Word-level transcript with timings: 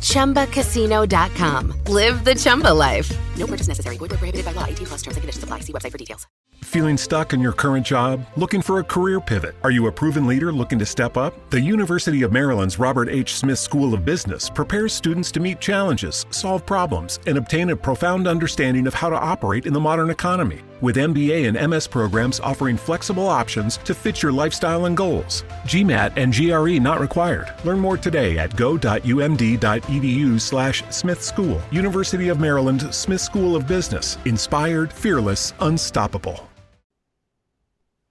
ChumbaCasino.com. 0.00 1.74
Live 1.86 2.24
the 2.24 2.34
Chumba 2.34 2.74
life. 2.74 3.10
No 3.36 3.46
purchase 3.46 3.68
necessary. 3.68 3.96
Void 3.96 4.10
where 4.10 4.18
prohibited 4.18 4.44
by 4.44 4.52
law. 4.52 4.66
18 4.66 4.86
plus 4.86 5.02
terms 5.02 5.16
and 5.16 5.22
conditions 5.22 5.44
apply. 5.44 5.60
See 5.60 5.72
website 5.72 5.92
for 5.92 5.98
details. 5.98 6.26
Feeling 6.64 6.98
stuck 6.98 7.32
in 7.32 7.40
your 7.40 7.52
current 7.52 7.86
job? 7.86 8.24
Looking 8.36 8.60
for 8.60 8.78
a 8.80 8.84
career 8.84 9.20
pivot? 9.20 9.54
Are 9.64 9.70
you 9.70 9.86
a 9.86 9.92
proven 9.92 10.26
leader 10.26 10.52
looking 10.52 10.78
to 10.78 10.86
step 10.86 11.16
up? 11.16 11.34
The 11.50 11.60
University 11.60 12.22
of 12.22 12.32
Maryland's 12.32 12.78
Robert 12.78 13.08
H. 13.08 13.36
Smith 13.36 13.58
School 13.58 13.94
of 13.94 14.04
Business 14.04 14.50
prepares 14.50 14.92
students 14.92 15.32
to 15.32 15.40
meet 15.40 15.60
challenges, 15.60 16.26
solve 16.30 16.64
problems, 16.66 17.18
and 17.26 17.38
obtain 17.38 17.70
a 17.70 17.76
profound 17.76 18.28
understanding 18.28 18.86
of 18.86 18.94
how 18.94 19.08
to 19.08 19.18
operate 19.18 19.66
in 19.66 19.72
the 19.72 19.80
modern 19.80 20.10
economy. 20.10 20.60
With 20.80 20.96
MBA 20.96 21.46
and 21.46 21.70
MS 21.70 21.86
programs 21.86 22.40
offering 22.40 22.76
flexible 22.76 23.28
options 23.28 23.76
to 23.78 23.94
fit 23.94 24.22
your 24.22 24.32
lifestyle 24.32 24.86
and 24.86 24.96
goals. 24.96 25.44
GMAT 25.64 26.16
and 26.16 26.32
GRE 26.32 26.80
not 26.80 27.00
required. 27.00 27.52
Learn 27.64 27.78
more 27.78 27.98
today 27.98 28.38
at 28.38 28.56
go.umd.edu 28.56 30.40
slash 30.40 30.82
Smith 30.90 31.22
School. 31.22 31.60
University 31.70 32.28
of 32.28 32.40
Maryland 32.40 32.94
Smith 32.94 33.20
School 33.20 33.54
of 33.56 33.66
Business. 33.66 34.18
Inspired, 34.24 34.92
fearless, 34.92 35.52
unstoppable. 35.60 36.50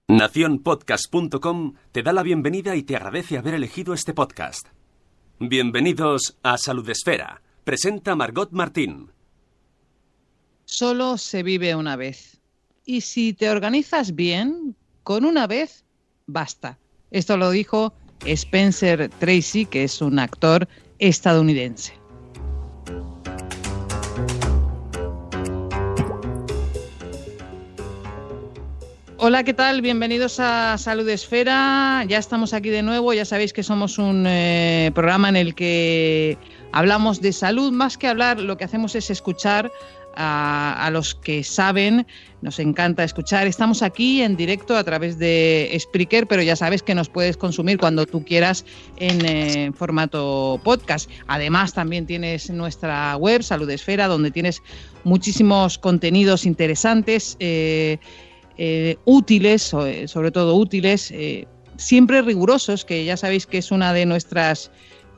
Naciónpodcast.com 0.10 1.76
te 1.92 2.02
da 2.02 2.12
la 2.14 2.24
bienvenida 2.24 2.76
y 2.76 2.82
te 2.82 2.96
agradece 2.96 3.38
haber 3.38 3.54
elegido 3.54 3.94
este 3.94 4.16
podcast. 4.16 4.68
Bienvenidos 5.40 6.38
a 6.42 6.58
Salud 6.58 6.90
Esfera. 6.90 7.44
Presenta 7.64 8.16
Margot 8.16 8.52
Martín. 8.52 9.12
Solo 10.66 11.18
se 11.20 11.44
vive 11.44 11.76
una 11.76 11.96
vez. 11.96 12.39
Y 12.86 13.02
si 13.02 13.34
te 13.34 13.50
organizas 13.50 14.16
bien, 14.16 14.76
con 15.04 15.26
una 15.26 15.48
vez 15.48 15.84
basta. 16.28 16.78
Esto 17.12 17.38
lo 17.38 17.52
dijo 17.52 17.94
Spencer 18.26 19.10
Tracy, 19.20 19.66
que 19.66 19.84
es 19.84 20.02
un 20.02 20.20
actor 20.20 20.68
estadounidense. 21.00 21.94
Hola, 29.22 29.44
¿qué 29.44 29.54
tal? 29.54 29.82
Bienvenidos 29.82 30.40
a 30.40 30.78
Salud 30.78 31.08
Esfera. 31.10 32.06
Ya 32.08 32.18
estamos 32.18 32.54
aquí 32.54 32.70
de 32.70 32.84
nuevo. 32.84 33.14
Ya 33.14 33.26
sabéis 33.26 33.52
que 33.52 33.64
somos 33.64 33.98
un 33.98 34.26
eh, 34.26 34.92
programa 34.96 35.28
en 35.28 35.36
el 35.36 35.56
que 35.56 36.38
hablamos 36.72 37.20
de 37.20 37.34
salud. 37.34 37.74
Más 37.74 37.98
que 37.98 38.08
hablar, 38.08 38.40
lo 38.40 38.56
que 38.56 38.64
hacemos 38.64 38.96
es 38.96 39.10
escuchar 39.10 39.74
a, 40.16 40.90
los 40.92 41.16
que 41.16 41.44
saben. 41.44 42.06
Nos 42.42 42.60
encanta 42.60 43.04
escuchar. 43.04 43.48
Estamos 43.48 43.82
aquí 43.84 44.22
en 44.22 44.36
directo 44.36 44.76
a 44.78 44.84
través 44.84 45.18
de 45.20 45.76
Spreaker, 45.80 46.28
pero 46.28 46.42
ya 46.42 46.56
sabes 46.56 46.84
que 46.84 46.96
nos 46.96 47.10
puedes 47.10 47.38
consumir 47.38 47.78
cuando 47.78 48.06
tú 48.06 48.24
quieras 48.24 48.66
en 48.98 49.26
eh, 49.26 49.72
formato 49.76 50.60
podcast. 50.64 51.10
Además, 51.28 51.74
también 51.74 52.06
tienes 52.06 52.50
nuestra 52.50 53.16
web, 53.18 53.44
Salud 53.44 53.70
Esfera, 53.70 54.08
donde 54.08 54.32
tienes 54.32 54.62
muchísimos 55.04 55.78
contenidos 55.78 56.46
interesantes. 56.46 57.36
eh, 57.40 57.98
eh, 58.62 58.98
útiles, 59.06 59.62
so- 59.62 59.88
sobre 60.08 60.32
todo 60.32 60.56
útiles, 60.56 61.14
siempre 61.78 62.22
rigurosos, 62.22 62.84
que 62.84 63.06
ya 63.06 63.16
sabéis 63.16 63.46
que 63.46 63.60
es 63.60 63.72
una 63.72 63.94
de 63.94 64.06
nuestras 64.06 64.70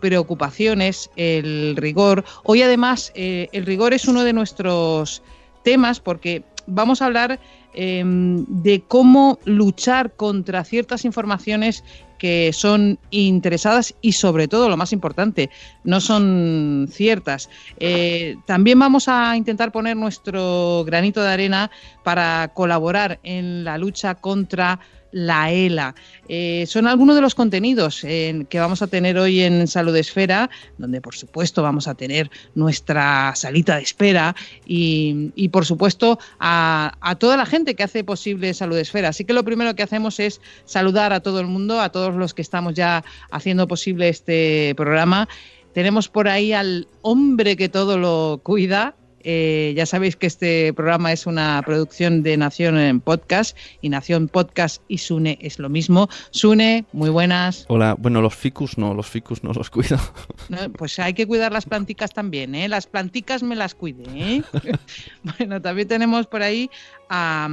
preocupaciones, 0.02 1.10
el 1.16 1.76
rigor. 1.78 2.26
Hoy 2.44 2.62
además 2.62 3.14
eh, 3.16 3.48
el 3.54 3.66
rigor 3.66 3.94
es 3.94 4.06
uno 4.10 4.26
de 4.26 4.34
nuestros 4.34 5.22
temas 5.64 6.02
porque 6.02 6.44
vamos 6.68 7.02
a 7.02 7.06
hablar 7.06 7.40
eh, 7.74 8.04
de 8.06 8.82
cómo 8.82 9.40
luchar 9.46 10.12
contra 10.16 10.66
ciertas 10.66 11.06
informaciones 11.06 11.84
que 12.22 12.52
son 12.54 13.00
interesadas 13.10 13.96
y 14.00 14.12
sobre 14.12 14.48
todo, 14.48 14.70
lo 14.70 14.78
más 14.78 14.94
importante, 14.94 15.50
no 15.84 16.00
son 16.00 16.88
ciertas. 16.92 17.50
Eh, 17.80 18.36
también 18.46 18.78
vamos 18.78 19.08
a 19.08 19.36
intentar 19.36 19.72
poner 19.72 19.98
nuestro 19.98 20.84
granito 20.86 21.24
de 21.24 21.30
arena 21.30 21.72
para 22.04 22.52
colaborar 22.54 23.20
en 23.24 23.64
la 23.64 23.80
lucha 23.80 24.14
contra 24.14 24.80
la 25.12 25.52
ELA. 25.52 25.96
Eh, 26.28 26.66
son 26.68 26.88
algunos 26.88 27.16
de 27.16 27.22
los 27.22 27.36
contenidos 27.36 28.04
eh, 28.04 28.46
que 28.50 28.60
vamos 28.60 28.82
a 28.82 28.88
tener 28.88 29.18
hoy 29.18 29.42
en 29.42 29.68
Salud 29.68 29.96
Esfera, 29.96 30.50
donde 30.78 31.02
por 31.02 31.16
supuesto 31.16 31.62
vamos 31.62 31.88
a 31.88 31.96
tener 31.96 32.30
nuestra 32.56 33.34
salita 33.36 33.76
de 33.76 33.84
espera 33.84 34.36
y, 34.66 35.50
por 35.50 35.66
supuesto 35.66 36.20
a, 36.40 36.98
a 37.02 37.16
toda 37.16 37.38
la 37.38 37.46
gente 37.46 37.76
que 37.76 37.84
hace 37.84 38.04
posible 38.04 38.54
Salud 38.54 38.78
Esfera. 38.78 39.10
Así 39.10 39.26
que 39.26 39.34
lo 39.34 39.44
primero 39.44 39.76
que 39.76 39.84
hacemos 39.84 40.20
es 40.20 40.42
saludar 40.66 41.14
a 41.14 41.20
todo 41.20 41.40
el 41.40 41.48
mundo, 41.48 41.82
a 41.82 41.90
todos 41.90 42.16
los 42.16 42.34
que 42.34 42.42
estamos 42.42 42.74
ya 42.74 43.04
haciendo 43.32 43.68
posible 43.68 44.10
este 44.10 44.74
programa. 44.76 45.28
Tenemos 45.74 46.10
por 46.10 46.28
ahí 46.28 46.52
al 46.52 46.88
hombre 47.02 47.56
que 47.56 47.70
todo 47.70 47.98
lo 47.98 48.42
cuida, 48.44 48.96
eh, 49.24 49.74
ya 49.76 49.86
sabéis 49.86 50.16
que 50.16 50.28
este 50.28 50.74
programa 50.74 51.12
es 51.12 51.26
una 51.26 51.62
producción 51.66 52.24
de 52.24 52.38
Nación 52.38 52.78
en 52.78 53.00
Podcast 53.00 53.58
y 53.82 53.90
Nación 53.90 54.28
Podcast 54.28 54.82
y 54.88 54.98
Sune 54.98 55.38
es 55.42 55.60
lo 55.60 55.70
mismo. 55.70 56.10
Sune, 56.32 56.86
muy 56.94 57.10
buenas. 57.10 57.66
Hola, 57.68 57.96
bueno, 57.98 58.22
los 58.22 58.36
ficus 58.36 58.78
no, 58.78 58.94
los 58.94 59.08
ficus 59.08 59.44
no 59.44 59.54
los 59.54 59.70
cuido. 59.70 59.98
No, 60.50 60.58
pues 60.74 61.00
hay 61.00 61.14
que 61.14 61.26
cuidar 61.28 61.52
las 61.52 61.66
planticas 61.66 62.12
también, 62.14 62.56
¿eh? 62.56 62.68
Las 62.68 62.86
planticas 62.86 63.42
me 63.44 63.56
las 63.56 63.74
cuide, 63.74 64.04
¿eh? 64.08 64.44
bueno, 65.38 65.62
también 65.62 65.88
tenemos 65.88 66.28
por 66.28 66.42
ahí 66.44 66.70
a... 67.10 67.48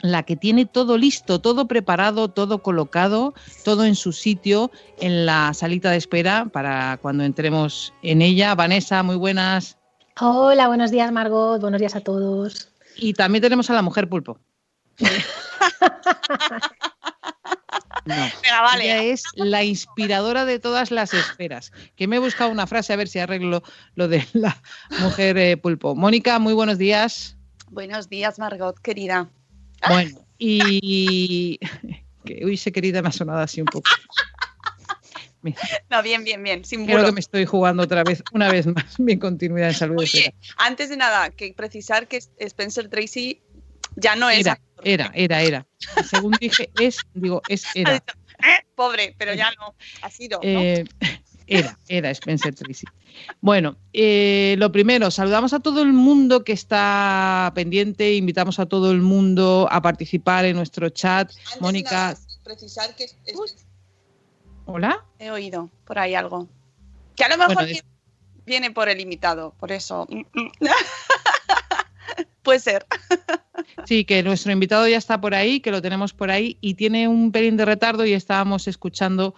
la 0.00 0.22
que 0.22 0.36
tiene 0.36 0.66
todo 0.66 0.96
listo, 0.96 1.40
todo 1.40 1.66
preparado, 1.66 2.28
todo 2.28 2.62
colocado, 2.62 3.34
todo 3.64 3.84
en 3.84 3.96
su 3.96 4.12
sitio 4.12 4.70
en 5.00 5.26
la 5.26 5.52
salita 5.54 5.90
de 5.90 5.96
espera 5.96 6.46
para 6.52 6.98
cuando 6.98 7.24
entremos 7.24 7.92
en 8.02 8.22
ella. 8.22 8.54
Vanessa, 8.54 9.02
muy 9.02 9.16
buenas. 9.16 9.81
Hola, 10.24 10.68
buenos 10.68 10.92
días 10.92 11.10
Margot, 11.10 11.60
buenos 11.60 11.80
días 11.80 11.96
a 11.96 12.00
todos. 12.00 12.68
Y 12.94 13.12
también 13.12 13.42
tenemos 13.42 13.68
a 13.70 13.74
la 13.74 13.82
mujer 13.82 14.08
pulpo. 14.08 14.38
No, 15.00 15.04
Venga, 18.04 18.62
vale. 18.62 18.84
ella 18.84 19.02
es 19.02 19.24
la 19.34 19.64
inspiradora 19.64 20.44
de 20.44 20.60
todas 20.60 20.92
las 20.92 21.12
esferas. 21.12 21.72
Que 21.96 22.06
me 22.06 22.16
he 22.16 22.18
buscado 22.20 22.52
una 22.52 22.68
frase 22.68 22.92
a 22.92 22.96
ver 22.96 23.08
si 23.08 23.18
arreglo 23.18 23.64
lo 23.96 24.06
de 24.06 24.24
la 24.32 24.62
mujer 25.00 25.36
eh, 25.38 25.56
pulpo. 25.56 25.96
Mónica, 25.96 26.38
muy 26.38 26.54
buenos 26.54 26.78
días. 26.78 27.36
Buenos 27.72 28.08
días, 28.08 28.38
Margot, 28.38 28.78
querida. 28.78 29.28
Bueno, 29.88 30.24
y 30.38 31.58
que 32.24 32.44
uy, 32.44 32.56
sé 32.56 32.70
querida, 32.70 33.02
me 33.02 33.08
ha 33.08 33.12
sonado 33.12 33.40
así 33.40 33.60
un 33.60 33.66
poco. 33.66 33.90
Mira, 35.42 35.58
No, 35.90 36.02
bien, 36.02 36.24
bien, 36.24 36.42
bien, 36.42 36.64
sin 36.64 36.86
creo 36.86 37.04
que 37.04 37.12
me 37.12 37.20
estoy 37.20 37.44
jugando 37.46 37.82
otra 37.82 38.04
vez, 38.04 38.22
una 38.32 38.48
vez 38.48 38.66
más, 38.66 38.98
mi 39.00 39.18
continuidad 39.18 39.70
en 39.70 39.74
salud. 39.74 39.98
Oye, 39.98 40.34
antes 40.56 40.88
de 40.88 40.96
nada, 40.96 41.30
que 41.30 41.52
precisar 41.52 42.06
que 42.08 42.20
Spencer 42.38 42.88
Tracy 42.88 43.40
ya 43.96 44.16
no 44.16 44.30
es 44.30 44.40
Era, 44.40 44.52
actor. 44.52 44.88
era, 44.88 45.10
era, 45.14 45.42
era. 45.42 45.66
Según 46.08 46.32
dije, 46.40 46.70
es, 46.78 46.98
digo, 47.14 47.42
es, 47.48 47.64
era. 47.74 47.96
"Eh, 47.96 48.02
pobre, 48.74 49.14
pero 49.18 49.34
ya 49.34 49.50
no, 49.60 49.74
ha 50.02 50.10
sido, 50.10 50.38
¿no? 50.42 50.48
Eh, 50.48 50.84
era, 51.46 51.78
era 51.88 52.10
Spencer 52.10 52.54
Tracy. 52.54 52.86
Bueno, 53.40 53.76
eh, 53.92 54.54
lo 54.58 54.70
primero, 54.72 55.10
saludamos 55.10 55.52
a 55.52 55.60
todo 55.60 55.82
el 55.82 55.92
mundo 55.92 56.44
que 56.44 56.52
está 56.52 57.52
pendiente, 57.54 58.14
invitamos 58.14 58.58
a 58.58 58.66
todo 58.66 58.90
el 58.92 59.02
mundo 59.02 59.68
a 59.70 59.82
participar 59.82 60.44
en 60.44 60.56
nuestro 60.56 60.88
chat. 60.88 61.30
Antes 61.46 61.60
Mónica, 61.60 61.90
nada, 61.90 62.18
precisar 62.44 62.94
que 62.96 63.06
hola. 64.66 65.04
he 65.18 65.30
oído 65.30 65.70
por 65.84 65.98
ahí 65.98 66.14
algo. 66.14 66.48
Que 67.16 67.24
a 67.24 67.28
lo 67.28 67.36
mejor 67.38 67.54
Bueno, 67.54 67.66
viene- 67.68 67.82
viene 68.46 68.70
por 68.70 68.88
el 68.88 69.00
imitado, 69.00 69.54
por 69.58 69.72
eso. 69.72 70.06
Puede 72.42 72.60
ser. 72.60 72.86
Sí, 73.86 74.04
que 74.04 74.22
nuestro 74.22 74.52
invitado 74.52 74.86
ya 74.88 74.96
está 74.96 75.20
por 75.20 75.34
ahí, 75.34 75.60
que 75.60 75.70
lo 75.70 75.82
tenemos 75.82 76.12
por 76.12 76.30
ahí 76.30 76.56
y 76.60 76.74
tiene 76.74 77.08
un 77.08 77.32
pelín 77.32 77.56
de 77.56 77.64
retardo 77.64 78.04
y 78.04 78.12
estábamos 78.12 78.66
escuchando, 78.68 79.34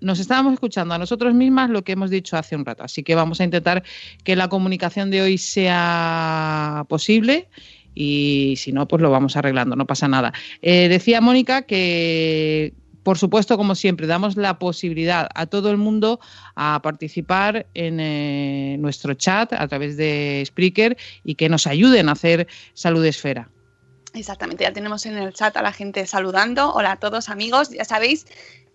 nos 0.00 0.18
estábamos 0.18 0.54
escuchando 0.54 0.94
a 0.94 0.98
nosotros 0.98 1.34
mismas 1.34 1.70
lo 1.70 1.82
que 1.82 1.92
hemos 1.92 2.10
dicho 2.10 2.36
hace 2.36 2.56
un 2.56 2.64
rato. 2.64 2.82
Así 2.84 3.02
que 3.02 3.14
vamos 3.14 3.40
a 3.40 3.44
intentar 3.44 3.82
que 4.24 4.36
la 4.36 4.48
comunicación 4.48 5.10
de 5.10 5.22
hoy 5.22 5.38
sea 5.38 6.84
posible 6.88 7.48
y 7.94 8.54
si 8.56 8.72
no, 8.72 8.86
pues 8.88 9.02
lo 9.02 9.10
vamos 9.10 9.36
arreglando, 9.36 9.76
no 9.76 9.86
pasa 9.86 10.08
nada. 10.08 10.32
Eh, 10.60 10.88
decía 10.88 11.20
Mónica 11.20 11.62
que, 11.62 12.74
por 13.02 13.18
supuesto, 13.18 13.56
como 13.56 13.74
siempre, 13.74 14.06
damos 14.06 14.36
la 14.36 14.58
posibilidad 14.58 15.28
a 15.34 15.46
todo 15.46 15.70
el 15.70 15.76
mundo 15.76 16.20
a 16.54 16.80
participar 16.82 17.66
en 17.74 18.00
eh, 18.00 18.76
nuestro 18.78 19.14
chat 19.14 19.52
a 19.52 19.66
través 19.68 19.96
de 19.96 20.42
Spreaker 20.46 20.96
y 21.24 21.34
que 21.34 21.48
nos 21.48 21.66
ayuden 21.66 22.08
a 22.08 22.12
hacer 22.12 22.46
Salud 22.74 23.04
Esfera. 23.04 23.50
Exactamente, 24.14 24.64
ya 24.64 24.72
tenemos 24.72 25.06
en 25.06 25.16
el 25.16 25.32
chat 25.32 25.56
a 25.56 25.62
la 25.62 25.72
gente 25.72 26.06
saludando. 26.06 26.72
Hola 26.74 26.92
a 26.92 26.96
todos 26.96 27.28
amigos, 27.28 27.70
ya 27.70 27.84
sabéis 27.84 28.26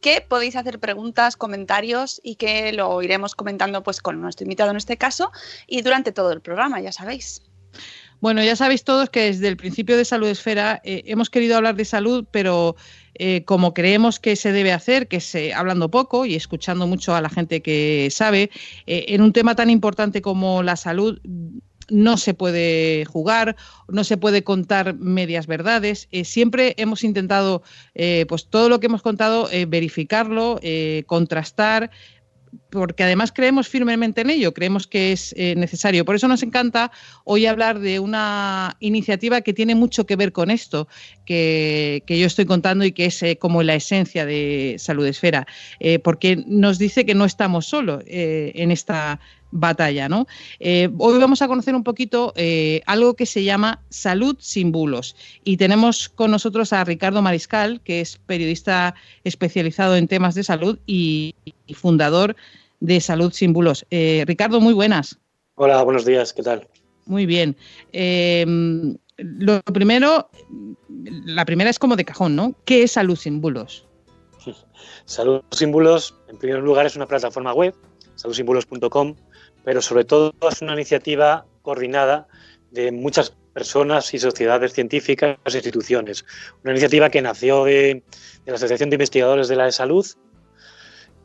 que 0.02 0.22
podéis 0.22 0.56
hacer 0.56 0.80
preguntas, 0.80 1.36
comentarios 1.36 2.20
y 2.24 2.36
que 2.36 2.74
lo 2.74 3.02
iremos 3.02 3.36
comentando 3.36 3.84
pues 3.84 4.02
con 4.02 4.20
nuestro 4.22 4.46
invitado 4.46 4.72
en 4.72 4.78
este 4.78 4.98
caso 4.98 5.32
y 5.68 5.82
durante 5.82 6.12
todo 6.12 6.32
el 6.32 6.42
programa, 6.42 6.82
ya 6.82 6.92
sabéis. 6.92 7.44
Bueno, 8.20 8.44
ya 8.44 8.56
sabéis 8.56 8.84
todos 8.84 9.12
que 9.12 9.22
desde 9.22 9.48
el 9.48 9.58
principio 9.58 9.96
de 9.96 10.04
Salud 10.04 10.28
Esfera 10.28 10.82
eh, 10.84 11.04
hemos 11.06 11.30
querido 11.30 11.56
hablar 11.56 11.76
de 11.76 11.86
salud, 11.86 12.26
pero 12.32 12.76
eh, 13.20 13.44
como 13.46 13.74
creemos 13.74 14.20
que 14.20 14.36
se 14.36 14.52
debe 14.52 14.72
hacer, 14.72 15.08
que 15.08 15.18
es 15.18 15.36
hablando 15.56 15.90
poco 15.90 16.26
y 16.26 16.36
escuchando 16.36 16.88
mucho 16.88 17.16
a 17.16 17.22
la 17.22 17.30
gente 17.30 17.62
que 17.62 18.10
sabe, 18.12 18.52
eh, 18.86 19.06
en 19.10 19.22
un 19.22 19.34
tema 19.34 19.56
tan 19.56 19.70
importante 19.70 20.22
como 20.22 20.64
la 20.64 20.76
salud 20.76 21.20
no 21.90 22.18
se 22.18 22.34
puede 22.34 23.06
jugar, 23.06 23.56
no 23.88 24.04
se 24.04 24.18
puede 24.18 24.44
contar 24.44 24.96
medias 24.96 25.48
verdades. 25.48 26.10
Eh, 26.12 26.26
siempre 26.26 26.74
hemos 26.78 27.06
intentado, 27.06 27.64
pues 28.28 28.48
todo 28.50 28.68
lo 28.68 28.82
que 28.82 28.88
hemos 28.88 29.02
contado, 29.02 29.48
verificarlo, 29.70 30.60
contrastar, 31.06 31.92
porque 32.70 33.04
además 33.04 33.32
creemos 33.32 33.68
firmemente 33.68 34.22
en 34.22 34.30
ello, 34.30 34.54
creemos 34.54 34.88
que 34.88 35.12
es 35.12 35.36
necesario. 35.38 36.06
Por 36.06 36.16
eso 36.16 36.28
nos 36.28 36.44
encanta 36.44 36.92
hoy 37.24 37.46
hablar 37.46 37.80
de 37.80 38.00
una 38.00 38.76
iniciativa 38.80 39.42
que 39.42 39.54
tiene 39.54 39.76
mucho 39.76 40.06
que 40.06 40.16
ver 40.16 40.32
con 40.32 40.52
esto 40.52 40.88
que, 41.26 42.04
que 42.06 42.20
yo 42.20 42.28
estoy 42.28 42.46
contando 42.46 42.86
y 42.86 42.92
que 42.92 43.06
es 43.06 43.24
como 43.40 43.64
la 43.64 43.76
esencia 43.76 44.26
de 44.26 44.76
Salud 44.78 45.06
Esfera, 45.06 45.48
porque 46.04 46.44
nos 46.48 46.78
dice 46.78 47.06
que 47.06 47.16
no 47.16 47.26
estamos 47.26 47.68
solos 47.68 48.04
en 48.08 48.72
esta 48.72 49.20
batalla, 49.60 50.08
¿no? 50.08 50.28
Eh, 50.60 50.90
hoy 50.98 51.20
vamos 51.20 51.42
a 51.42 51.48
conocer 51.48 51.76
un 51.76 51.84
poquito 51.84 52.34
eh, 52.36 52.82
algo 52.86 53.16
que 53.16 53.26
se 53.26 53.44
llama 53.44 53.82
salud 53.90 54.38
sin 54.40 54.72
bulos 54.72 55.16
y 55.44 55.58
tenemos 55.58 56.10
con 56.10 56.32
nosotros 56.32 56.74
a 56.74 56.84
Ricardo 56.84 57.22
Mariscal, 57.22 57.82
que 57.82 58.02
es 58.02 58.18
periodista 58.18 58.96
especializado 59.24 59.96
en 59.96 60.08
temas 60.08 60.36
de 60.36 60.44
salud 60.44 60.80
y, 60.86 61.36
fundador 61.74 62.36
de 62.80 63.02
Salud 63.02 63.34
sin 63.34 63.54
bulos. 63.54 63.86
Eh, 63.90 64.24
Ricardo, 64.28 64.62
muy 64.62 64.74
buenas. 64.74 65.18
Hola, 65.56 65.82
buenos 65.84 66.06
días, 66.06 66.32
¿qué 66.34 66.44
tal? 66.44 66.68
Muy 67.06 67.26
bien. 67.26 67.56
lo 69.18 69.62
primero, 69.64 70.30
la 71.26 71.46
primera 71.46 71.70
es 71.70 71.80
como 71.80 71.96
de 71.96 72.06
cajón, 72.06 72.36
¿no? 72.36 72.56
¿Qué 72.66 72.84
es 72.84 72.92
Salud 72.92 73.16
sin 73.16 73.42
bulos? 73.42 73.88
Salud 75.06 75.42
sin 75.52 75.72
bulos, 75.72 76.16
en 76.30 76.38
primer 76.38 76.62
lugar, 76.62 76.86
es 76.86 76.96
una 76.96 77.08
plataforma 77.08 77.54
web, 77.54 77.74
saludsinbulos.com, 78.18 79.16
pero 79.68 79.82
sobre 79.82 80.06
todo 80.06 80.34
es 80.50 80.62
una 80.62 80.76
iniciativa 80.76 81.46
coordinada 81.62 82.30
de 82.72 82.90
muchas 82.94 83.34
personas 83.54 84.14
y 84.14 84.18
sociedades 84.18 84.72
científicas 84.72 85.38
e 85.44 85.58
instituciones. 85.58 86.24
Una 86.64 86.72
iniciativa 86.72 87.10
que 87.10 87.22
nació 87.22 87.66
de, 87.66 88.02
la 88.46 88.54
Asociación 88.54 88.90
de 88.90 88.96
Investigadores 88.96 89.50
de 89.50 89.58
la 89.58 89.70
Salud 89.74 90.08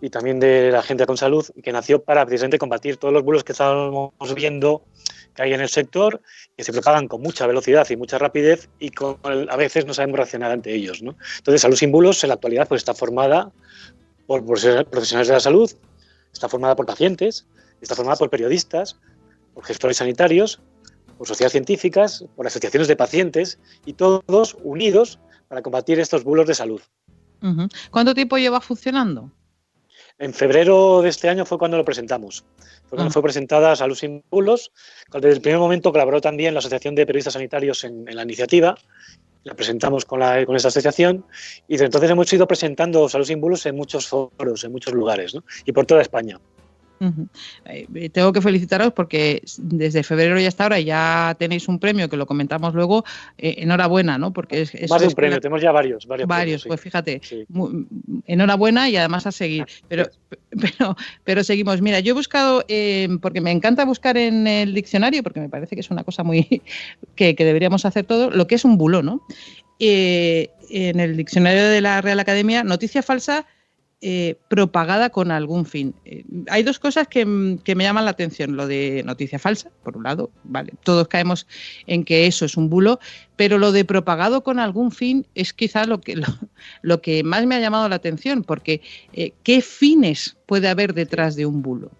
y 0.00 0.10
también 0.10 0.40
de 0.40 0.72
la 0.72 0.82
gente 0.82 1.06
con 1.06 1.16
salud, 1.16 1.46
que 1.62 1.70
nació 1.70 2.02
para 2.02 2.26
precisamente 2.26 2.58
combatir 2.58 2.96
todos 2.96 3.14
los 3.14 3.22
bulos 3.22 3.44
que 3.44 3.52
estábamos 3.52 4.34
viendo 4.34 4.82
que 5.36 5.42
hay 5.44 5.54
en 5.54 5.60
el 5.60 5.68
sector, 5.68 6.20
que 6.56 6.64
se 6.64 6.72
propagan 6.72 7.06
con 7.06 7.22
mucha 7.22 7.46
velocidad 7.46 7.88
y 7.90 7.96
mucha 7.96 8.18
rapidez 8.18 8.68
y 8.80 8.90
con, 8.90 9.18
a 9.24 9.56
veces 9.56 9.86
no 9.86 9.94
sabemos 9.94 10.16
reaccionar 10.16 10.50
ante 10.50 10.74
ellos. 10.74 11.00
¿no? 11.00 11.14
Entonces, 11.38 11.60
Salud 11.60 11.76
sin 11.76 11.92
bulos 11.92 12.24
en 12.24 12.30
la 12.30 12.34
actualidad 12.34 12.66
pues, 12.66 12.80
está 12.80 12.92
formada 12.92 13.52
por 14.26 14.44
profesionales 14.44 15.28
de 15.28 15.34
la 15.34 15.38
salud, 15.38 15.70
está 16.32 16.48
formada 16.48 16.74
por 16.74 16.86
pacientes, 16.86 17.46
Está 17.82 17.94
formada 17.94 18.16
por 18.16 18.30
periodistas, 18.30 18.96
por 19.52 19.64
gestores 19.64 19.98
sanitarios, 19.98 20.62
por 21.18 21.26
sociedades 21.26 21.52
científicas, 21.52 22.24
por 22.34 22.46
asociaciones 22.46 22.88
de 22.88 22.96
pacientes 22.96 23.58
y 23.84 23.92
todos 23.92 24.56
unidos 24.62 25.18
para 25.48 25.62
combatir 25.62 26.00
estos 26.00 26.24
bulos 26.24 26.46
de 26.46 26.54
salud. 26.54 26.80
¿Cuánto 27.90 28.14
tiempo 28.14 28.38
lleva 28.38 28.60
funcionando? 28.60 29.30
En 30.18 30.32
febrero 30.32 31.02
de 31.02 31.08
este 31.08 31.28
año 31.28 31.44
fue 31.44 31.58
cuando 31.58 31.76
lo 31.76 31.84
presentamos. 31.84 32.44
Fue 32.86 32.96
cuando 32.96 33.08
ah. 33.08 33.12
fue 33.12 33.22
presentada 33.22 33.74
Salud 33.74 33.96
sin 33.96 34.22
bulos. 34.30 34.70
Desde 35.12 35.32
el 35.32 35.40
primer 35.40 35.58
momento 35.58 35.90
colaboró 35.90 36.20
también 36.20 36.54
la 36.54 36.60
Asociación 36.60 36.94
de 36.94 37.04
Periodistas 37.06 37.34
Sanitarios 37.34 37.82
en, 37.84 38.04
la 38.04 38.22
iniciativa. 38.22 38.76
La 39.42 39.54
presentamos 39.54 40.04
con, 40.04 40.20
la, 40.20 40.46
con 40.46 40.54
esta 40.54 40.68
asociación 40.68 41.26
y 41.66 41.72
desde 41.72 41.86
entonces 41.86 42.10
hemos 42.10 42.32
ido 42.32 42.46
presentando 42.46 43.08
Salud 43.08 43.26
sin 43.26 43.40
bulos 43.40 43.66
en 43.66 43.74
muchos 43.74 44.06
foros, 44.06 44.62
en 44.62 44.70
muchos 44.70 44.94
lugares 44.94 45.36
y 45.64 45.72
por 45.72 45.86
toda 45.86 46.02
España. 46.02 46.38
Eh, 47.64 48.08
tengo 48.10 48.32
que 48.32 48.40
felicitaros 48.40 48.92
porque 48.92 49.42
desde 49.58 50.02
febrero 50.02 50.40
y 50.40 50.46
hasta 50.46 50.64
ahora 50.64 50.80
ya 50.80 51.34
tenéis 51.38 51.68
un 51.68 51.78
premio 51.78 52.08
que 52.08 52.16
lo 52.16 52.26
comentamos 52.26 52.74
luego. 52.74 53.04
Eh, 53.38 53.56
enhorabuena, 53.58 54.18
¿no? 54.18 54.32
Porque 54.32 54.62
es, 54.62 54.90
más 54.90 55.00
de 55.00 55.08
un 55.08 55.14
premio, 55.14 55.40
tenemos 55.40 55.62
ya 55.62 55.72
varios. 55.72 56.06
Varios, 56.06 56.64
pues 56.64 56.80
fíjate. 56.80 57.20
enhorabuena 58.26 58.88
y 58.88 58.96
además 58.96 59.26
a 59.26 59.32
seguir. 59.32 59.64
Ah, 59.68 59.86
pero, 59.88 60.04
pero, 60.50 60.96
pero 61.24 61.44
seguimos. 61.44 61.80
Mira, 61.80 62.00
yo 62.00 62.10
he 62.10 62.14
buscado, 62.14 62.64
eh, 62.68 63.08
porque 63.20 63.40
me 63.40 63.50
encanta 63.50 63.84
buscar 63.84 64.16
en 64.16 64.46
el 64.46 64.74
diccionario, 64.74 65.22
porque 65.22 65.40
me 65.40 65.48
parece 65.48 65.74
que 65.74 65.80
es 65.80 65.90
una 65.90 66.04
cosa 66.04 66.22
muy 66.22 66.62
que, 67.16 67.34
deberíamos 67.34 67.84
hacer 67.84 68.04
todo, 68.04 68.30
lo 68.30 68.46
que 68.46 68.54
es 68.54 68.64
un 68.64 68.78
bulo, 68.78 69.02
¿no? 69.02 69.22
en 69.84 71.00
el 71.00 71.16
diccionario 71.16 71.68
de 71.68 71.80
la 71.80 72.00
Real 72.00 72.20
Academia, 72.20 72.62
noticia 72.62 73.02
falsa 73.02 73.46
eh, 74.04 74.34
propagada 74.48 75.10
con 75.10 75.30
algún 75.30 75.64
fin. 75.64 75.94
Eh, 76.04 76.24
hay 76.48 76.64
dos 76.64 76.80
cosas 76.80 77.06
que, 77.06 77.24
me 77.24 77.84
llaman 77.84 78.04
la 78.04 78.10
atención. 78.10 78.56
Lo 78.56 78.66
de 78.66 79.04
noticia 79.04 79.38
falsa, 79.38 79.70
por 79.84 79.96
un 79.96 80.02
lado, 80.02 80.32
vale, 80.42 80.72
todos 80.82 81.06
caemos 81.06 81.46
en 81.86 82.04
que 82.04 82.26
eso 82.26 82.44
es 82.44 82.56
un 82.56 82.68
bulo, 82.68 82.98
pero 83.36 83.58
lo 83.58 83.70
de 83.70 83.84
propagado 83.84 84.42
con 84.42 84.58
algún 84.58 84.90
fin 84.90 85.24
es 85.36 85.52
quizá 85.52 85.84
lo 85.84 86.00
que, 86.00 86.16
lo, 86.82 87.00
que 87.00 87.22
más 87.22 87.46
me 87.46 87.54
ha 87.54 87.60
llamado 87.60 87.88
la 87.88 87.94
atención, 87.94 88.42
porque 88.42 88.80
eh, 89.12 89.34
¿qué 89.44 89.62
fines 89.62 90.36
puede 90.46 90.66
haber 90.66 90.94
detrás 90.94 91.36
de 91.36 91.46
un 91.46 91.62
bulo? 91.62 91.92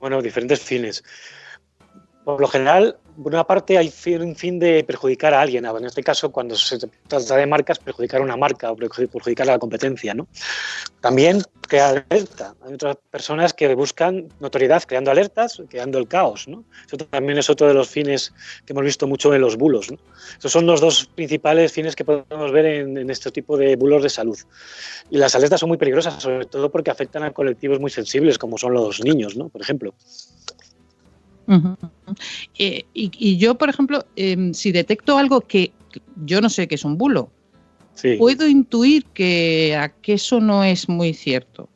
Bueno, 0.00 0.20
diferentes 0.20 0.60
fines. 0.60 1.02
Por 2.26 2.38
lo 2.38 2.48
general, 2.48 2.98
por 3.22 3.32
una 3.32 3.44
parte 3.44 3.78
hay 3.78 3.92
un 4.20 4.34
fin 4.34 4.58
de 4.58 4.84
perjudicar 4.84 5.34
a 5.34 5.40
alguien, 5.40 5.64
en 5.64 5.84
este 5.84 6.02
caso 6.02 6.30
cuando 6.32 6.56
se 6.56 6.78
trata 7.06 7.36
de 7.36 7.46
marcas, 7.46 7.78
perjudicar 7.78 8.20
a 8.20 8.24
una 8.24 8.36
marca 8.36 8.72
o 8.72 8.76
perjudicar 8.76 9.48
a 9.48 9.52
la 9.52 9.58
competencia. 9.58 10.14
¿no? 10.14 10.26
También 11.00 11.42
crear 11.68 12.04
alerta. 12.08 12.54
Hay 12.64 12.74
otras 12.74 12.96
personas 13.10 13.52
que 13.52 13.74
buscan 13.74 14.28
notoriedad 14.40 14.82
creando 14.84 15.10
alertas, 15.10 15.62
creando 15.68 15.98
el 15.98 16.08
caos. 16.08 16.48
¿no? 16.48 16.64
Eso 16.86 16.96
también 16.96 17.38
es 17.38 17.48
otro 17.48 17.68
de 17.68 17.74
los 17.74 17.88
fines 17.88 18.32
que 18.66 18.72
hemos 18.72 18.84
visto 18.84 19.06
mucho 19.06 19.32
en 19.34 19.40
los 19.40 19.56
bulos. 19.56 19.90
¿no? 19.90 19.98
Esos 20.38 20.52
son 20.52 20.66
los 20.66 20.80
dos 20.80 21.06
principales 21.14 21.72
fines 21.72 21.94
que 21.94 22.04
podemos 22.04 22.52
ver 22.52 22.66
en, 22.66 22.96
en 22.98 23.10
este 23.10 23.30
tipo 23.30 23.56
de 23.56 23.76
bulos 23.76 24.02
de 24.02 24.10
salud. 24.10 24.38
Y 25.10 25.18
las 25.18 25.34
alertas 25.34 25.60
son 25.60 25.68
muy 25.68 25.78
peligrosas, 25.78 26.22
sobre 26.22 26.46
todo 26.46 26.70
porque 26.70 26.90
afectan 26.90 27.22
a 27.22 27.32
colectivos 27.32 27.78
muy 27.80 27.90
sensibles, 27.90 28.38
como 28.38 28.58
son 28.58 28.74
los 28.74 29.02
niños, 29.02 29.36
¿no? 29.36 29.48
por 29.48 29.60
ejemplo. 29.60 29.94
Eh, 32.58 32.84
y, 32.94 33.36
yo, 33.36 33.56
por 33.56 33.68
ejemplo, 33.68 34.06
em, 34.16 34.54
si 34.54 34.72
detecto 34.72 35.18
algo 35.18 35.40
que 35.40 35.72
yo 36.24 36.40
no 36.40 36.48
sé 36.48 36.66
que 36.68 36.74
es 36.74 36.84
un 36.84 36.98
bulo, 36.98 37.30
puedo 38.18 38.48
intuir 38.48 39.04
que, 39.06 39.90
que 40.02 40.14
eso 40.14 40.40
no 40.40 40.64
es 40.64 40.88
muy 40.88 41.14
cierto. 41.14 41.68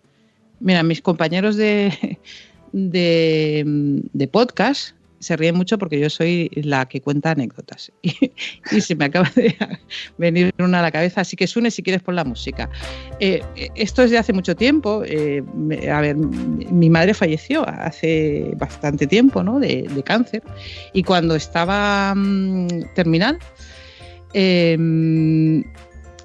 Mira, 0.60 0.82
mis 0.82 1.00
compañeros 1.00 1.56
de, 1.56 2.18
de, 2.72 3.64
de 4.12 4.28
podcast 4.28 4.97
se 5.20 5.36
ríe 5.36 5.52
mucho 5.52 5.78
porque 5.78 5.98
yo 5.98 6.10
soy 6.10 6.50
la 6.54 6.86
que 6.86 7.00
cuenta 7.00 7.32
anécdotas. 7.32 7.92
Y, 8.70 8.80
se 8.80 8.94
me 8.94 9.06
acaba 9.06 9.30
de 9.34 9.56
venir 10.18 10.54
una 10.58 10.80
a 10.80 10.82
la 10.82 10.90
cabeza. 10.90 11.22
Así 11.22 11.36
que 11.36 11.46
Sune, 11.46 11.70
si 11.70 11.82
quieres, 11.82 12.02
pon 12.02 12.16
la 12.16 12.24
música. 12.24 12.68
Eh, 13.18 13.42
esto 13.74 14.02
es 14.02 14.10
de 14.10 14.18
hace 14.18 14.32
mucho 14.32 14.54
tiempo. 14.54 15.02
Eh, 15.06 15.42
a 15.90 16.00
ver, 16.00 16.16
mi 16.16 16.90
madre 16.90 17.14
falleció 17.14 17.66
hace 17.66 18.52
bastante 18.56 19.06
tiempo, 19.06 19.42
¿no? 19.42 19.58
De, 19.58 19.88
cáncer. 20.04 20.42
Y 20.92 21.02
cuando 21.02 21.34
estaba 21.34 22.14
mm, 22.14 22.68
terminal, 22.94 23.38
em, 24.34 25.64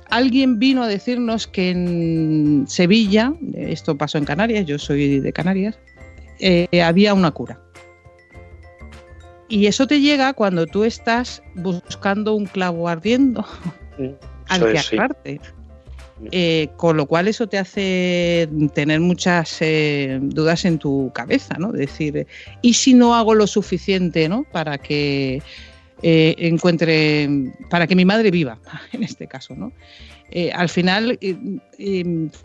alguien 0.09 0.59
vino 0.59 0.83
a 0.83 0.87
decirnos 0.87 1.47
que 1.47 1.71
en 1.71 2.65
Sevilla, 2.67 3.33
esto 3.55 3.97
pasó 3.97 4.17
en 4.17 4.25
Canarias, 4.25 4.65
yo 4.65 4.77
soy 4.77 5.19
de 5.19 5.33
Canarias, 5.33 5.75
eh, 6.39 6.67
había 6.81 7.13
una 7.13 7.31
cura 7.31 7.59
y 9.49 9.67
eso 9.67 9.87
te 9.87 9.99
llega 9.99 10.33
cuando 10.33 10.65
tú 10.65 10.83
estás 10.83 11.43
buscando 11.55 12.35
un 12.35 12.45
clavo 12.45 12.87
ardiendo 12.87 13.45
al 14.47 14.71
que 14.71 14.79
agarrarte. 14.79 15.41
Eh, 16.31 16.69
con 16.77 16.95
lo 16.95 17.05
cual 17.05 17.27
eso 17.27 17.47
te 17.47 17.57
hace 17.57 18.47
tener 18.73 18.99
muchas 18.99 19.57
eh, 19.61 20.19
dudas 20.21 20.63
en 20.63 20.77
tu 20.77 21.11
cabeza, 21.13 21.55
¿no? 21.57 21.71
Decir, 21.71 22.27
¿y 22.61 22.73
si 22.75 22.93
no 22.93 23.15
hago 23.15 23.33
lo 23.33 23.47
suficiente, 23.47 24.29
¿no? 24.29 24.45
Para 24.51 24.77
que 24.77 25.41
eh, 26.01 26.35
encuentre, 26.37 27.27
para 27.69 27.87
que 27.87 27.95
mi 27.95 28.05
madre 28.05 28.31
viva, 28.31 28.59
en 28.93 29.03
este 29.03 29.27
caso, 29.27 29.55
¿no? 29.55 29.71
al 30.55 30.67
final, 30.67 31.19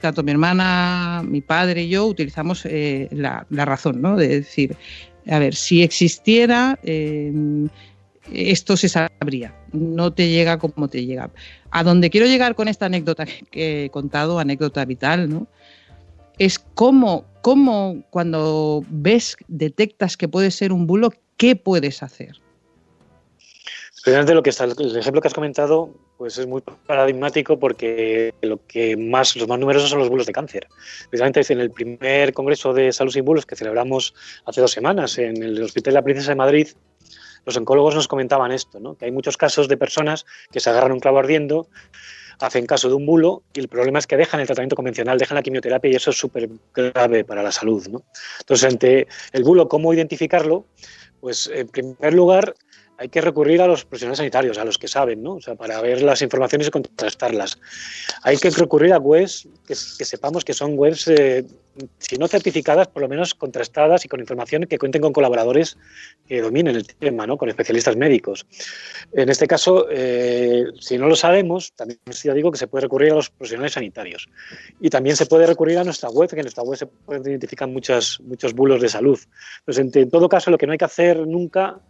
tanto 0.02 0.22
mi 0.22 0.30
hermana, 0.30 1.22
mi 1.26 1.40
padre 1.40 1.84
y 1.84 1.88
yo 1.88 2.04
utilizamos 2.04 2.66
la, 2.66 3.46
la, 3.48 3.64
razón, 3.64 4.02
¿no? 4.02 4.14
De 4.14 4.28
decir, 4.28 4.76
a 5.28 5.38
ver, 5.38 5.54
si 5.54 5.82
existiera, 5.82 6.78
eh, 6.82 7.32
esto 8.32 8.76
se 8.76 8.88
sabría, 8.88 9.54
no 9.72 10.12
te 10.12 10.28
llega 10.28 10.58
como 10.58 10.88
te 10.88 11.04
llega. 11.04 11.30
A 11.70 11.82
donde 11.82 12.10
quiero 12.10 12.26
llegar 12.26 12.54
con 12.54 12.68
esta 12.68 12.86
anécdota 12.86 13.26
que 13.50 13.84
he 13.84 13.90
contado, 13.90 14.38
anécdota 14.38 14.84
vital, 14.84 15.28
¿no? 15.28 15.46
Es 16.38 16.58
cómo, 16.58 17.24
cómo 17.42 18.02
cuando 18.10 18.84
ves, 18.88 19.36
detectas 19.48 20.16
que 20.16 20.28
puede 20.28 20.50
ser 20.50 20.72
un 20.72 20.86
bulo, 20.86 21.12
¿qué 21.36 21.56
puedes 21.56 22.02
hacer? 22.02 22.36
Precisamente 24.02 24.34
lo 24.34 24.42
que 24.42 24.50
está, 24.50 24.64
el 24.64 24.96
ejemplo 24.96 25.20
que 25.20 25.28
has 25.28 25.34
comentado, 25.34 25.90
pues 26.18 26.36
es 26.36 26.48
muy 26.48 26.60
paradigmático 26.86 27.58
porque 27.60 28.34
lo 28.42 28.60
que 28.66 28.96
más, 28.96 29.36
los 29.36 29.46
más 29.46 29.58
numerosos 29.58 29.88
son 29.88 30.00
los 30.00 30.08
bulos 30.08 30.26
de 30.26 30.32
cáncer. 30.32 30.66
Precisamente 31.08 31.52
en 31.52 31.60
el 31.60 31.70
primer 31.70 32.34
Congreso 32.34 32.74
de 32.74 32.92
Salud 32.92 33.12
sin 33.12 33.24
Bulos 33.24 33.46
que 33.46 33.54
celebramos 33.54 34.14
hace 34.44 34.60
dos 34.60 34.72
semanas 34.72 35.16
en 35.18 35.40
el 35.40 35.62
Hospital 35.62 35.92
de 35.92 36.00
la 36.00 36.02
Princesa 36.02 36.32
de 36.32 36.34
Madrid, 36.34 36.68
los 37.46 37.56
oncólogos 37.56 37.94
nos 37.94 38.08
comentaban 38.08 38.50
esto, 38.50 38.80
¿no? 38.80 38.96
que 38.96 39.04
hay 39.04 39.12
muchos 39.12 39.36
casos 39.36 39.68
de 39.68 39.76
personas 39.76 40.26
que 40.50 40.58
se 40.58 40.68
agarran 40.68 40.90
un 40.90 41.00
clavo 41.00 41.20
ardiendo, 41.20 41.68
hacen 42.40 42.66
caso 42.66 42.88
de 42.88 42.94
un 42.94 43.06
bulo 43.06 43.44
y 43.54 43.60
el 43.60 43.68
problema 43.68 44.00
es 44.00 44.08
que 44.08 44.16
dejan 44.16 44.40
el 44.40 44.46
tratamiento 44.46 44.74
convencional, 44.74 45.18
dejan 45.18 45.36
la 45.36 45.42
quimioterapia 45.42 45.92
y 45.92 45.94
eso 45.94 46.10
es 46.10 46.18
súper 46.18 46.48
grave 46.74 47.24
para 47.24 47.44
la 47.44 47.52
salud. 47.52 47.86
¿no? 47.88 48.02
Entonces, 48.40 48.68
ante 48.68 49.06
el 49.32 49.44
bulo, 49.44 49.68
¿cómo 49.68 49.94
identificarlo? 49.94 50.66
Pues 51.20 51.48
en 51.52 51.68
primer 51.68 52.12
lugar, 52.12 52.54
hay 52.98 53.08
que 53.08 53.20
recurrir 53.20 53.62
a 53.62 53.68
los 53.68 53.84
profesionales 53.84 54.18
sanitarios, 54.18 54.58
a 54.58 54.64
los 54.64 54.76
que 54.76 54.88
saben, 54.88 55.22
¿no? 55.22 55.34
O 55.34 55.40
sea, 55.40 55.54
para 55.54 55.80
ver 55.80 56.02
las 56.02 56.20
informaciones 56.20 56.66
y 56.66 56.70
contrastarlas. 56.70 57.58
Hay 58.24 58.36
que 58.38 58.50
recurrir 58.50 58.92
a 58.92 58.98
webs 58.98 59.48
que, 59.66 59.76
sepamos 59.76 60.44
que 60.44 60.52
son 60.52 60.76
webs, 60.76 61.06
eh, 61.06 61.44
si 61.98 62.16
no 62.16 62.26
certificadas, 62.26 62.88
por 62.88 63.02
lo 63.02 63.08
menos 63.08 63.34
contrastadas 63.34 64.04
y 64.04 64.08
con 64.08 64.18
información 64.18 64.64
que 64.64 64.78
cuenten 64.78 65.00
con 65.00 65.12
colaboradores 65.12 65.78
que 66.26 66.42
dominen 66.42 66.74
el 66.74 66.88
tema, 66.88 67.24
¿no? 67.24 67.38
Con 67.38 67.48
especialistas 67.48 67.94
médicos. 67.94 68.46
En 69.12 69.28
este 69.28 69.46
caso, 69.46 69.86
eh, 69.88 70.64
si 70.80 70.98
no 70.98 71.06
lo 71.06 71.14
sabemos, 71.14 71.72
también 71.74 72.00
ya 72.04 72.34
digo 72.34 72.50
que 72.50 72.58
se 72.58 72.66
puede 72.66 72.82
recurrir 72.82 73.12
a 73.12 73.14
los 73.14 73.30
profesionales 73.30 73.74
sanitarios. 73.74 74.28
Y 74.80 74.90
también 74.90 75.14
se 75.14 75.26
puede 75.26 75.46
recurrir 75.46 75.78
a 75.78 75.84
nuestra 75.84 76.10
web, 76.10 76.28
que 76.28 76.34
en 76.34 76.42
nuestra 76.42 76.64
web 76.64 76.76
se 76.76 76.86
pueden 76.86 77.22
identificar 77.22 77.68
muchas, 77.68 78.18
muchos 78.22 78.54
bulos 78.54 78.82
de 78.82 78.88
salud. 78.88 79.20
Pues 79.64 79.78
en, 79.78 79.92
en 79.94 80.10
todo 80.10 80.28
caso, 80.28 80.50
lo 80.50 80.58
que 80.58 80.66
no 80.66 80.72
hay 80.72 80.78
que 80.78 80.84
hacer 80.84 81.24
nunca 81.28 81.80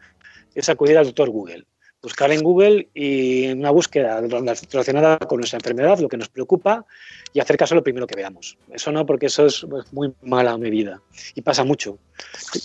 es 0.60 0.68
acudir 0.68 0.98
al 0.98 1.06
doctor 1.06 1.30
Google. 1.30 1.64
Buscar 2.00 2.30
en 2.30 2.42
Google 2.42 2.88
y 2.94 3.44
en 3.44 3.58
una 3.58 3.70
búsqueda 3.70 4.20
relacionada 4.20 5.18
con 5.18 5.38
nuestra 5.38 5.56
enfermedad, 5.56 5.98
lo 5.98 6.08
que 6.08 6.16
nos 6.16 6.28
preocupa, 6.28 6.86
y 7.32 7.40
hacer 7.40 7.56
caso 7.56 7.74
a 7.74 7.76
lo 7.76 7.82
primero 7.82 8.06
que 8.06 8.14
veamos. 8.14 8.56
Eso 8.72 8.92
no, 8.92 9.04
porque 9.04 9.26
eso 9.26 9.46
es 9.46 9.66
muy 9.92 10.14
mala 10.22 10.56
medida. 10.58 11.02
Y 11.34 11.42
pasa 11.42 11.64
mucho. 11.64 11.98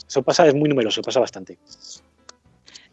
Eso 0.08 0.22
pasa, 0.22 0.48
es 0.48 0.54
muy 0.54 0.70
numeroso, 0.70 1.02
pasa 1.02 1.20
bastante. 1.20 1.58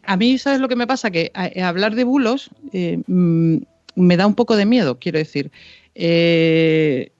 A 0.03 0.17
mí, 0.17 0.39
¿sabes 0.39 0.59
lo 0.59 0.67
que 0.67 0.75
me 0.75 0.87
pasa? 0.87 1.11
Que 1.11 1.31
eh, 1.35 1.61
hablar 1.61 1.93
de 1.93 2.03
bulos 2.03 2.49
eh, 2.73 3.01
mm, 3.05 3.57
me 3.95 4.17
da 4.17 4.25
un 4.25 4.35
poco 4.35 4.55
de 4.55 4.65
miedo, 4.65 4.97
quiero 4.97 5.19
decir. 5.19 5.51
Eh, 5.93 7.11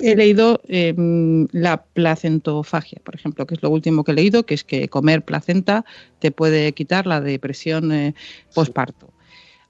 he 0.00 0.16
leído 0.16 0.60
em, 0.68 1.46
la 1.52 1.82
placentofagia, 1.82 3.00
por 3.04 3.14
ejemplo, 3.14 3.46
que 3.46 3.54
es 3.54 3.62
lo 3.62 3.70
último 3.70 4.04
que 4.04 4.12
he 4.12 4.14
leído, 4.14 4.44
que 4.44 4.54
es 4.54 4.64
que 4.64 4.88
comer 4.88 5.24
placenta 5.24 5.84
te 6.18 6.30
puede 6.30 6.72
quitar 6.72 7.06
la 7.06 7.20
depresión 7.20 7.92
eh, 7.92 8.14
postparto. 8.54 9.12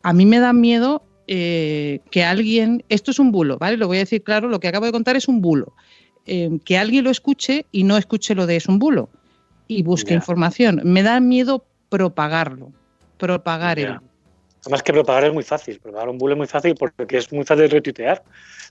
A 0.02 0.12
mí 0.12 0.26
me 0.26 0.38
da 0.38 0.52
miedo 0.52 1.02
eh, 1.26 2.00
que 2.10 2.24
alguien, 2.24 2.84
esto 2.88 3.10
es 3.10 3.18
un 3.18 3.32
bulo, 3.32 3.58
¿vale? 3.58 3.76
Lo 3.76 3.86
voy 3.86 3.98
a 3.98 4.00
decir 4.00 4.22
claro, 4.22 4.48
lo 4.48 4.60
que 4.60 4.68
acabo 4.68 4.86
de 4.86 4.92
contar 4.92 5.16
es 5.16 5.28
un 5.28 5.40
bulo. 5.40 5.74
Em, 6.26 6.58
que 6.58 6.76
alguien 6.76 7.04
lo 7.04 7.10
escuche 7.10 7.64
y 7.72 7.84
no 7.84 7.96
escuche 7.96 8.34
lo 8.34 8.46
de 8.46 8.56
es 8.56 8.68
un 8.68 8.78
bulo 8.78 9.08
y 9.66 9.82
busque 9.82 10.14
información. 10.14 10.80
Me 10.84 11.02
da 11.02 11.20
miedo 11.20 11.64
propagarlo, 11.88 12.72
propagar 13.16 13.78
el 13.78 13.98
Además 14.62 14.82
que 14.82 14.92
propagar 14.92 15.24
es 15.24 15.32
muy 15.32 15.44
fácil, 15.44 15.80
propagar 15.80 16.08
un 16.08 16.18
bulo 16.18 16.34
es 16.34 16.38
muy 16.38 16.46
fácil 16.46 16.74
porque 16.74 17.18
es 17.18 17.32
muy 17.32 17.44
fácil 17.44 17.70
retuitear, 17.70 18.22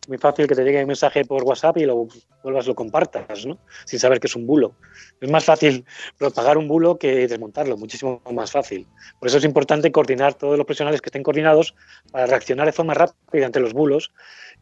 muy 0.07 0.17
fácil 0.17 0.47
que 0.47 0.55
te 0.55 0.63
llegue 0.63 0.81
un 0.81 0.87
mensaje 0.87 1.25
por 1.25 1.43
WhatsApp 1.43 1.77
y 1.77 1.85
lo 1.85 2.07
vuelvas 2.47 2.65
lo 2.65 2.75
compartas, 2.75 3.45
¿no? 3.45 3.57
Sin 3.85 3.99
saber 3.99 4.19
que 4.19 4.27
es 4.27 4.35
un 4.35 4.47
bulo. 4.47 4.73
Es 5.19 5.29
más 5.29 5.43
fácil 5.43 5.85
propagar 6.17 6.57
un 6.57 6.67
bulo 6.67 6.97
que 6.97 7.27
desmontarlo, 7.27 7.75
muchísimo 7.75 8.21
más 8.31 8.51
fácil. 8.51 8.87
Por 9.19 9.27
eso 9.27 9.37
es 9.37 9.43
importante 9.43 9.91
coordinar 9.91 10.33
todos 10.33 10.57
los 10.57 10.65
profesionales 10.65 11.01
que 11.01 11.09
estén 11.09 11.23
coordinados 11.23 11.75
para 12.11 12.25
reaccionar 12.25 12.65
de 12.65 12.71
forma 12.71 12.93
rápida 12.93 13.45
ante 13.45 13.59
los 13.59 13.73
bulos 13.73 14.11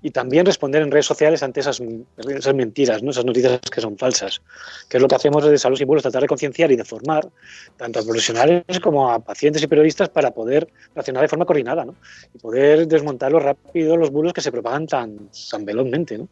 y 0.02 0.12
también 0.12 0.46
responder 0.46 0.82
en 0.82 0.92
redes 0.92 1.06
sociales 1.06 1.44
ante 1.44 1.60
esas, 1.60 1.82
esas 2.18 2.56
mentiras, 2.56 3.04
¿no? 3.04 3.12
esas 3.12 3.26
noticias 3.26 3.60
que 3.60 3.82
son 3.82 3.98
falsas, 3.98 4.42
que 4.90 4.98
es 4.98 5.02
lo 5.02 5.08
que 5.08 5.16
hacemos 5.16 5.44
desde 5.44 5.58
Salud 5.58 5.80
y 5.80 5.84
Bulos, 5.84 6.04
tratar 6.04 6.22
de 6.22 6.28
concienciar 6.28 6.72
y 6.72 6.76
de 6.76 6.84
formar 6.84 7.30
tanto 7.78 8.00
a 8.00 8.04
profesionales 8.04 8.64
como 8.82 9.12
a 9.12 9.20
pacientes 9.20 9.62
y 9.62 9.68
periodistas 9.68 10.10
para 10.10 10.32
poder 10.32 10.68
reaccionar 10.94 11.22
de 11.22 11.28
forma 11.28 11.46
coordinada 11.46 11.86
¿no? 11.86 11.96
y 12.34 12.40
poder 12.40 12.88
desmontarlo 12.88 13.40
rápido 13.40 13.96
los 13.96 14.10
bulos 14.10 14.34
que 14.34 14.42
se 14.42 14.52
propagan 14.52 14.88
tan, 14.88 15.30
tan 15.50 15.66
velozmente. 15.66 16.18
¿no? 16.18 16.28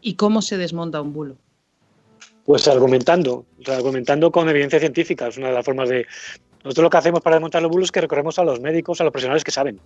¿Y 0.00 0.14
cómo 0.14 0.42
se 0.42 0.56
desmonta 0.58 1.00
un 1.00 1.12
bulo? 1.12 1.36
Pues 2.44 2.66
argumentando, 2.68 3.46
argumentando 3.66 4.30
con 4.32 4.48
evidencia 4.48 4.80
científica, 4.80 5.28
es 5.28 5.36
una 5.36 5.48
de 5.48 5.54
las 5.54 5.64
formas 5.64 5.88
de, 5.88 6.06
nosotros 6.64 6.84
lo 6.84 6.90
que 6.90 6.96
hacemos 6.98 7.20
para 7.20 7.36
desmontar 7.36 7.62
los 7.62 7.70
bulos 7.70 7.86
es 7.86 7.92
que 7.92 8.02
recorremos 8.02 8.38
a 8.38 8.44
los 8.44 8.60
médicos, 8.60 9.00
a 9.00 9.04
los 9.04 9.12
profesionales 9.12 9.44
que 9.44 9.50
saben, 9.50 9.80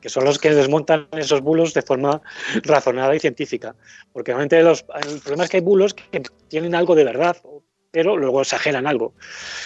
que 0.00 0.08
son 0.08 0.24
los 0.24 0.38
que 0.38 0.54
desmontan 0.54 1.06
esos 1.12 1.42
bulos 1.42 1.74
de 1.74 1.82
forma 1.82 2.22
razonada 2.62 3.14
y 3.14 3.20
científica. 3.20 3.74
Porque 4.12 4.32
realmente 4.32 4.62
los, 4.62 4.84
el 5.06 5.20
problema 5.20 5.44
es 5.44 5.50
que 5.50 5.58
hay 5.58 5.62
bulos 5.62 5.92
que 5.92 6.22
tienen 6.48 6.74
algo 6.74 6.94
de 6.94 7.04
verdad, 7.04 7.36
pero 7.90 8.16
luego 8.16 8.40
exageran 8.40 8.86
algo. 8.86 9.12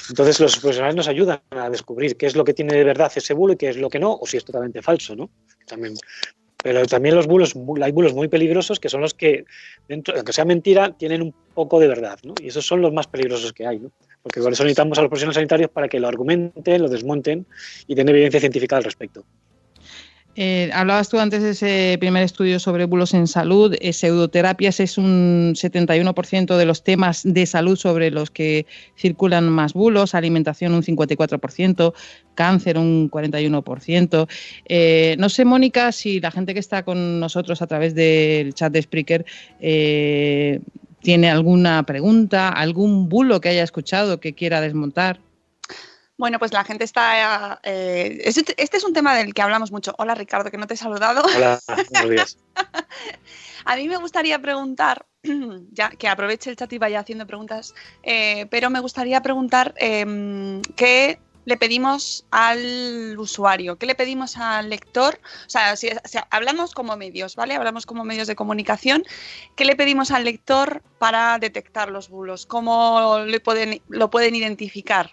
Entonces 0.08 0.40
los 0.40 0.58
profesionales 0.58 0.96
nos 0.96 1.08
ayudan 1.08 1.40
a 1.50 1.70
descubrir 1.70 2.16
qué 2.16 2.26
es 2.26 2.34
lo 2.34 2.44
que 2.44 2.54
tiene 2.54 2.74
de 2.74 2.84
verdad 2.84 3.12
ese 3.14 3.34
bulo 3.34 3.52
y 3.52 3.56
qué 3.56 3.68
es 3.68 3.76
lo 3.76 3.88
que 3.88 4.00
no, 4.00 4.14
o 4.14 4.26
si 4.26 4.36
es 4.36 4.44
totalmente 4.44 4.82
falso, 4.82 5.14
¿no? 5.14 5.30
También 5.66 5.94
pero 6.62 6.84
también 6.86 7.14
los 7.14 7.26
bulos, 7.26 7.54
hay 7.82 7.92
bulos 7.92 8.14
muy 8.14 8.28
peligrosos 8.28 8.80
que 8.80 8.88
son 8.88 9.00
los 9.00 9.14
que, 9.14 9.44
dentro, 9.88 10.14
aunque 10.16 10.32
sea 10.32 10.44
mentira, 10.44 10.92
tienen 10.96 11.22
un 11.22 11.34
poco 11.54 11.78
de 11.78 11.88
verdad, 11.88 12.18
¿no? 12.24 12.34
Y 12.40 12.48
esos 12.48 12.66
son 12.66 12.82
los 12.82 12.92
más 12.92 13.06
peligrosos 13.06 13.52
que 13.52 13.66
hay, 13.66 13.78
¿no? 13.78 13.92
Porque 14.22 14.40
por 14.40 14.52
eso 14.52 14.64
necesitamos 14.64 14.98
a 14.98 15.02
los 15.02 15.08
profesionales 15.08 15.36
sanitarios 15.36 15.70
para 15.70 15.88
que 15.88 16.00
lo 16.00 16.08
argumenten, 16.08 16.82
lo 16.82 16.88
desmonten 16.88 17.46
y 17.86 17.94
den 17.94 18.08
evidencia 18.08 18.40
científica 18.40 18.76
al 18.76 18.84
respecto. 18.84 19.24
Eh, 20.40 20.70
hablabas 20.72 21.08
tú 21.08 21.18
antes 21.18 21.42
de 21.42 21.50
ese 21.50 21.96
primer 21.98 22.22
estudio 22.22 22.60
sobre 22.60 22.84
bulos 22.84 23.12
en 23.12 23.26
salud. 23.26 23.74
Eh, 23.80 23.92
pseudoterapias 23.92 24.78
es 24.78 24.96
un 24.96 25.54
71% 25.56 26.56
de 26.56 26.64
los 26.64 26.84
temas 26.84 27.22
de 27.24 27.44
salud 27.44 27.76
sobre 27.76 28.12
los 28.12 28.30
que 28.30 28.64
circulan 28.96 29.48
más 29.48 29.72
bulos, 29.72 30.14
alimentación 30.14 30.74
un 30.74 30.84
54%, 30.84 31.92
cáncer 32.36 32.78
un 32.78 33.10
41%. 33.10 34.28
Eh, 34.66 35.16
no 35.18 35.28
sé, 35.28 35.44
Mónica, 35.44 35.90
si 35.90 36.20
la 36.20 36.30
gente 36.30 36.54
que 36.54 36.60
está 36.60 36.84
con 36.84 37.18
nosotros 37.18 37.60
a 37.60 37.66
través 37.66 37.96
del 37.96 38.54
chat 38.54 38.72
de 38.72 38.82
Spreaker 38.82 39.26
tiene 41.00 41.30
alguna 41.30 41.82
pregunta, 41.82 42.50
algún 42.50 43.08
bulo 43.08 43.40
que 43.40 43.48
haya 43.48 43.64
escuchado 43.64 44.20
que 44.20 44.34
quiera 44.34 44.60
desmontar. 44.60 45.18
Bueno, 46.18 46.40
pues 46.40 46.52
la 46.52 46.64
gente 46.64 46.82
está. 46.82 47.60
Eh, 47.62 48.22
este 48.24 48.76
es 48.76 48.84
un 48.84 48.92
tema 48.92 49.14
del 49.14 49.32
que 49.32 49.40
hablamos 49.40 49.70
mucho. 49.70 49.94
Hola 49.98 50.16
Ricardo, 50.16 50.50
que 50.50 50.58
no 50.58 50.66
te 50.66 50.74
he 50.74 50.76
saludado. 50.76 51.22
Hola, 51.22 51.60
buenos 51.92 52.10
días. 52.10 52.38
A 53.64 53.76
mí 53.76 53.88
me 53.88 53.96
gustaría 53.98 54.40
preguntar, 54.40 55.06
ya 55.70 55.90
que 55.90 56.08
aproveche 56.08 56.50
el 56.50 56.56
chat 56.56 56.72
y 56.72 56.78
vaya 56.78 56.98
haciendo 56.98 57.24
preguntas, 57.24 57.72
eh, 58.02 58.46
pero 58.50 58.68
me 58.68 58.80
gustaría 58.80 59.22
preguntar 59.22 59.74
eh, 59.78 60.60
qué 60.74 61.20
le 61.44 61.56
pedimos 61.56 62.26
al 62.32 63.16
usuario, 63.16 63.78
qué 63.78 63.86
le 63.86 63.94
pedimos 63.94 64.36
al 64.38 64.70
lector. 64.70 65.20
O 65.46 65.50
sea, 65.50 65.76
si, 65.76 65.88
hablamos 66.30 66.74
como 66.74 66.96
medios, 66.96 67.36
¿vale? 67.36 67.54
Hablamos 67.54 67.86
como 67.86 68.04
medios 68.04 68.26
de 68.26 68.34
comunicación. 68.34 69.04
¿Qué 69.54 69.64
le 69.64 69.76
pedimos 69.76 70.10
al 70.10 70.24
lector 70.24 70.82
para 70.98 71.38
detectar 71.38 71.90
los 71.90 72.08
bulos? 72.08 72.44
¿Cómo 72.44 73.20
le 73.20 73.38
pueden, 73.38 73.80
lo 73.88 74.10
pueden 74.10 74.34
identificar? 74.34 75.12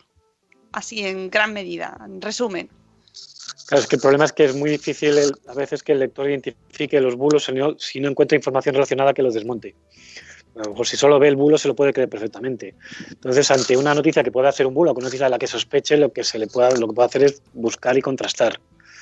Así 0.75 1.05
en 1.05 1.29
gran 1.29 1.53
medida, 1.53 1.97
en 2.05 2.21
resumen. 2.21 2.69
Claro, 3.67 3.81
es 3.81 3.87
que 3.87 3.95
el 3.95 4.01
problema 4.01 4.25
es 4.25 4.33
que 4.33 4.45
es 4.45 4.55
muy 4.55 4.69
difícil 4.69 5.15
a 5.47 5.53
veces 5.53 5.81
que 5.81 5.93
el 5.93 5.99
lector 5.99 6.29
identifique 6.29 6.99
los 6.99 7.15
bulos 7.15 7.45
si 7.45 7.99
no, 7.99 8.09
encuentra 8.09 8.35
información 8.35 8.75
relacionada 8.75 9.13
que 9.13 9.23
los 9.23 9.33
desmonte. 9.33 9.73
A 10.55 10.63
lo 10.63 10.71
mejor 10.71 10.87
si 10.87 10.97
solo 10.97 11.17
ve 11.17 11.29
el 11.29 11.35
bulo 11.35 11.57
se 11.57 11.67
lo 11.67 11.75
puede 11.75 11.91
creer 11.91 12.09
perfectamente. 12.09 12.75
Entonces, 13.09 13.49
ante 13.51 13.75
una 13.75 13.93
noticia 13.93 14.23
que 14.23 14.31
pueda 14.31 14.51
ser 14.51 14.67
un 14.67 14.73
bulo, 14.73 14.93
con 14.93 15.03
una 15.03 15.07
noticia 15.07 15.25
de 15.25 15.31
la 15.31 15.39
que 15.39 15.47
sospeche, 15.47 15.97
lo 15.97 16.13
que 16.13 16.23
se 16.23 16.39
le 16.39 16.47
pueda, 16.47 16.71
lo 16.71 16.87
que 16.87 16.93
puede 16.93 17.07
hacer 17.07 17.23
es 17.23 17.41
buscar 17.53 17.97
y 17.97 18.01
contrastar. 18.01 18.59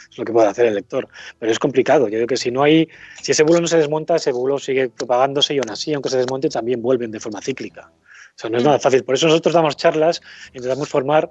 Es 0.10 0.18
lo 0.18 0.26
que 0.26 0.34
puede 0.34 0.48
hacer 0.48 0.66
el 0.66 0.76
lector. 0.76 1.08
Pero 1.38 1.52
es 1.52 1.60
complicado. 1.60 2.08
Yo 2.08 2.18
digo 2.18 2.28
que 2.28 2.38
si 2.38 2.50
no 2.50 2.64
hay, 2.64 2.88
si 3.22 3.34
ese 3.34 3.44
bulo 3.44 3.62
no 3.62 3.68
se 3.68 3.78
desmonta, 3.78 4.16
ese 4.16 4.32
bulo 4.32 4.58
sigue 4.58 4.90
propagándose 4.90 5.54
y 5.54 5.58
aún 5.58 5.70
así, 5.70 5.94
aunque 5.94 6.10
se 6.10 6.18
desmonte, 6.18 6.50
también 6.50 6.82
vuelven 6.82 7.12
de 7.12 7.20
forma 7.20 7.42
cíclica. 7.42 7.92
O 8.36 8.40
sea, 8.40 8.50
no 8.50 8.58
es 8.58 8.64
nada 8.64 8.80
fácil. 8.80 9.04
Por 9.04 9.16
eso 9.16 9.28
nosotros 9.28 9.54
damos 9.54 9.78
charlas, 9.78 10.22
intentamos 10.54 10.90
formar 10.90 11.30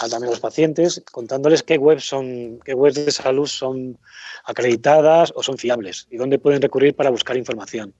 a 0.00 0.08
también 0.08 0.30
los 0.30 0.40
pacientes, 0.40 1.02
contándoles 1.10 1.62
qué 1.62 1.76
webs 1.76 2.04
son, 2.04 2.58
qué 2.64 2.74
webs 2.74 2.94
de 2.94 3.10
salud 3.10 3.46
son 3.46 3.98
acreditadas 4.44 5.32
o 5.36 5.42
son 5.42 5.58
fiables 5.58 6.06
y 6.10 6.16
dónde 6.16 6.38
pueden 6.38 6.62
recurrir 6.62 6.94
para 6.94 7.10
buscar 7.10 7.36
información. 7.36 7.92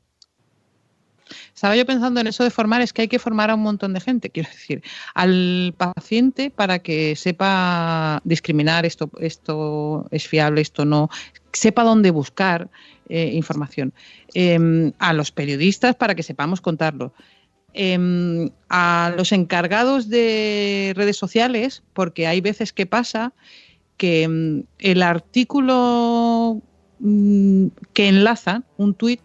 estaba 1.54 1.76
yo 1.76 1.84
pensando 1.84 2.20
en 2.20 2.26
eso 2.26 2.44
de 2.44 2.50
formar, 2.50 2.80
es 2.80 2.92
que 2.92 3.02
hay 3.02 3.08
que 3.08 3.18
formar 3.18 3.50
a 3.50 3.54
un 3.54 3.62
montón 3.62 3.92
de 3.92 4.00
gente, 4.00 4.30
quiero 4.30 4.48
decir, 4.48 4.82
al 5.14 5.74
paciente 5.76 6.50
para 6.50 6.78
que 6.78 7.14
sepa 7.16 8.20
discriminar 8.24 8.86
esto, 8.86 9.10
esto 9.20 10.06
es 10.10 10.26
fiable, 10.26 10.62
esto 10.62 10.84
no, 10.84 11.10
sepa 11.52 11.84
dónde 11.84 12.10
buscar 12.10 12.70
eh, 13.08 13.30
información, 13.34 13.92
em, 14.32 14.92
a 14.98 15.12
los 15.12 15.30
periodistas 15.30 15.94
para 15.94 16.14
que 16.14 16.22
sepamos 16.22 16.60
contarlo. 16.60 17.12
Em, 17.74 18.50
a 18.68 19.14
los 19.16 19.32
encargados 19.32 20.10
de 20.10 20.92
redes 20.94 21.16
sociales, 21.16 21.82
porque 21.94 22.26
hay 22.26 22.42
veces 22.42 22.70
que 22.72 22.84
pasa 22.84 23.32
que 23.96 24.24
em, 24.24 24.64
el 24.78 25.02
artículo 25.02 26.60
mm, 26.98 27.68
que 27.94 28.08
enlaza 28.08 28.62
un 28.76 28.94
tuit 28.94 29.20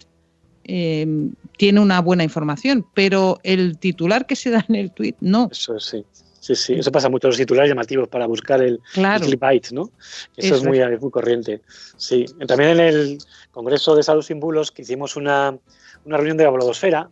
em, 0.64 1.34
tiene 1.58 1.82
una 1.82 2.00
buena 2.00 2.24
información, 2.24 2.86
pero 2.94 3.40
el 3.44 3.78
titular 3.80 4.26
que 4.26 4.38
se 4.38 4.50
da 4.50 4.66
en 4.70 4.76
el 4.76 4.92
tuit 4.92 5.18
no. 5.20 5.50
Eso 5.52 5.78
sí. 5.80 6.06
Sí, 6.40 6.56
sí, 6.56 6.74
eso 6.76 6.94
pasa 6.94 7.10
mucho, 7.10 7.28
los 7.28 7.36
titulares 7.36 7.70
llamativos 7.70 8.08
para 8.08 8.26
buscar 8.26 8.62
el, 8.62 8.80
Claro. 8.94 9.26
clickbait, 9.26 9.72
¿no? 9.72 9.92
Eso, 10.38 10.56
Eso 10.56 10.56
es 10.56 10.64
muy, 10.64 10.80
muy 10.98 11.12
corriente. 11.12 11.62
Sí, 11.98 12.24
también 12.48 12.72
en 12.72 12.80
el 12.80 13.18
Congreso 13.52 13.94
de 13.98 14.04
Salud 14.04 14.22
Sin 14.22 14.40
Bulos 14.40 14.72
que 14.72 14.84
hicimos 14.84 15.18
una, 15.18 15.58
una 16.06 16.16
reunión 16.16 16.38
de 16.38 16.46
la 16.46 16.52
blogosfera 16.52 17.10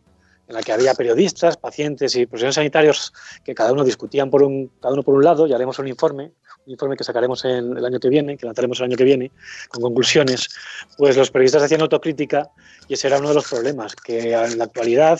en 0.48 0.56
la 0.56 0.62
que 0.62 0.72
había 0.72 0.94
periodistas, 0.94 1.58
pacientes 1.58 2.16
y 2.16 2.26
profesionales 2.26 2.56
sanitarios 2.56 3.14
que 3.44 3.56
cada 3.56 3.72
uno 3.72 3.84
discutían 3.84 4.30
por 4.30 4.44
un, 4.44 4.72
cada 4.80 4.94
uno 4.94 5.04
por 5.04 5.16
un 5.16 5.24
lado 5.24 5.48
y 5.48 5.54
haremos 5.54 5.80
un 5.80 5.88
informe, 5.88 6.32
un 6.66 6.72
informe 6.72 6.96
que 6.96 7.04
sacaremos 7.04 7.44
en 7.46 7.78
el 7.78 7.86
año 7.86 8.00
que 8.00 8.10
viene, 8.10 8.38
que 8.38 8.46
lanzaremos 8.46 8.80
el 8.80 8.86
año 8.86 8.98
que 8.98 9.04
viene, 9.04 9.32
con 9.70 9.82
conclusiones, 9.82 10.50
pues 10.98 11.18
los 11.18 11.32
periodistas 11.32 11.64
hacían 11.64 11.82
autocrítica 11.82 12.50
y 12.88 12.94
ese 12.94 13.08
era 13.08 13.18
uno 13.18 13.30
de 13.30 13.36
los 13.36 13.50
problemas, 13.50 13.96
que 13.96 14.34
en 14.34 14.58
la 14.58 14.66
actualidad, 14.66 15.20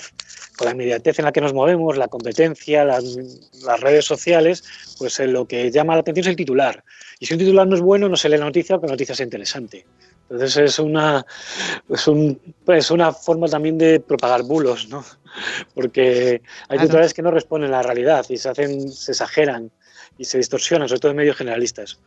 con 0.58 0.66
la 0.66 0.74
inmediatez 0.74 1.20
en 1.20 1.26
la 1.26 1.32
que 1.32 1.42
nos 1.42 1.54
movemos, 1.54 1.98
la 1.98 2.08
competencia, 2.08 2.86
las, 2.86 3.04
las 3.64 3.80
redes 3.80 4.06
sociales, 4.06 4.64
pues 4.98 5.20
eh, 5.20 5.28
lo 5.28 5.48
que 5.48 5.72
llama 5.72 5.94
la 5.96 6.02
atención 6.02 6.24
es 6.24 6.30
el 6.30 6.36
titular. 6.36 6.84
Y 7.20 7.26
si 7.26 7.34
un 7.34 7.40
titular 7.40 7.68
no 7.68 7.76
es 7.76 7.82
bueno, 7.82 8.10
no 8.10 8.18
se 8.18 8.30
lee 8.30 8.38
la 8.38 8.46
noticia, 8.46 8.74
aunque 8.74 8.88
la 8.88 8.94
noticia 8.94 9.16
sea 9.16 9.24
interesante. 9.24 9.86
Entonces 10.30 10.58
es 10.58 10.80
una, 10.80 11.26
es, 11.90 12.08
un, 12.08 12.40
es 12.68 12.90
una 12.90 13.14
forma 13.14 13.48
también 13.48 13.78
de 13.78 14.00
propagar 14.00 14.44
bulos, 14.44 14.90
¿no? 14.90 15.04
Porque 15.74 16.42
hay 16.68 16.80
titulares 16.80 17.14
que 17.14 17.22
no 17.22 17.30
responden 17.30 17.74
a 17.74 17.78
la 17.78 17.84
realidad 17.84 18.26
y 18.30 18.38
se 18.38 18.50
hacen, 18.50 18.92
se 18.92 19.12
exageran 19.12 19.72
y 20.18 20.26
se 20.26 20.38
distorsionan, 20.38 20.88
sobre 20.88 21.00
todo 21.00 21.12
en 21.12 21.18
medios 21.18 21.38
generalistas. 21.38 22.00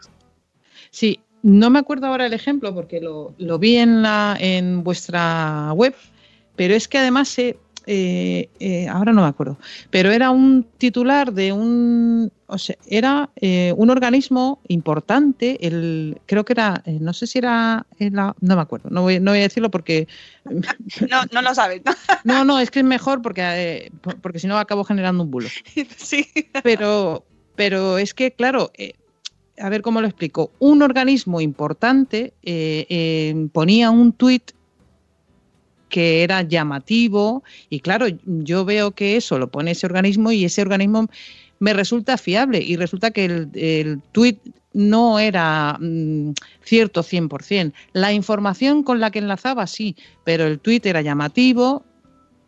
Sí, 0.91 1.21
no 1.43 1.71
me 1.71 1.79
acuerdo 1.79 2.07
ahora 2.07 2.27
el 2.27 2.33
ejemplo 2.33 2.75
porque 2.75 3.01
lo, 3.01 3.35
lo 3.39 3.59
vi 3.59 3.77
en, 3.77 4.03
la, 4.03 4.37
en 4.41 4.83
vuestra 4.83 5.73
web, 5.75 5.95
pero 6.57 6.75
es 6.75 6.89
que 6.89 6.99
además 6.99 7.29
se, 7.29 7.57
eh, 7.91 8.51
eh, 8.61 8.87
ahora 8.87 9.15
no 9.15 9.23
me 9.23 9.29
acuerdo, 9.29 9.57
pero 9.91 10.11
era 10.11 10.31
un 10.31 10.67
titular 10.77 11.33
de 11.33 11.53
un, 11.53 12.31
o 12.47 12.59
sea, 12.59 12.77
era 12.87 13.31
eh, 13.37 13.73
un 13.79 13.89
organismo 13.89 14.61
importante, 14.69 15.67
el, 15.67 16.21
creo 16.27 16.45
que 16.45 16.53
era, 16.53 16.83
eh, 16.85 16.99
no 17.01 17.15
sé 17.15 17.27
si 17.27 17.39
era, 17.39 17.87
la- 17.99 18.37
no 18.41 18.57
me 18.57 18.61
acuerdo, 18.61 18.91
no 18.91 19.01
voy, 19.03 19.21
no 19.21 19.31
voy 19.31 19.41
a 19.41 19.45
decirlo 19.45 19.71
porque, 19.71 20.07
No, 21.11 21.23
no 21.33 21.41
lo 21.41 21.55
sabes, 21.55 21.81
¿no? 21.85 21.93
no, 22.25 22.45
no, 22.45 22.59
es 22.59 22.71
que 22.71 22.81
es 22.81 22.85
mejor 22.85 23.23
porque, 23.23 23.91
por- 24.03 24.21
porque 24.21 24.39
si 24.39 24.47
no 24.47 24.59
acabo 24.59 24.85
generando 24.85 25.25
un 25.25 25.31
bulo. 25.31 25.49
Sí. 25.97 26.27
Pero, 26.63 27.25
pero 27.57 27.97
es 27.97 28.13
que, 28.13 28.33
claro, 28.33 28.71
a 29.59 29.69
ver 29.71 29.81
cómo 29.83 30.01
lo 30.03 30.07
explico. 30.09 30.53
Un 30.59 30.83
organismo 30.83 31.41
importante 31.41 32.35
eh, 32.43 32.87
eh, 32.91 33.49
ponía 33.53 33.91
un 33.91 34.13
tuit 34.13 34.53
que 35.89 36.23
era 36.23 36.43
llamativo 36.43 37.43
y 37.71 37.81
claro, 37.81 38.07
yo 38.25 38.65
veo 38.65 38.93
que 38.93 39.17
eso 39.17 39.39
lo 39.39 39.51
pone 39.51 39.73
ese 39.73 39.87
organismo 39.87 40.33
y 40.33 40.45
ese 40.45 40.63
organismo 40.63 41.09
me 41.61 41.73
resulta 41.73 42.17
fiable 42.17 42.61
y 42.61 42.77
resulta 42.77 43.11
que 43.11 43.25
el, 43.25 43.49
el 43.55 44.01
tuit 44.13 44.39
no 44.73 45.19
era 45.19 45.77
mm, 45.81 46.33
cierto 46.63 47.03
100%. 47.03 47.73
La 47.93 48.13
información 48.13 48.83
con 48.83 49.01
la 49.01 49.11
que 49.11 49.19
enlazaba 49.19 49.67
sí, 49.67 49.97
pero 50.25 50.47
el 50.47 50.61
tuit 50.61 50.87
era 50.87 51.03
llamativo, 51.03 51.85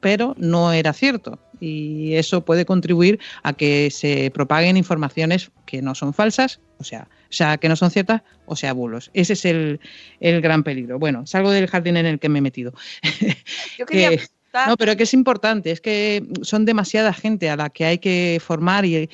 pero 0.00 0.34
no 0.38 0.72
era 0.72 0.92
cierto. 0.92 1.38
Y 1.60 2.14
eso 2.14 2.44
puede 2.44 2.64
contribuir 2.64 3.18
a 3.42 3.52
que 3.52 3.90
se 3.90 4.30
propaguen 4.30 4.76
informaciones 4.76 5.50
que 5.66 5.82
no 5.82 5.94
son 5.94 6.14
falsas, 6.14 6.60
o 6.78 6.84
sea, 6.84 7.08
o 7.30 7.32
sea 7.32 7.56
que 7.58 7.68
no 7.68 7.76
son 7.76 7.90
ciertas, 7.90 8.22
o 8.46 8.56
sea, 8.56 8.72
bulos. 8.72 9.10
Ese 9.14 9.34
es 9.34 9.44
el, 9.44 9.80
el 10.18 10.40
gran 10.40 10.64
peligro. 10.64 10.98
Bueno, 10.98 11.26
salgo 11.26 11.50
del 11.50 11.68
jardín 11.68 11.96
en 11.96 12.06
el 12.06 12.18
que 12.18 12.28
me 12.28 12.40
he 12.40 12.42
metido. 12.42 12.74
Yo 13.78 13.86
quería 13.86 14.10
Que- 14.10 14.20
no, 14.66 14.76
pero 14.76 14.96
que 14.96 15.04
es 15.04 15.14
importante, 15.14 15.70
es 15.70 15.80
que 15.80 16.26
son 16.42 16.64
demasiada 16.64 17.12
gente 17.12 17.48
a 17.50 17.56
la 17.56 17.70
que 17.70 17.84
hay 17.84 17.98
que 17.98 18.42
formar 18.44 18.84
y 18.84 19.08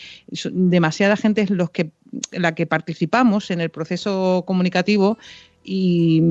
demasiada 0.51 1.15
gente 1.15 1.43
es 1.43 1.51
los 1.51 1.69
que 1.69 1.91
la 2.33 2.55
que 2.55 2.65
participamos 2.67 3.51
en 3.51 3.61
el 3.61 3.69
proceso 3.69 4.45
comunicativo 4.47 5.19
y 5.63 6.23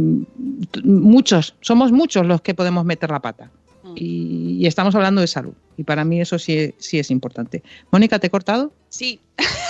muchos, 0.84 1.56
somos 1.62 1.92
muchos 1.92 2.26
los 2.26 2.42
que 2.42 2.56
podemos 2.56 2.84
meter 2.84 3.12
la 3.12 3.22
pata. 3.22 3.52
Y, 3.96 4.58
y 4.60 4.66
estamos 4.66 4.96
hablando 4.96 5.22
de 5.22 5.28
salud. 5.28 5.54
Y 5.78 5.84
para 5.84 6.04
mí 6.04 6.20
eso 6.20 6.40
sí, 6.40 6.74
sí 6.80 6.98
es 6.98 7.12
importante. 7.12 7.62
Mónica, 7.92 8.18
¿te 8.18 8.28
he 8.28 8.30
cortado? 8.32 8.74
Sí, 8.90 9.20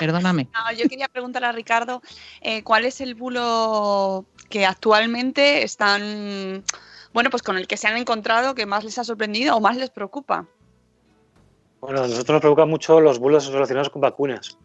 Perdóname. 0.00 0.48
No, 0.54 0.72
yo 0.76 0.88
quería 0.88 1.08
preguntar 1.08 1.44
a 1.44 1.52
Ricardo 1.52 2.02
eh, 2.40 2.62
cuál 2.64 2.84
es 2.84 3.00
el 3.00 3.14
bulo 3.14 4.24
que 4.48 4.66
actualmente 4.66 5.62
están, 5.62 6.64
bueno, 7.12 7.30
pues 7.30 7.42
con 7.42 7.56
el 7.56 7.66
que 7.68 7.76
se 7.76 7.86
han 7.86 7.96
encontrado 7.96 8.54
que 8.54 8.66
más 8.66 8.82
les 8.82 8.98
ha 8.98 9.04
sorprendido 9.04 9.56
o 9.56 9.60
más 9.60 9.76
les 9.76 9.90
preocupa. 9.90 10.46
Bueno, 11.80 12.00
a 12.00 12.08
nosotros 12.08 12.34
nos 12.34 12.40
preocupan 12.40 12.68
mucho 12.68 13.00
los 13.00 13.18
bulos 13.18 13.46
relacionados 13.46 13.90
con 13.90 14.02
vacunas, 14.02 14.58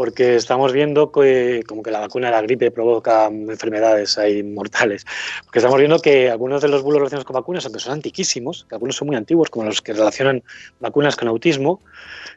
porque 0.00 0.36
estamos 0.36 0.72
viendo 0.72 1.12
que 1.12 1.62
como 1.68 1.82
que 1.82 1.90
la 1.90 2.00
vacuna 2.00 2.28
de 2.28 2.32
la 2.32 2.40
gripe 2.40 2.70
provoca 2.70 3.26
enfermedades 3.26 4.16
ahí 4.16 4.42
mortales. 4.42 5.04
Porque 5.44 5.58
estamos 5.58 5.76
viendo 5.76 5.98
que 5.98 6.30
algunos 6.30 6.62
de 6.62 6.68
los 6.68 6.82
bulos 6.82 7.00
relacionados 7.00 7.26
con 7.26 7.34
vacunas, 7.34 7.66
aunque 7.66 7.80
son 7.80 7.92
antiquísimos, 7.92 8.64
que 8.66 8.76
algunos 8.76 8.96
son 8.96 9.08
muy 9.08 9.16
antiguos, 9.18 9.50
como 9.50 9.66
los 9.66 9.82
que 9.82 9.92
relacionan 9.92 10.42
vacunas 10.78 11.16
con 11.16 11.28
autismo, 11.28 11.82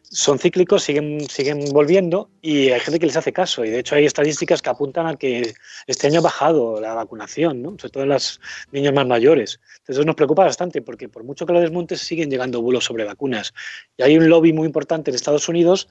son 0.01 0.39
cíclicos, 0.39 0.83
siguen, 0.83 1.21
siguen 1.29 1.63
volviendo 1.71 2.29
y 2.41 2.71
hay 2.71 2.81
gente 2.81 2.99
que 2.99 3.05
les 3.05 3.15
hace 3.15 3.31
caso. 3.31 3.63
Y 3.63 3.69
de 3.69 3.79
hecho 3.79 3.95
hay 3.95 4.05
estadísticas 4.05 4.61
que 4.61 4.69
apuntan 4.69 5.07
a 5.07 5.15
que 5.15 5.53
este 5.87 6.07
año 6.07 6.19
ha 6.19 6.23
bajado 6.23 6.81
la 6.81 6.93
vacunación, 6.93 7.61
¿no? 7.61 7.77
sobre 7.79 7.91
todo 7.91 8.03
en 8.03 8.09
los 8.09 8.41
niños 8.73 8.93
más 8.93 9.07
mayores. 9.07 9.61
Entonces 9.71 9.99
eso 9.99 10.05
nos 10.05 10.15
preocupa 10.15 10.43
bastante 10.43 10.81
porque 10.81 11.07
por 11.07 11.23
mucho 11.23 11.45
que 11.45 11.53
lo 11.53 11.61
desmontes 11.61 12.01
siguen 12.01 12.29
llegando 12.29 12.61
bulos 12.61 12.83
sobre 12.83 13.05
vacunas. 13.05 13.53
Y 13.95 14.03
hay 14.03 14.17
un 14.17 14.27
lobby 14.27 14.51
muy 14.51 14.65
importante 14.65 15.11
en 15.11 15.15
Estados 15.15 15.47
Unidos 15.47 15.87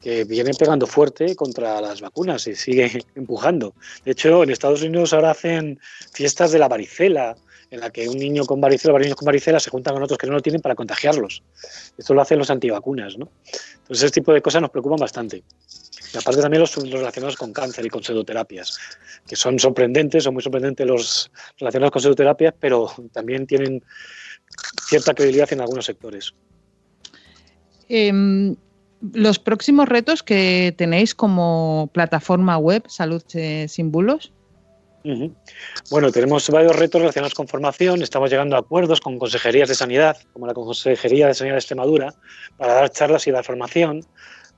que 0.00 0.24
viene 0.24 0.52
pegando 0.58 0.86
fuerte 0.86 1.36
contra 1.36 1.80
las 1.80 2.00
vacunas 2.00 2.46
y 2.46 2.54
sigue 2.54 3.04
empujando. 3.14 3.74
De 4.04 4.12
hecho, 4.12 4.42
en 4.42 4.50
Estados 4.50 4.82
Unidos 4.82 5.12
ahora 5.12 5.32
hacen 5.32 5.78
fiestas 6.12 6.52
de 6.52 6.58
la 6.58 6.68
varicela, 6.68 7.36
en 7.70 7.80
la 7.80 7.90
que 7.90 8.08
un 8.08 8.18
niño 8.18 8.44
con 8.46 8.60
varicela, 8.60 8.92
varios 8.92 9.08
niños 9.08 9.18
con 9.18 9.26
varicela 9.26 9.60
se 9.60 9.70
juntan 9.70 9.94
con 9.94 10.02
otros 10.02 10.18
que 10.18 10.26
no 10.26 10.32
lo 10.32 10.40
tienen 10.40 10.60
para 10.60 10.74
contagiarlos. 10.74 11.42
Esto 11.96 12.14
lo 12.14 12.22
hacen 12.22 12.38
los 12.38 12.50
antivacunas, 12.50 13.16
¿no? 13.16 13.30
Entonces, 13.44 14.04
ese 14.04 14.10
tipo 14.10 14.32
de 14.32 14.42
cosas 14.42 14.62
nos 14.62 14.70
preocupan 14.70 14.98
bastante. 14.98 15.44
Y 16.12 16.18
aparte 16.18 16.40
también 16.40 16.60
los, 16.60 16.74
relacionados 16.74 17.36
con 17.36 17.52
cáncer 17.52 17.86
y 17.86 17.88
con 17.88 18.02
pseudoterapias, 18.02 18.78
que 19.28 19.36
son 19.36 19.58
sorprendentes, 19.58 20.24
son 20.24 20.34
muy 20.34 20.42
sorprendentes 20.42 20.86
los 20.86 21.30
relacionados 21.58 21.92
con 21.92 22.02
pseudoterapias, 22.02 22.54
pero 22.58 22.92
también 23.12 23.46
tienen 23.46 23.84
cierta 24.88 25.14
credibilidad 25.14 25.52
en 25.52 25.60
algunos 25.60 25.84
sectores. 25.84 26.34
Em, 27.88 28.56
los 29.00 29.38
próximos 29.38 29.88
retos 29.88 30.22
que 30.22 30.74
tenéis 30.76 31.14
como 31.14 31.90
plataforma 31.92 32.58
web 32.58 32.84
Salud 32.88 33.22
Sin 33.66 33.90
Bulos. 33.90 34.32
Bueno, 35.90 36.12
tenemos 36.12 36.48
varios 36.50 36.76
retos 36.76 37.00
relacionados 37.00 37.34
con 37.34 37.48
formación. 37.48 38.02
Estamos 38.02 38.30
llegando 38.30 38.56
a 38.56 38.58
acuerdos 38.58 39.00
con 39.00 39.18
consejerías 39.18 39.68
de 39.68 39.74
sanidad, 39.74 40.18
como 40.32 40.46
la 40.46 40.52
Consejería 40.52 41.26
de 41.26 41.34
Sanidad 41.34 41.54
de 41.54 41.60
Extremadura, 41.60 42.14
para 42.58 42.74
dar 42.74 42.90
charlas 42.90 43.26
y 43.26 43.30
dar 43.30 43.44
formación. 43.44 44.04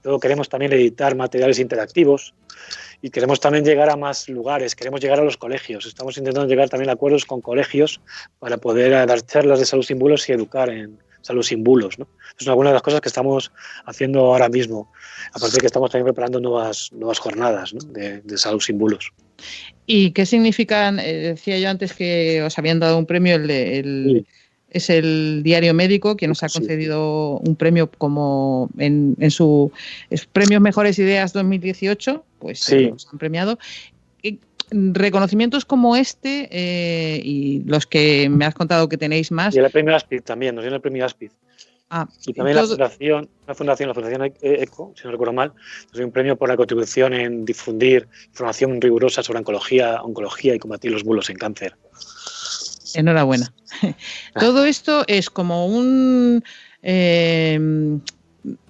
Luego 0.03 0.19
queremos 0.19 0.49
también 0.49 0.73
editar 0.73 1.15
materiales 1.15 1.61
interactivos 1.61 2.35
y 3.03 3.11
queremos 3.11 3.39
también 3.39 3.65
llegar 3.65 3.89
a 3.89 3.97
más 3.97 4.29
lugares. 4.29 4.75
Queremos 4.75 5.01
llegar 5.01 5.21
a 5.21 5.25
los 5.25 5.37
colegios. 5.37 5.87
Estamos 5.87 6.19
intentando 6.19 6.49
llegar 6.49 6.69
también 6.69 6.91
a 6.91 6.95
acuerdos 6.95 7.25
con 7.25 7.41
colegios 7.41 8.01
para 8.41 8.57
poder 8.57 8.93
eh, 8.93 9.07
dar 9.07 9.23
charlas 9.23 9.61
de 9.61 9.67
salud 9.67 9.85
sin 9.85 10.01
bulos 10.01 10.29
y 10.29 10.33
educar 10.33 10.71
en 10.71 10.99
salud 11.23 11.43
sin 11.43 11.65
bulos. 11.65 11.99
¿no? 11.99 12.07
Es 12.39 12.47
alguna 12.47 12.71
de 12.71 12.75
las 12.75 12.83
cosas 12.83 13.01
que 13.01 13.09
estamos 13.09 13.51
haciendo 13.87 14.21
ahora 14.21 14.49
mismo. 14.49 14.93
Aparte 15.33 15.55
de 15.57 15.61
que 15.61 15.67
estamos 15.67 15.91
también 15.91 16.07
preparando 16.07 16.41
nuevas, 16.41 16.91
nuevas 16.93 17.19
jornadas 17.19 17.73
¿no? 17.75 17.81
de, 17.93 18.21
de 18.21 18.39
salud 18.39 18.61
sin 18.61 18.79
bulos. 18.79 19.13
¿Y 19.87 20.11
qué 20.13 20.27
significan? 20.27 20.99
eh, 21.01 21.13
decía 21.15 21.59
yo 21.59 21.69
antes 21.71 21.93
que 21.95 22.43
os 22.43 22.59
habían 22.59 22.79
dado 22.81 22.99
un 22.99 23.07
premio, 23.07 23.37
el, 23.37 23.51
el- 23.51 24.27
es 24.71 24.89
el 24.89 25.43
Diario 25.43 25.75
Médico, 25.75 26.17
quien 26.17 26.31
nos 26.31 26.43
ha 26.43 26.49
concedido 26.49 27.37
un 27.41 27.57
premio 27.57 27.91
como 27.99 28.71
en, 28.79 29.15
en 29.21 29.31
su 29.31 29.71
Premios 30.33 30.63
Mejores 30.63 30.99
Ideas 30.99 31.35
2018, 31.35 32.25
pues 32.39 32.61
Sí. 32.61 32.77
eh, 32.77 32.91
nos 32.91 33.07
han 33.13 33.19
premiado. 33.19 33.59
¿Qué, 34.73 34.91
reconocimientos 34.93 35.65
como 35.65 35.97
este 35.97 36.49
eh, 36.51 37.21
y 37.23 37.63
los 37.65 37.87
que 37.87 38.29
me 38.29 38.45
has 38.45 38.55
contado 38.55 38.89
que 38.89 38.97
tenéis 38.97 39.31
más. 39.31 39.55
Y 39.55 39.59
el 39.59 39.71
premio 39.71 39.95
ASPID 39.95 40.23
también, 40.23 40.55
nos 40.55 40.65
viene 40.65 40.77
el 40.77 40.83
premio 40.83 41.05
ASPID. 41.05 41.31
Ah, 41.95 42.09
y 42.27 42.33
también 42.33 42.57
la 42.57 42.65
fundación, 42.65 43.29
la 43.47 43.55
fundación, 43.55 43.89
la 43.89 43.95
fundación 43.95 44.33
ECO, 44.41 44.95
si 44.97 45.05
no 45.05 45.11
recuerdo 45.11 45.35
mal, 45.35 45.53
es 45.93 46.01
un 46.01 46.11
premio 46.11 46.37
por 46.37 46.49
la 46.49 46.57
contribución 46.57 47.13
en 47.13 47.45
difundir 47.45 48.09
información 48.29 48.81
rigurosa 48.81 49.23
sobre 49.23 49.41
oncología, 49.41 50.01
oncología 50.03 50.55
y 50.55 50.59
combatir 50.59 50.91
los 50.91 51.05
bulos 51.05 51.29
en 51.29 51.37
cáncer. 51.37 51.77
Enhorabuena. 52.95 53.53
Todo 54.41 54.65
esto 54.65 55.05
es 55.07 55.29
como 55.29 55.67
un 55.67 56.43
eh, 56.83 57.61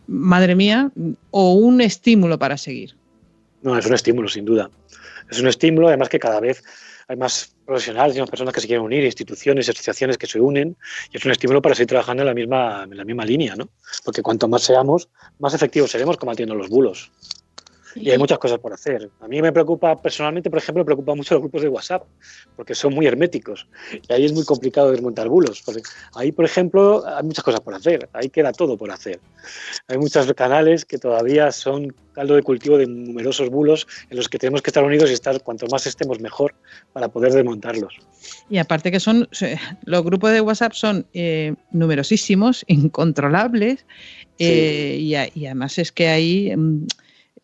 madre 0.09 0.57
mía, 0.57 0.91
o 1.31 1.53
un 1.53 1.81
estímulo 1.81 2.38
para 2.41 2.57
seguir. 2.57 2.97
No, 3.62 3.79
es 3.79 3.87
un 3.87 3.95
estímulo, 3.95 4.29
sin 4.29 4.45
duda. 4.45 4.69
Es 5.33 5.40
un 5.40 5.49
estímulo, 5.49 5.88
además 5.88 6.11
que 6.11 6.18
cada 6.18 6.40
vez 6.40 6.62
hay 7.09 7.16
más 7.16 7.57
profesionales 7.64 8.18
más 8.18 8.29
personas 8.29 8.53
que 8.53 8.61
se 8.61 8.66
quieren 8.66 8.85
unir, 8.85 9.03
instituciones, 9.03 9.66
asociaciones 9.66 10.18
que 10.18 10.27
se 10.27 10.38
unen, 10.38 10.77
y 11.11 11.16
es 11.16 11.25
un 11.25 11.31
estímulo 11.31 11.62
para 11.62 11.75
seguir 11.75 11.88
trabajando 11.88 12.23
en 12.23 12.27
la 12.27 12.35
misma, 12.35 12.85
en 12.85 12.97
la 12.99 13.05
misma 13.05 13.25
línea, 13.25 13.57
¿no? 13.57 13.71
Porque 14.05 14.21
cuanto 14.21 14.47
más 14.47 14.62
seamos, 14.62 15.09
más 15.38 15.55
efectivos 15.55 15.90
seremos 15.90 16.18
combatiendo 16.18 16.55
los 16.55 16.68
bulos. 16.68 17.11
Y 17.95 18.11
hay 18.11 18.19
muchas 18.19 18.39
cosas 18.39 18.59
por 18.59 18.73
hacer. 18.73 19.11
A 19.21 19.29
mí 19.29 19.43
me 19.43 19.53
preocupa, 19.53 20.01
personalmente, 20.01 20.51
por 20.51 20.59
ejemplo, 20.59 20.83
me 20.83 20.87
preocupa 20.87 21.15
mucho 21.15 21.35
los 21.35 21.43
grupos 21.43 21.63
de 21.63 21.69
WhatsApp, 21.69 22.05
porque 22.57 22.75
son 22.75 22.95
muy 22.95 23.07
herméticos. 23.07 23.67
Y 24.09 24.13
ahí 24.13 24.25
es 24.25 24.33
muy 24.33 24.45
complicado 24.45 24.91
desmontar 24.91 25.29
bulos. 25.29 25.63
Porque 25.65 25.83
ahí, 26.15 26.33
por 26.33 26.45
ejemplo, 26.45 27.05
hay 27.07 27.23
muchas 27.25 27.45
cosas 27.45 27.61
por 27.61 27.75
hacer. 27.75 28.09
Ahí 28.13 28.29
queda 28.29 28.53
todo 28.53 28.77
por 28.77 28.91
hacer. 28.91 29.21
Hay 29.89 29.99
muchos 29.99 30.33
canales 30.35 30.85
que 30.85 30.99
todavía 30.99 31.53
son 31.53 31.95
caldo 32.13 32.35
de 32.35 32.43
cultivo 32.43 32.79
de 32.79 32.87
numerosos 32.87 33.49
bulos 33.49 33.87
en 34.11 34.17
los 34.17 34.29
que 34.29 34.39
tenemos 34.39 34.63
que 34.63 34.71
estar 34.71 34.85
unidos 34.85 35.11
y 35.11 35.15
estar 35.15 35.41
cuanto 35.43 35.67
más 35.69 35.87
estemos 35.87 36.21
mejor 36.21 36.55
para 36.93 37.09
poder 37.09 37.33
desmontarlos. 37.33 37.95
Y 38.49 38.59
aparte 38.59 38.91
que 38.91 39.01
son 39.01 39.29
los 39.85 40.05
grupos 40.05 40.33
de 40.33 40.41
WhatsApp 40.41 40.73
son 40.73 41.07
eh, 41.15 41.55
numerosísimos, 41.71 42.65
incontrolables, 42.69 43.87
eh, 44.39 44.97
y, 44.99 45.15
y, 45.15 45.47
además 45.47 45.79
es 45.79 45.93
que 45.93 46.09
hay 46.09 46.57
mm, 46.57 46.87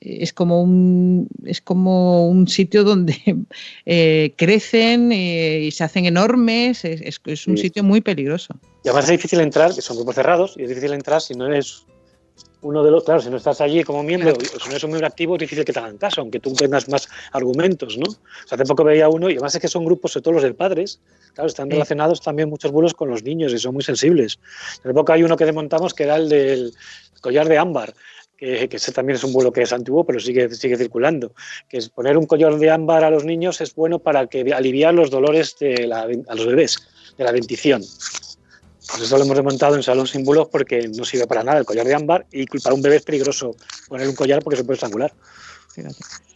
es 0.00 0.32
como 0.32 0.62
un 0.62 1.28
es 1.44 1.60
como 1.60 2.28
un 2.28 2.46
sitio 2.48 2.84
donde 2.84 3.16
eh, 3.86 4.32
crecen 4.36 5.12
eh, 5.12 5.60
y 5.60 5.70
se 5.70 5.84
hacen 5.84 6.06
enormes 6.06 6.84
es, 6.84 7.20
es, 7.24 7.46
un 7.46 7.58
sitio 7.58 7.82
muy 7.82 8.00
peligroso. 8.00 8.54
Y 8.84 8.88
además 8.88 9.04
es 9.04 9.10
difícil 9.10 9.40
entrar 9.40 9.74
que 9.74 9.82
son 9.82 9.96
grupos 9.96 10.14
cerrados 10.14 10.54
y 10.56 10.62
es 10.62 10.68
difícil 10.68 10.92
entrar 10.92 11.20
si 11.20 11.34
no 11.34 11.46
eres 11.46 11.84
uno 12.60 12.82
de 12.82 12.90
los 12.90 13.04
claro 13.04 13.20
si 13.20 13.30
no 13.30 13.36
estás 13.36 13.60
allí 13.60 13.84
como 13.84 14.02
miembro 14.02 14.32
o 14.32 14.60
si 14.60 14.66
no 14.66 14.70
eres 14.70 14.84
un 14.84 14.90
miembro 14.90 15.06
activo 15.06 15.34
es 15.34 15.40
difícil 15.40 15.64
que 15.64 15.72
te 15.72 15.78
hagan 15.78 15.98
caso 15.98 16.20
aunque 16.20 16.40
tú 16.40 16.52
tengas 16.54 16.88
más 16.88 17.08
argumentos 17.32 17.98
no 17.98 18.10
o 18.10 18.48
sea, 18.48 18.56
hace 18.56 18.64
poco 18.64 18.84
veía 18.84 19.08
uno 19.08 19.30
y 19.30 19.34
además 19.34 19.54
es 19.54 19.60
que 19.60 19.68
son 19.68 19.84
grupos 19.84 20.12
sobre 20.12 20.24
todo 20.24 20.34
los 20.34 20.42
de 20.42 20.54
padres 20.54 21.00
claro 21.34 21.48
están 21.48 21.70
relacionados 21.70 22.20
también 22.20 22.48
muchos 22.48 22.72
vuelos 22.72 22.94
con 22.94 23.10
los 23.10 23.22
niños 23.22 23.52
y 23.52 23.58
son 23.58 23.74
muy 23.74 23.84
sensibles. 23.84 24.40
Hace 24.80 24.92
poco 24.92 25.12
hay 25.12 25.22
uno 25.22 25.36
que 25.36 25.44
desmontamos 25.44 25.94
que 25.94 26.02
era 26.02 26.16
el 26.16 26.28
del 26.28 26.74
collar 27.20 27.48
de 27.48 27.58
ámbar 27.58 27.94
que, 28.38 28.68
ese 28.70 28.92
también 28.92 29.16
es 29.16 29.24
un 29.24 29.32
vuelo 29.32 29.52
que 29.52 29.62
es 29.62 29.72
antiguo, 29.72 30.04
pero 30.04 30.20
sigue, 30.20 30.48
sigue 30.54 30.76
circulando, 30.76 31.32
que 31.68 31.78
es 31.78 31.88
poner 31.88 32.16
un 32.16 32.26
collar 32.26 32.56
de 32.56 32.70
ámbar 32.70 33.04
a 33.04 33.10
los 33.10 33.24
niños 33.24 33.60
es 33.60 33.74
bueno 33.74 33.98
para 33.98 34.26
que 34.28 34.40
aliviar 34.52 34.94
los 34.94 35.10
dolores 35.10 35.56
de 35.58 35.90
a 35.92 36.34
los 36.34 36.46
bebés, 36.46 36.78
de 37.18 37.24
la 37.24 37.32
dentición. 37.32 37.82
Por 38.90 39.02
eso 39.02 39.18
lo 39.18 39.24
hemos 39.24 39.36
desmontado 39.36 39.74
en 39.74 39.82
salón 39.82 40.06
sin 40.06 40.24
bulos 40.24 40.48
porque 40.50 40.88
no 40.88 41.04
sirve 41.04 41.26
para 41.26 41.42
nada 41.42 41.58
el 41.58 41.66
collar 41.66 41.86
de 41.86 41.94
ámbar 41.94 42.26
y 42.32 42.46
para 42.60 42.74
un 42.74 42.80
bebé 42.80 42.96
es 42.96 43.02
peligroso 43.02 43.54
poner 43.88 44.08
un 44.08 44.14
collar 44.14 44.42
porque 44.42 44.56
se 44.56 44.64
puede 44.64 44.76
estrangular. 44.76 45.12
Fíjate. 45.74 46.27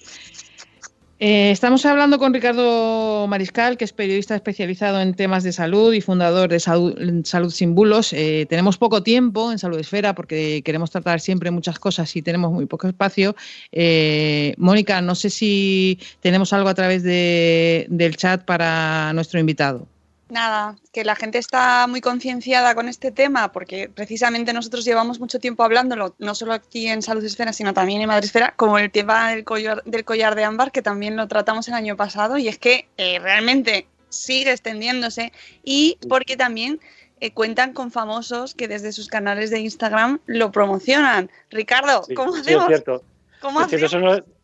Eh, 1.24 1.52
estamos 1.52 1.86
hablando 1.86 2.18
con 2.18 2.34
Ricardo 2.34 3.28
Mariscal, 3.28 3.76
que 3.76 3.84
es 3.84 3.92
periodista 3.92 4.34
especializado 4.34 5.00
en 5.00 5.14
temas 5.14 5.44
de 5.44 5.52
salud 5.52 5.92
y 5.92 6.00
fundador 6.00 6.50
de 6.50 6.58
Salud, 6.58 7.52
Sin 7.52 7.76
Bulos. 7.76 8.12
Eh, 8.12 8.44
tenemos 8.50 8.76
poco 8.76 9.04
tiempo 9.04 9.52
en 9.52 9.60
Salud 9.60 9.78
Esfera 9.78 10.16
porque 10.16 10.62
queremos 10.64 10.90
tratar 10.90 11.20
siempre 11.20 11.52
muchas 11.52 11.78
cosas 11.78 12.16
y 12.16 12.22
tenemos 12.22 12.50
muy 12.50 12.66
poco 12.66 12.88
espacio. 12.88 13.36
Eh, 13.70 14.54
Mónica, 14.58 15.00
no 15.00 15.14
sé 15.14 15.30
si 15.30 16.00
tenemos 16.18 16.52
algo 16.52 16.68
a 16.68 16.74
través 16.74 17.04
del 17.04 18.16
chat 18.16 18.44
para 18.44 19.12
nuestro 19.12 19.38
invitado. 19.38 19.91
Nada, 20.32 20.78
que 20.94 21.04
la 21.04 21.14
gente 21.14 21.36
está 21.36 21.86
muy 21.86 22.00
concienciada 22.00 22.74
con 22.74 22.88
este 22.88 23.12
tema 23.12 23.52
porque 23.52 23.90
precisamente 23.90 24.54
nosotros 24.54 24.82
llevamos 24.82 25.20
mucho 25.20 25.38
tiempo 25.38 25.62
hablándolo, 25.62 26.14
no 26.18 26.34
solo 26.34 26.54
aquí 26.54 26.88
en 26.88 27.02
Salud 27.02 27.22
Esfera, 27.22 27.52
sino 27.52 27.74
también 27.74 28.00
en 28.00 28.08
Madre 28.08 28.24
Esfera, 28.24 28.54
como 28.56 28.78
el 28.78 28.90
tema 28.90 29.32
del 29.32 29.44
collar, 29.44 29.82
del 29.84 30.06
collar 30.06 30.34
de 30.34 30.44
ámbar, 30.44 30.72
que 30.72 30.80
también 30.80 31.18
lo 31.18 31.28
tratamos 31.28 31.68
el 31.68 31.74
año 31.74 31.98
pasado, 31.98 32.38
y 32.38 32.48
es 32.48 32.56
que 32.56 32.88
eh, 32.96 33.18
realmente 33.18 33.86
sigue 34.08 34.52
extendiéndose 34.52 35.34
y 35.62 35.98
porque 36.08 36.38
también 36.38 36.80
eh, 37.20 37.34
cuentan 37.34 37.74
con 37.74 37.90
famosos 37.90 38.54
que 38.54 38.68
desde 38.68 38.92
sus 38.92 39.08
canales 39.08 39.50
de 39.50 39.60
Instagram 39.60 40.18
lo 40.24 40.50
promocionan. 40.50 41.30
Ricardo, 41.50 42.06
¿cómo 42.16 42.36
hacemos? 42.36 42.70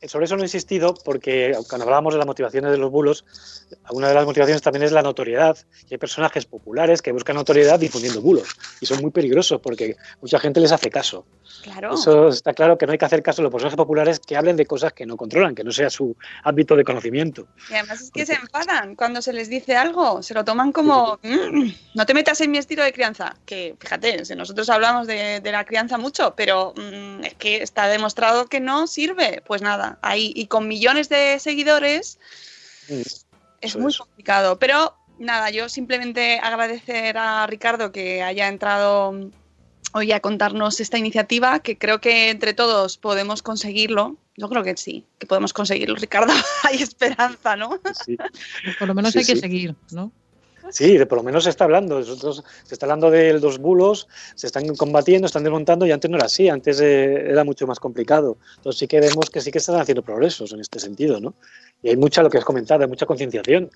Sobre 0.07 0.27
eso 0.27 0.37
no 0.37 0.43
he 0.43 0.47
insistido 0.47 0.95
porque 1.05 1.57
cuando 1.69 1.85
hablábamos 1.85 2.15
de 2.15 2.19
las 2.19 2.27
motivaciones 2.27 2.71
de 2.71 2.79
los 2.79 2.91
bulos, 2.91 3.25
una 3.91 4.09
de 4.09 4.15
las 4.15 4.25
motivaciones 4.25 4.63
también 4.63 4.85
es 4.85 4.93
la 4.93 5.03
notoriedad. 5.03 5.57
Y 5.89 5.95
hay 5.95 5.99
personajes 5.99 6.47
populares 6.47 7.03
que 7.03 7.13
buscan 7.13 7.37
notoriedad 7.37 7.81
difundiendo 7.81 8.21
bulos 8.21 8.49
y 8.81 8.87
son 8.87 9.01
muy 9.01 9.11
peligrosos 9.11 9.61
porque 9.61 9.97
mucha 10.21 10.39
gente 10.39 10.61
les 10.61 10.73
hace 10.73 10.91
caso. 10.91 11.25
Claro. 11.63 11.95
Eso 11.95 12.29
está 12.29 12.55
claro 12.55 12.79
que 12.79 12.87
no 12.87 12.93
hay 12.93 12.99
que 12.99 13.05
hacer 13.05 13.23
caso 13.23 13.43
a 13.43 13.45
los 13.45 13.53
personajes 13.53 13.77
populares 13.77 14.21
que 14.21 14.37
hablen 14.37 14.57
de 14.57 14.67
cosas 14.67 14.93
que 14.93 15.07
no 15.07 15.17
controlan, 15.17 15.55
que 15.55 15.65
no 15.65 15.73
sea 15.73 15.91
su 15.91 16.17
ámbito 16.45 16.77
de 16.77 16.85
conocimiento. 16.85 17.49
Y 17.71 17.75
además 17.75 18.03
es 18.03 18.11
que 18.11 18.27
se 18.27 18.35
enfadan 18.35 18.95
cuando 18.95 19.23
se 19.23 19.33
les 19.33 19.49
dice 19.49 19.77
algo, 19.77 20.23
se 20.23 20.35
lo 20.35 20.45
toman 20.45 20.73
como, 20.73 21.19
mm, 21.23 21.71
no 21.95 22.07
te 22.07 22.15
metas 22.15 22.41
en 22.41 22.51
mi 22.51 22.59
estilo 22.59 22.85
de 22.85 22.93
crianza. 22.93 23.35
Que 23.45 23.75
fíjate, 23.79 24.23
nosotros 24.37 24.69
hablamos 24.71 25.07
de, 25.07 25.41
la 25.49 25.65
crianza 25.65 25.97
mucho, 25.97 26.35
pero 26.37 26.75
mm, 26.77 27.25
es 27.25 27.35
que 27.35 27.63
está 27.63 27.89
demostrado 27.89 28.47
que 28.47 28.61
no 28.61 28.87
sirve. 28.87 29.43
Pues 29.47 29.63
nada, 29.63 29.88
ahí 30.03 30.33
y 30.35 30.47
con 30.47 30.69
millones 30.69 31.09
de 31.09 31.39
seguidores 31.39 32.19
es 33.61 33.77
muy 33.77 33.95
complicado. 33.95 34.59
Pero 34.59 34.95
nada, 35.19 35.51
yo 35.51 35.69
simplemente 35.69 36.39
agradecer 36.43 37.17
a 37.19 37.47
Ricardo 37.47 37.93
que 37.93 38.23
haya 38.23 38.49
entrado 38.49 39.31
hoy 39.93 40.13
a 40.13 40.21
contarnos 40.21 40.81
esta 40.81 40.99
iniciativa, 40.99 41.61
que 41.61 41.79
creo 41.79 42.01
que 42.01 42.31
entre 42.31 42.55
todos 42.55 42.99
podemos 42.99 43.43
conseguirlo. 43.43 44.17
Yo 44.37 44.49
creo 44.49 44.63
que 44.63 44.77
sí, 44.77 45.05
que 45.19 45.27
podemos 45.27 45.53
conseguirlo, 45.53 45.97
Ricardo. 45.97 46.33
Hay 46.65 46.83
esperanza, 46.83 47.57
¿no? 47.57 47.81
Por 48.79 48.89
lo 48.89 48.95
menos 48.95 49.17
hay 49.17 49.25
que 49.25 49.37
seguir, 49.37 49.75
¿no? 49.91 50.13
Sí, 50.71 50.99
de 50.99 51.07
por 51.07 51.19
lo 51.19 51.25
menos 51.25 51.45
se 51.45 51.51
está 51.51 51.65
hablando. 51.65 52.03
se 52.03 52.75
está 52.75 52.87
hablando 52.87 53.11
de 53.11 53.39
los 53.39 53.59
bulos, 53.59 54.09
se 54.35 54.47
están 54.47 54.67
combatiendo, 54.77 55.27
están 55.27 55.45
desmontando 55.45 55.87
y 55.87 55.93
antes 55.93 56.11
no 56.11 56.17
era 56.17 56.27
así, 56.27 56.49
antes 56.49 56.81
eh, 56.81 57.31
era 57.31 57.45
mucho 57.45 57.67
más 57.67 57.81
complicado. 57.81 58.37
Entonces 58.57 58.79
sí 58.79 58.87
que 58.87 59.01
vemos 59.01 59.31
que 59.31 59.41
sí 59.41 59.51
que 59.51 59.59
están 59.59 59.81
haciendo 59.81 60.03
progresos 60.03 60.53
en 60.53 60.61
este 60.61 60.79
sentido, 60.79 61.21
¿no? 61.21 61.35
Y 61.83 61.91
hay 61.91 61.97
mucha, 61.97 62.23
lo 62.23 62.31
que 62.31 62.39
has 62.39 62.45
comentado, 62.45 62.83
hay 62.83 62.89
mucha 62.89 63.07
concienciación, 63.07 63.71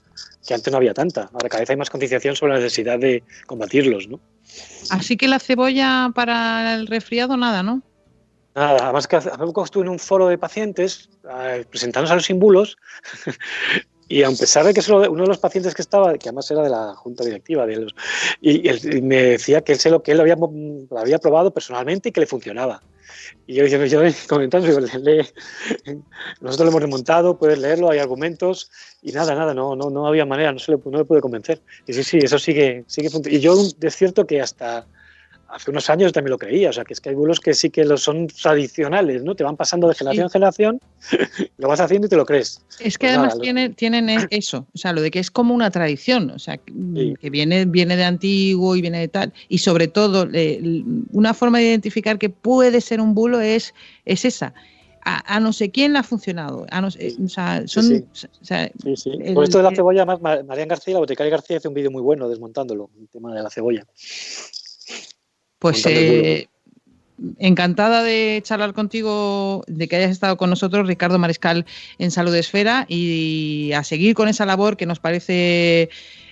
que 0.47 0.55
antes 0.55 0.71
no 0.71 0.77
había 0.77 0.92
tanta. 0.92 1.31
Ahora 1.33 1.49
cada 1.49 1.61
vez 1.61 1.71
hay 1.71 1.77
más 1.77 1.90
concienciación 1.90 2.35
sobre 2.37 2.55
la 2.55 2.59
necesidad 2.59 2.99
de 2.99 3.23
combatirlos, 3.47 4.09
¿no? 4.09 4.21
Así 4.90 5.16
que 5.16 5.29
la 5.29 5.38
cebolla 5.38 6.11
para 6.14 6.75
el 6.75 6.87
resfriado, 6.87 7.37
nada, 7.37 7.62
¿no? 7.62 7.83
Nada, 8.55 8.85
además 8.85 9.07
que 9.07 9.16
hace 9.16 9.31
poco 9.31 9.64
estuve 9.64 9.85
en 9.85 9.90
un 9.90 9.99
foro 9.99 10.29
de 10.29 10.37
pacientes 10.37 11.09
eh, 11.31 11.64
presentándose 11.71 12.12
a 12.12 12.16
los 12.16 12.27
símbolos 12.27 12.77
Y 14.09 14.23
a 14.23 14.31
pesar 14.31 14.65
de 14.65 14.75
que 14.75 14.83
solo 14.83 15.11
uno 15.11 15.23
de 15.23 15.29
los 15.29 15.38
pacientes 15.38 15.75
que 15.75 15.83
estaba, 15.83 16.17
que 16.19 16.29
además 16.29 16.51
era 16.51 16.62
de 16.62 16.71
la 16.71 16.95
junta 16.95 17.25
directiva, 17.25 17.67
de 17.67 17.77
los, 17.77 17.95
y, 18.41 18.62
me 19.01 19.23
decía 19.23 19.62
que 19.62 19.73
él, 19.73 19.79
se 19.79 19.91
lo, 19.91 20.03
que 20.03 20.12
él 20.12 20.19
lo 20.19 20.23
había, 20.23 20.37
lo 20.37 20.99
había 20.99 21.19
probado 21.19 21.53
personalmente 21.53 22.09
y 22.09 22.12
que 22.12 22.21
le 22.21 22.27
funcionaba. 22.27 22.83
Y 23.47 23.55
yo, 23.55 23.67
yo, 23.67 23.85
yo 23.85 24.01
comentando, 24.29 24.69
nosotros 24.69 25.01
lo 26.41 26.69
hemos 26.69 26.83
remontado, 26.83 27.38
puedes 27.38 27.59
leerlo, 27.59 27.91
hay 27.91 27.99
argumentos, 27.99 28.71
y 29.03 29.12
nada, 29.12 29.35
nada, 29.35 29.55
no, 29.55 29.77
no, 29.77 29.91
no 29.91 30.07
había 30.07 30.25
manera, 30.25 30.53
no, 30.53 30.59
se 30.59 30.73
le, 30.73 30.79
no 30.85 30.99
le 30.99 31.05
pude 31.05 31.21
convencer. 31.21 31.61
Y 31.87 31.93
sí, 31.93 32.03
sí, 32.05 32.19
eso 32.19 32.38
sigue, 32.38 32.85
sigue 32.87 33.11
Y 33.27 33.41
yo 33.41 33.55
es 33.81 33.97
cierto 33.97 34.27
que 34.27 34.41
hasta 34.41 34.87
hace 35.53 35.71
unos 35.71 35.88
años 35.91 36.12
también 36.12 36.31
lo 36.31 36.38
creía, 36.38 36.71
o 36.71 36.73
sea, 36.73 36.85
que 36.85 36.95
es 36.95 37.01
que 37.01 37.11
hay 37.11 37.15
bulos 37.15 37.38
que 37.38 37.53
sí 37.53 37.71
que 37.71 37.85
lo 37.85 37.99
son 37.99 38.27
tradicionales, 38.27 39.23
¿no? 39.23 39.35
Te 39.35 39.45
van 39.45 39.57
pasando 39.57 39.87
de 39.87 39.95
generación 39.95 40.25
en 40.25 40.31
generación, 40.31 40.81
lo 41.59 41.69
vas 41.69 41.81
haciendo 41.81 42.07
y 42.07 42.11
te 42.11 42.17
lo 42.17 42.25
crees. 42.25 42.62
Es 42.81 42.97
que 42.97 43.09
pues 43.09 43.19
además 43.19 43.38
tienen, 43.77 44.09
e-, 44.09 44.27
eso, 44.31 44.67
o 44.75 44.79
sea, 44.79 44.93
lo 44.93 45.03
de 45.03 45.11
que 45.11 45.19
es 45.19 45.31
como 45.31 45.55
una 45.55 45.71
tradición, 45.71 46.31
o 46.31 46.38
sea, 46.38 46.57
que 46.57 47.31
viene, 47.31 47.67
viene 47.67 47.97
de 47.97 48.05
antiguo 48.05 48.75
y 48.77 48.81
viene 48.81 49.01
de 49.01 49.09
tal, 49.09 49.33
y 49.49 49.59
sobre 49.59 49.88
todo, 49.88 50.27
una 51.12 51.35
forma 51.35 51.59
de 51.59 51.65
identificar 51.65 52.19
que 52.19 52.31
puede 52.31 52.81
ser 52.81 53.01
un 53.01 53.15
bulo 53.15 53.41
es, 53.41 53.75
es 54.07 54.25
esa. 54.25 54.55
A, 55.05 55.41
no 55.41 55.53
sé 55.53 55.73
quién 55.73 55.95
le 55.95 55.99
ha 55.99 56.05
funcionado. 56.05 56.65
A 56.71 56.81
no, 56.81 56.87
o 56.87 57.29
sea, 57.29 57.67
son, 57.67 57.83
sí, 57.83 58.05
sí. 58.95 59.11
Por 59.35 59.43
esto 59.43 59.59
de 59.59 59.65
la 59.65 59.75
cebolla, 59.75 60.05
más 60.05 60.21
María 60.21 60.65
García, 60.65 60.95
la 60.95 61.01
boticaria 61.01 61.33
García, 61.33 61.57
hace 61.57 61.67
un 61.67 61.75
vídeo 61.75 61.91
muy 61.91 62.03
bueno 62.03 62.29
desmontándolo, 62.29 62.88
el 63.01 63.09
tema 63.09 63.35
de 63.35 63.43
la 63.43 63.51
cebolla. 63.51 63.85
Pues 65.62 65.87
eh, 65.87 66.48
encantada 67.38 68.03
de 68.03 68.40
charlar 68.42 68.72
contigo, 68.72 69.62
de 69.68 69.87
que 69.87 69.94
hayas 69.94 70.11
estado 70.11 70.37
con 70.37 70.51
nosotros, 70.51 70.88
Ricardo 70.88 71.20
Mariscal, 71.20 71.66
en 71.98 72.11
Salud 72.11 72.35
Esfera, 72.35 72.85
y 72.88 73.70
a 73.72 73.85
seguir 73.85 74.16
con 74.16 74.27
esa 74.27 74.44
labor 74.44 74.77
que 74.77 74.87
nos 74.87 74.98
parece 74.98 75.88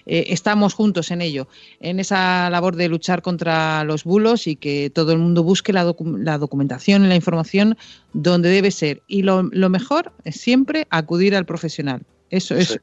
eh, 0.07 0.25
estamos 0.33 0.75
juntos 0.75 1.13
en 1.13 1.23
ello, 1.23 1.47
en 1.79 2.01
esa 2.01 2.51
labor 2.51 2.75
de 2.75 2.89
luchar 2.89 3.23
contra 3.23 3.85
los 3.85 4.03
bulos 4.03 4.49
y 4.49 4.57
que 4.57 4.91
todo 4.91 5.13
el 5.13 5.19
mundo 5.19 5.45
busque 5.45 5.73
la, 5.73 5.85
documentación 5.85 7.05
y 7.05 7.09
la 7.09 7.15
información 7.15 7.79
donde 8.13 8.49
debe 8.49 8.73
ser. 8.73 9.01
Y 9.07 9.23
lo, 9.23 9.45
mejor 9.45 10.11
es 10.25 10.41
siempre 10.41 10.89
acudir 10.91 11.37
al 11.37 11.47
profesional. 11.47 12.03
Eso, 12.31 12.57
es, 12.57 12.81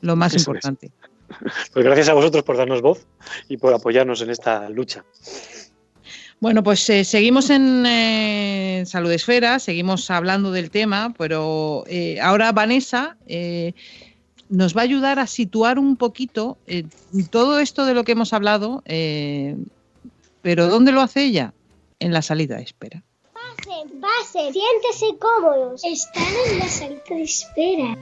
lo 0.00 0.16
más 0.16 0.34
importante. 0.34 0.90
Pues 1.72 1.82
gracias 1.82 2.10
a 2.10 2.12
vosotros 2.12 2.42
por 2.44 2.58
darnos 2.58 2.82
voz 2.82 3.06
y 3.48 3.56
por 3.56 3.72
apoyarnos 3.72 4.20
en 4.20 4.28
esta 4.28 4.68
lucha. 4.68 5.02
Bueno, 6.42 6.62
pues 6.62 6.90
eh, 6.90 7.04
seguimos 7.04 7.48
en 7.48 7.86
eh, 7.86 8.82
Salud 8.84 9.10
Esfera, 9.10 9.58
seguimos 9.58 10.10
hablando 10.10 10.50
del 10.50 10.70
tema, 10.70 11.14
pero 11.16 11.84
ahora 12.20 12.52
Vanessa 12.52 13.16
nos 14.52 14.76
va 14.76 14.82
a 14.82 14.84
ayudar 14.84 15.18
a 15.18 15.26
situar 15.26 15.78
un 15.78 15.96
poquito 15.96 16.58
eh, 16.66 16.84
todo 17.30 17.58
esto 17.58 17.86
de 17.86 17.94
lo 17.94 18.04
que 18.04 18.12
hemos 18.12 18.34
hablado, 18.34 18.82
eh, 18.84 19.56
pero 20.42 20.68
¿dónde 20.68 20.92
lo 20.92 21.00
hace 21.00 21.24
ella? 21.24 21.54
En 22.00 22.12
la 22.12 22.20
salida 22.20 22.56
de 22.56 22.64
espera. 22.64 23.02
Pasen, 23.32 24.00
pasen, 24.00 24.52
siéntese 24.52 25.16
cómodos. 25.18 25.82
Están 25.84 26.24
en 26.50 26.58
la 26.58 26.68
salida 26.68 27.02
de 27.08 27.22
espera. 27.22 27.96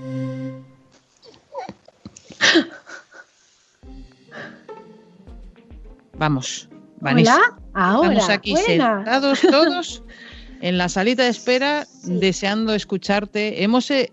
Vamos, 6.19 6.69
Vanessa. 6.99 7.37
Hola, 7.37 7.60
ahora. 7.75 8.13
Estamos 8.13 8.31
aquí 8.31 8.57
sentados 8.57 9.41
todos 9.41 10.03
en 10.61 10.79
la 10.79 10.89
salita 10.89 11.25
de 11.25 11.31
espera, 11.31 11.87
deseando 12.05 12.75
escucharte. 12.75 13.63
Hemos, 13.63 13.91
eh, 13.91 14.11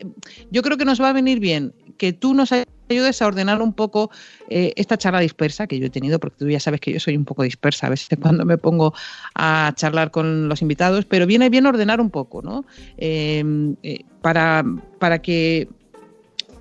yo 0.51 0.61
creo 0.61 0.77
que 0.77 0.85
nos 0.85 1.01
va 1.01 1.09
a 1.09 1.13
venir 1.13 1.39
bien 1.39 1.73
que 1.97 2.13
tú 2.13 2.33
nos 2.33 2.51
ayudes 2.51 3.21
a 3.21 3.27
ordenar 3.27 3.61
un 3.61 3.73
poco 3.73 4.11
eh, 4.49 4.71
esta 4.75 4.97
charla 4.97 5.19
dispersa 5.19 5.67
que 5.67 5.79
yo 5.79 5.87
he 5.87 5.89
tenido, 5.89 6.19
porque 6.19 6.37
tú 6.37 6.49
ya 6.49 6.59
sabes 6.59 6.79
que 6.79 6.93
yo 6.93 6.99
soy 6.99 7.17
un 7.17 7.25
poco 7.25 7.43
dispersa 7.43 7.87
a 7.87 7.89
veces 7.89 8.17
cuando 8.21 8.45
me 8.45 8.57
pongo 8.57 8.93
a 9.35 9.73
charlar 9.75 10.11
con 10.11 10.47
los 10.47 10.61
invitados, 10.61 11.05
pero 11.05 11.25
viene 11.25 11.49
bien 11.49 11.65
ordenar 11.65 11.99
un 11.99 12.09
poco, 12.09 12.41
¿no? 12.41 12.65
Em, 12.97 13.75
eh, 13.83 14.03
para, 14.21 14.63
para 14.99 15.19
que 15.21 15.67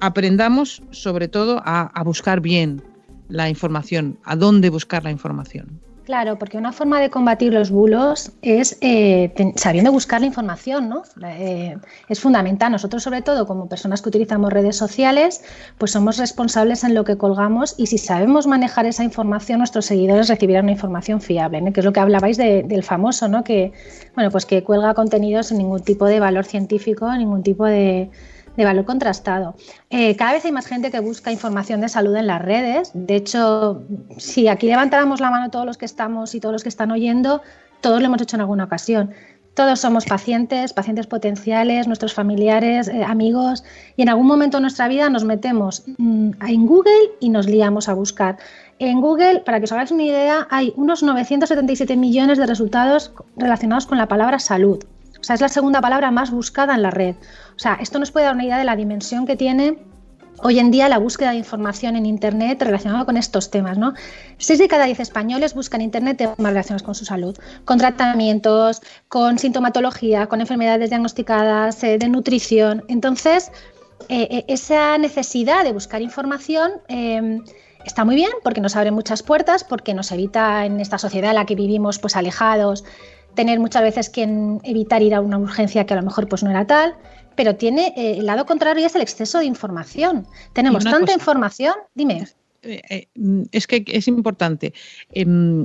aprendamos 0.01 0.83
sobre 0.91 1.29
todo 1.29 1.63
a 1.65 2.03
buscar 2.05 2.41
bien 2.41 2.83
la 3.29 3.49
información, 3.49 4.19
a 4.25 4.37
dónde 4.37 4.71
buscar 4.71 5.05
la 5.05 5.11
información. 5.11 5.81
Claro, 6.07 6.38
porque 6.38 6.57
una 6.57 6.71
forma 6.71 7.01
de 7.01 7.11
combatir 7.11 7.53
los 7.53 7.73
bulos 7.73 8.31
es 8.40 8.79
eh, 8.81 9.35
sabiendo 9.57 9.90
buscar 9.90 10.21
la 10.21 10.29
información, 10.29 10.88
¿no? 10.88 11.03
Eh, 11.25 11.77
es 12.09 12.21
fundamental. 12.21 12.71
Nosotros, 12.71 13.03
sobre 13.03 13.23
todo, 13.23 13.45
como 13.45 13.69
personas 13.69 14.03
que 14.03 14.11
utilizamos 14.11 14.53
redes 14.53 14.77
sociales, 14.77 15.42
pues 15.79 15.90
somos 15.90 16.16
responsables 16.16 16.85
en 16.85 16.95
lo 16.95 17.03
que 17.03 17.19
colgamos 17.19 17.75
y 17.77 17.88
si 17.88 17.99
sabemos 17.99 18.47
manejar 18.47 18.87
esa 18.87 19.03
información, 19.03 19.59
nuestros 19.59 19.87
seguidores 19.87 20.29
recibirán 20.29 20.66
una 20.66 20.73
información 20.73 21.21
fiable, 21.21 21.61
¿no? 21.61 21.73
que 21.73 21.81
es 21.81 21.85
lo 21.85 21.92
que 21.92 21.99
hablabais 21.99 22.37
del 22.37 22.85
famoso, 22.85 23.27
¿no? 23.27 23.42
Que, 23.42 23.73
bueno, 24.14 24.31
pues 24.31 24.47
que 24.47 24.62
cuelga 24.62 24.95
contenidos 24.95 25.49
sin 25.49 25.59
ningún 25.59 25.83
tipo 25.83 26.07
de 26.07 26.21
valor 26.21 26.45
científico, 26.45 27.12
ningún 27.16 27.42
tipo 27.42 27.64
de 27.64 28.11
de 28.57 28.64
valor 28.64 28.85
contrastado. 28.85 29.55
Eh, 29.90 30.16
cada 30.16 30.33
vez 30.33 30.45
hay 30.45 30.53
más 30.53 30.66
gente 30.66 30.90
que 30.90 31.01
busca 31.01 31.33
información 31.33 31.81
de 31.81 31.88
salud 31.88 32.16
en 32.16 32.27
las 32.27 32.42
redes. 32.42 32.90
De 32.95 33.16
hecho, 33.16 33.83
si 34.16 34.49
aquí 34.49 34.66
levantáramos 34.66 35.21
la 35.21 35.31
mano 35.31 35.51
todos 35.51 35.66
los 35.66 35.79
que 35.79 35.85
estamos 35.85 36.35
y 36.35 36.40
todos 36.40 36.53
los 36.53 36.62
que 36.62 36.69
están 36.69 36.90
oyendo, 36.90 37.42
todos 37.81 38.01
lo 38.01 38.07
hemos 38.07 38.21
hecho 38.23 38.37
en 38.37 38.40
alguna 38.40 38.64
ocasión. 38.64 39.12
Todos 39.55 39.81
somos 39.81 40.05
pacientes, 40.05 40.75
pacientes 40.75 41.07
potenciales, 41.07 41.87
nuestros 41.87 42.12
familiares, 42.12 42.88
eh, 42.88 43.03
amigos, 43.03 43.64
y 43.97 44.03
en 44.03 44.11
algún 44.11 44.27
momento 44.27 44.59
de 44.59 44.61
nuestra 44.61 44.87
vida 44.87 45.09
nos 45.09 45.25
metemos 45.25 45.85
mm, 45.97 46.33
en 46.47 46.66
Google 46.66 46.92
y 47.21 47.31
nos 47.31 47.47
liamos 47.47 47.88
a 47.88 47.95
buscar. 47.95 48.37
En 48.79 49.01
Google, 49.01 49.40
para 49.47 49.59
que 49.59 49.64
os 49.64 49.73
hagáis 49.73 49.90
una 49.90 50.03
idea, 50.03 50.47
hay 50.51 50.75
unos 50.77 51.03
977 51.03 51.97
millones 51.97 52.37
de 52.37 52.45
resultados 52.45 53.12
relacionados 53.38 53.87
con 53.87 53.97
la 53.97 54.09
palabra 54.09 54.38
salud. 54.38 54.85
O 55.19 55.25
sea, 55.25 55.35
es 55.35 55.40
la 55.40 55.49
segunda 55.49 55.81
palabra 55.81 56.11
más 56.11 56.31
buscada 56.31 56.75
en 56.75 56.83
la 56.83 56.90
red. 56.90 57.16
O 57.57 57.59
sea, 57.59 57.79
esto 57.81 57.99
nos 57.99 58.11
puede 58.11 58.27
dar 58.27 58.35
una 58.35 58.45
idea 58.45 58.59
de 58.59 58.64
la 58.64 58.77
dimensión 58.77 59.27
que 59.27 59.37
tiene 59.37 59.79
hoy 60.42 60.59
en 60.59 60.71
día 60.71 60.88
la 60.88 60.99
búsqueda 60.99 61.31
de 61.31 61.37
información 61.37 61.97
en 61.97 62.05
Internet 62.05 62.62
relacionada 62.62 63.05
con 63.05 63.16
estos 63.16 63.51
temas. 63.51 63.79
¿no? 63.79 63.95
Seis 64.38 64.59
de 64.59 64.69
cada 64.69 64.85
diez 64.85 65.01
españoles 65.01 65.55
buscan 65.55 65.81
Internet 65.81 66.19
temas 66.19 66.37
relacionados 66.38 66.83
con 66.83 66.95
su 66.95 67.05
salud, 67.05 67.37
con 67.64 67.79
tratamientos, 67.79 68.83
con 69.09 69.38
sintomatología, 69.38 70.27
con 70.27 70.40
enfermedades 70.40 70.90
diagnosticadas, 70.90 71.83
eh, 71.85 71.99
de 71.99 72.09
nutrición. 72.09 72.85
Entonces, 72.88 73.51
eh, 74.09 74.29
eh, 74.31 74.45
esa 74.49 74.99
necesidad 74.99 75.64
de 75.64 75.73
buscar 75.73 76.03
información 76.03 76.73
está 77.85 78.05
muy 78.05 78.16
bien 78.16 78.31
porque 78.42 78.61
nos 78.61 78.77
abre 78.77 78.90
muchas 78.90 79.23
puertas, 79.23 79.64
porque 79.64 79.95
nos 79.95 80.12
evita 80.12 80.66
en 80.66 80.81
esta 80.81 80.99
sociedad 80.99 81.31
en 81.31 81.37
la 81.37 81.47
que 81.47 81.55
vivimos 81.55 81.99
pues 81.99 82.16
alejados 82.16 82.85
tener 83.35 83.61
muchas 83.61 83.83
veces 83.83 84.11
que 84.11 84.23
evitar 84.64 85.03
ir 85.03 85.14
a 85.14 85.21
una 85.21 85.38
urgencia 85.38 85.85
que 85.85 85.92
a 85.92 85.97
lo 85.97 86.03
mejor 86.03 86.27
pues 86.27 86.42
no 86.42 86.51
era 86.51 86.66
tal, 86.66 86.95
pero 87.37 87.57
tiene 87.57 87.92
eh, 87.96 88.18
el 88.18 88.27
lado 88.27 88.46
contrario 88.46 88.83
y 88.83 88.87
es 88.87 88.94
el 88.94 89.03
exceso 89.03 89.38
de 89.38 89.44
información. 89.44 90.27
Tenemos 90.53 90.85
tanta 90.85 91.12
información, 91.12 91.75
dime. 91.94 92.27
Eh, 92.62 92.81
eh, 92.88 93.09
es 93.53 93.66
que 93.66 93.85
es 93.87 94.09
importante. 94.09 94.72
Em, 95.12 95.64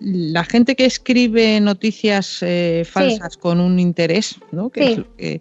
la 0.00 0.44
gente 0.44 0.76
que 0.76 0.86
escribe 0.86 1.60
noticias 1.60 2.42
falsas 2.84 3.36
con 3.36 3.60
un 3.60 3.80
interés, 3.80 4.36
¿no? 4.52 4.70
Que 4.70 5.40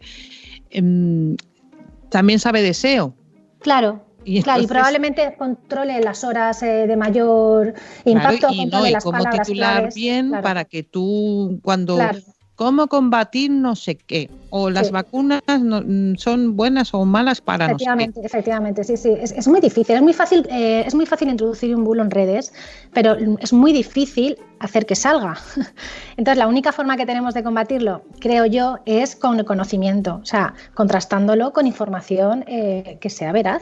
em, 0.71 1.37
también 2.09 2.39
sabe 2.39 2.63
deseo. 2.63 3.13
Claro. 3.59 4.07
Y, 4.27 4.41
claro, 4.41 4.61
y 4.61 4.67
probablemente 4.67 5.35
controle 5.37 6.01
las 6.01 6.25
horas 6.25 6.61
eh, 6.61 6.85
de 6.85 6.97
mayor 6.97 7.73
impacto, 8.03 8.49
y 8.51 8.57
controle 8.57 8.91
las 8.91 9.03
cómo 9.03 9.23
titular 9.23 9.93
bien 9.93 10.31
para 10.43 10.65
que 10.65 10.83
tú 10.83 11.61
cuando 11.63 11.97
cómo 12.57 12.87
combatir 12.87 13.51
no 13.51 13.75
sé 13.75 13.95
qué 13.95 14.29
o 14.49 14.71
las 14.71 14.91
vacunas 14.91 15.41
mm, 15.47 16.15
son 16.15 16.57
buenas 16.57 16.93
o 16.93 17.05
malas 17.05 17.39
para 17.39 17.67
efectivamente, 17.67 18.19
Efectivamente, 18.23 18.83
sí, 18.83 18.97
sí, 18.97 19.11
es, 19.21 19.47
muy 19.47 19.61
difícil, 19.61 19.95
es 19.95 20.01
muy 20.01 20.13
fácil, 20.13 20.45
eh, 20.49 20.83
es 20.85 20.95
muy 20.95 21.05
fácil 21.05 21.29
introducir 21.29 21.75
un 21.75 21.83
bulo 21.83 22.01
en 22.01 22.09
redes, 22.09 22.51
pero 22.93 23.15
es 23.39 23.53
muy 23.53 23.71
difícil 23.73 24.37
hacer 24.59 24.85
que 24.85 24.95
salga. 24.95 25.37
Entonces, 26.17 26.37
la 26.37 26.47
única 26.47 26.71
forma 26.71 26.97
que 26.97 27.05
tenemos 27.05 27.35
de 27.35 27.43
combatirlo, 27.43 28.01
creo 28.19 28.45
yo, 28.45 28.79
es 28.85 29.15
con 29.15 29.37
el 29.37 29.45
conocimiento, 29.45 30.19
o 30.21 30.25
sea, 30.25 30.55
contrastándolo 30.73 31.53
con 31.53 31.67
información 31.67 32.43
eh, 32.47 32.97
que 32.99 33.09
sea 33.09 33.31
veraz 33.31 33.61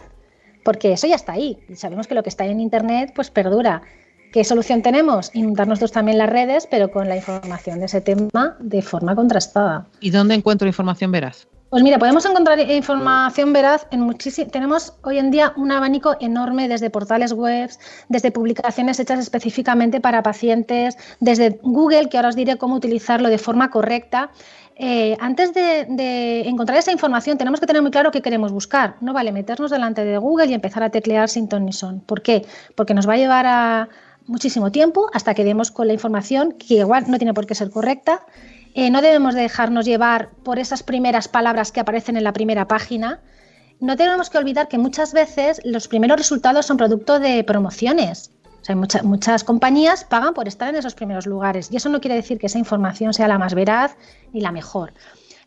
porque 0.63 0.93
eso 0.93 1.05
ya 1.05 1.15
está 1.15 1.33
ahí. 1.33 1.59
Sabemos 1.75 2.07
que 2.07 2.15
lo 2.15 2.23
que 2.23 2.29
está 2.29 2.45
en 2.45 2.59
Internet 2.59 3.11
pues 3.15 3.29
perdura. 3.29 3.83
¿Qué 4.35 4.43
solución 4.43 4.81
tenemos? 4.81 5.31
Inundar 5.33 5.65
nosotros 5.65 5.93
también 5.93 6.17
las 6.17 6.29
redes, 6.29 6.67
pero 6.69 6.91
con 6.91 7.07
la 7.07 7.15
información 7.15 7.79
de 7.79 7.85
ese 7.85 8.01
tema 8.01 8.57
de 8.59 8.81
forma 8.81 9.15
contrastada. 9.15 9.85
¿Y 10.01 10.09
dónde 10.09 10.35
encuentro 10.35 10.67
información 10.67 11.09
veraz? 11.09 11.47
Pues 11.69 11.81
mira, 11.83 11.99
podemos 11.99 12.25
encontrar 12.25 12.59
información 12.59 13.53
veraz 13.53 13.87
en 13.91 14.01
muchísimos. 14.01 14.51
Tenemos 14.51 14.93
hoy 15.03 15.19
en 15.19 15.31
día 15.31 15.53
un 15.55 15.71
abanico 15.71 16.17
enorme 16.19 16.67
desde 16.67 16.89
portales 16.89 17.31
web, 17.31 17.69
desde 18.09 18.31
publicaciones 18.31 18.99
hechas 18.99 19.19
específicamente 19.19 20.01
para 20.01 20.21
pacientes, 20.21 20.97
desde 21.21 21.57
Google, 21.63 22.09
que 22.09 22.17
ahora 22.17 22.27
os 22.27 22.35
diré 22.35 22.57
cómo 22.57 22.75
utilizarlo 22.75 23.29
de 23.29 23.37
forma 23.37 23.69
correcta. 23.69 24.31
Eh, 24.75 25.15
antes 25.21 25.53
de, 25.53 26.41
encontrar 26.45 26.77
esa 26.77 26.91
información 26.91 27.37
tenemos 27.37 27.61
que 27.61 27.67
tener 27.67 27.81
muy 27.81 27.91
claro 27.91 28.11
qué 28.11 28.21
queremos 28.21 28.51
buscar. 28.51 28.97
No 28.99 29.13
vale 29.13 29.31
meternos 29.31 29.71
delante 29.71 30.03
de 30.03 30.17
Google 30.17 30.47
y 30.47 30.53
empezar 30.53 30.83
a 30.83 30.89
teclear 30.89 31.29
sin 31.29 31.47
ton 31.47 31.63
ni 31.63 31.71
son. 31.71 32.01
¿Por 32.01 32.21
qué? 32.21 32.45
Porque 32.75 32.93
nos 32.93 33.07
va 33.07 33.13
a 33.13 33.17
llevar 33.17 33.45
a 33.45 33.87
muchísimo 34.27 34.71
tiempo 34.71 35.09
hasta 35.13 35.33
que 35.33 35.43
demos 35.43 35.71
con 35.71 35.87
la 35.87 35.93
información 35.93 36.53
que 36.53 36.75
igual 36.75 37.05
no 37.07 37.17
tiene 37.17 37.33
por 37.33 37.45
qué 37.45 37.55
ser 37.55 37.69
correcta. 37.69 38.25
Eh, 38.73 38.89
no 38.89 39.01
debemos 39.01 39.35
dejarnos 39.35 39.85
llevar 39.85 40.31
por 40.43 40.59
esas 40.59 40.83
primeras 40.83 41.27
palabras 41.27 41.71
que 41.71 41.79
aparecen 41.79 42.17
en 42.17 42.23
la 42.23 42.33
primera 42.33 42.67
página. 42.67 43.21
No 43.79 43.95
tenemos 43.95 44.29
que 44.29 44.37
olvidar 44.37 44.67
que 44.67 44.77
muchas 44.77 45.13
veces 45.13 45.61
los 45.63 45.87
primeros 45.87 46.17
resultados 46.17 46.65
son 46.65 46.77
producto 46.77 47.19
de 47.19 47.43
promociones 47.43 48.31
muchas 48.73 49.43
compañías 49.43 50.03
pagan 50.03 50.33
por 50.33 50.47
estar 50.47 50.69
en 50.69 50.75
esos 50.75 50.95
primeros 50.95 51.27
lugares 51.27 51.71
y 51.71 51.75
eso 51.75 51.89
no 51.89 52.01
quiere 52.01 52.15
decir 52.15 52.39
que 52.39 52.47
esa 52.47 52.57
información 52.57 53.13
sea 53.13 53.27
la 53.27 53.37
más 53.37 53.53
veraz 53.53 53.95
ni 54.33 54.41
la 54.41 54.51
mejor. 54.51 54.93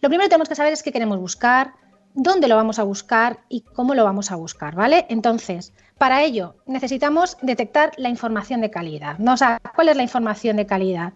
Lo 0.00 0.08
primero 0.08 0.26
que 0.26 0.30
tenemos 0.30 0.48
que 0.48 0.54
saber 0.54 0.72
es 0.72 0.82
qué 0.82 0.92
queremos 0.92 1.18
buscar, 1.18 1.72
dónde 2.14 2.46
lo 2.46 2.54
vamos 2.54 2.78
a 2.78 2.84
buscar 2.84 3.40
y 3.48 3.62
cómo 3.62 3.94
lo 3.94 4.04
vamos 4.04 4.30
a 4.30 4.36
buscar, 4.36 4.76
¿vale? 4.76 5.06
Entonces, 5.08 5.72
para 5.98 6.22
ello 6.22 6.54
necesitamos 6.66 7.36
detectar 7.42 7.92
la 7.96 8.08
información 8.08 8.60
de 8.60 8.70
calidad. 8.70 9.18
¿no? 9.18 9.34
O 9.34 9.36
sea, 9.36 9.60
¿cuál 9.74 9.88
es 9.88 9.96
la 9.96 10.02
información 10.02 10.56
de 10.56 10.66
calidad? 10.66 11.12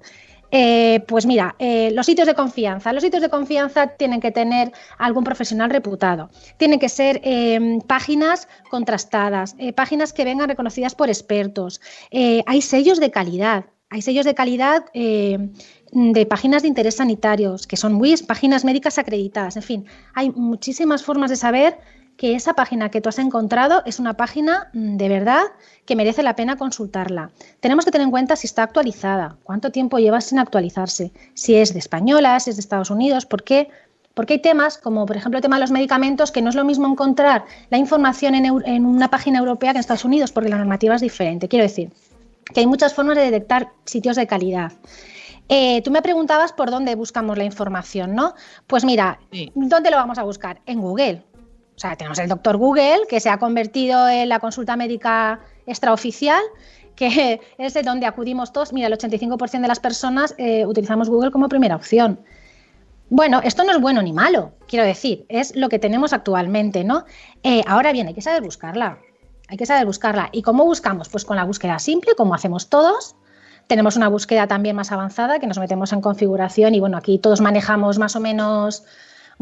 Eh, 0.54 1.02
pues 1.08 1.24
mira, 1.24 1.56
eh, 1.58 1.90
los 1.92 2.04
sitios 2.04 2.26
de 2.26 2.34
confianza. 2.34 2.92
Los 2.92 3.02
sitios 3.02 3.22
de 3.22 3.30
confianza 3.30 3.86
tienen 3.86 4.20
que 4.20 4.30
tener 4.30 4.70
algún 4.98 5.24
profesional 5.24 5.70
reputado. 5.70 6.28
Tienen 6.58 6.78
que 6.78 6.90
ser 6.90 7.22
em, 7.24 7.80
páginas 7.80 8.48
contrastadas, 8.68 9.56
eh, 9.58 9.72
páginas 9.72 10.12
que 10.12 10.24
vengan 10.24 10.50
reconocidas 10.50 10.94
por 10.94 11.08
expertos. 11.08 11.80
hay 12.12 12.60
sellos 12.60 13.00
de 13.00 13.10
calidad. 13.10 13.64
hay 13.88 14.02
sellos 14.02 14.24
de 14.24 14.34
calidad 14.34 14.84
de 14.94 16.26
páginas 16.26 16.62
de 16.62 16.68
interés 16.68 16.96
sanitarios, 16.96 17.66
que 17.66 17.76
son 17.76 17.96
WIS, 18.00 18.22
páginas 18.22 18.64
médicas 18.64 18.98
acreditadas. 18.98 19.56
En 19.56 19.62
fin, 19.62 19.86
hay 20.14 20.30
muchísimas 20.30 21.02
formas 21.02 21.30
de 21.30 21.36
saber 21.36 21.78
que 22.16 22.35
esa 22.35 22.55
página 22.55 22.90
que 22.90 23.01
tú 23.01 23.09
has 23.09 23.18
encontrado 23.18 23.83
es 23.87 23.98
una 23.98 24.14
página 24.14 24.68
mm, 24.72 24.96
de 24.96 25.09
verdad 25.09 25.42
que 25.85 25.96
merece 25.96 26.22
la 26.22 26.37
pena 26.37 26.57
consultarla. 26.57 27.31
Tenemos 27.61 27.85
que 27.85 27.90
tener 27.90 28.07
en 28.07 28.11
cuenta 28.11 28.37
si 28.37 28.46
está 28.46 28.62
actualizada, 28.62 29.37
cuánto 29.42 29.70
tiempo 29.70 29.98
lleva 29.98 30.20
sin 30.20 30.38
actualizarse, 30.38 31.12
si 31.35 31.55
es 31.57 31.72
de 31.72 31.79
española, 31.79 32.38
si 32.40 32.51
es 32.51 32.57
de 32.57 32.61
Estados 32.61 32.90
Unidos, 32.90 33.27
por 33.27 33.42
qué. 33.42 33.68
Porque 34.14 34.35
hay 34.35 34.38
temas, 34.40 34.77
como 34.77 35.07
por 35.07 35.16
ejemplo 35.16 35.38
el 35.38 35.42
tema 35.42 35.57
de 35.57 35.62
los 35.62 35.70
medicamentos, 35.70 36.31
que 36.31 36.42
no 36.42 36.51
es 36.51 36.55
lo 36.55 36.64
mismo 36.64 36.87
encontrar 36.87 37.46
la 37.70 37.79
información 37.79 38.35
en, 38.35 38.44
en 38.66 38.85
una 38.85 39.09
página 39.09 39.38
europea 39.38 39.72
que 39.72 39.79
en 39.79 39.81
Estados 39.81 40.05
Unidos, 40.05 40.33
porque 40.33 40.51
la 40.51 40.59
normativa 40.59 40.94
es 40.94 41.01
diferente. 41.01 41.48
Quiero 41.48 41.64
decir 41.64 41.90
que 42.53 42.61
hay 42.61 42.66
muchas 42.66 42.92
formas 42.92 43.16
de 43.16 43.25
detectar 43.25 43.70
sitios 43.87 44.16
de 44.16 44.27
calidad. 44.27 44.72
Eh, 45.48 45.83
tú 45.83 45.90
me 45.90 46.03
preguntabas 46.03 46.53
por 46.53 46.70
dónde 46.70 46.94
buscamos 46.94 47.37
la 47.37 47.44
información, 47.44 48.14
¿no? 48.14 48.35
Pues 48.66 48.85
mira, 48.85 49.18
¿dónde 49.55 49.90
lo 49.90 49.96
vamos 49.96 50.18
a 50.18 50.22
buscar? 50.22 50.61
En 50.66 50.81
Google. 50.81 51.22
O 51.76 51.78
sea, 51.78 51.96
tenemos 51.96 52.18
el 52.18 52.28
doctor 52.28 52.56
Google, 52.56 53.00
que 53.08 53.20
se 53.20 53.30
ha 53.30 53.38
convertido 53.38 54.08
en 54.08 54.28
la 54.28 54.38
consulta 54.38 54.76
médica 54.76 55.40
extraoficial, 55.66 56.42
que 56.94 57.40
es 57.58 57.74
de 57.74 57.82
donde 57.82 58.06
acudimos 58.06 58.52
todos. 58.52 58.72
Mira, 58.72 58.88
el 58.88 58.94
85% 58.94 59.61
de 59.61 59.68
las 59.68 59.80
personas 59.80 60.35
eh, 60.38 60.66
utilizamos 60.66 61.08
Google 61.08 61.30
como 61.30 61.48
primera 61.48 61.76
opción. 61.76 62.20
Bueno, 63.14 63.40
esto 63.44 63.62
no 63.64 63.72
es 63.72 63.80
bueno 63.80 64.00
ni 64.00 64.12
malo, 64.12 64.52
quiero 64.66 64.87
decir, 64.87 65.26
es 65.28 65.54
lo 65.54 65.68
que 65.68 65.78
tenemos 65.78 66.14
actualmente, 66.14 66.82
¿no? 66.82 67.04
Eh, 67.42 67.62
ahora 67.66 67.92
bien, 67.92 68.06
hay 68.06 68.14
que 68.14 68.22
saber 68.22 68.42
buscarla, 68.42 69.00
hay 69.48 69.58
que 69.58 69.66
saber 69.66 69.85
buscarla. 69.85 70.30
¿Y 70.32 70.40
cómo 70.40 70.64
buscamos? 70.64 71.11
Pues 71.11 71.26
con 71.26 71.37
la 71.37 71.44
búsqueda 71.44 71.78
simple, 71.78 72.14
como 72.16 72.35
hacemos 72.35 72.70
todos. 72.70 73.14
Tenemos 73.66 73.96
una 73.96 74.08
búsqueda 74.08 74.46
también 74.46 74.76
más 74.76 74.92
avanzada, 74.92 75.40
que 75.40 75.46
nos 75.46 75.58
metemos 75.58 75.92
en 75.92 76.00
configuración 76.00 76.74
y 76.74 76.80
bueno, 76.80 76.96
aquí 76.96 77.18
todos 77.18 77.42
manejamos 77.42 77.98
más 77.98 78.16
o 78.16 78.20
menos 78.20 78.85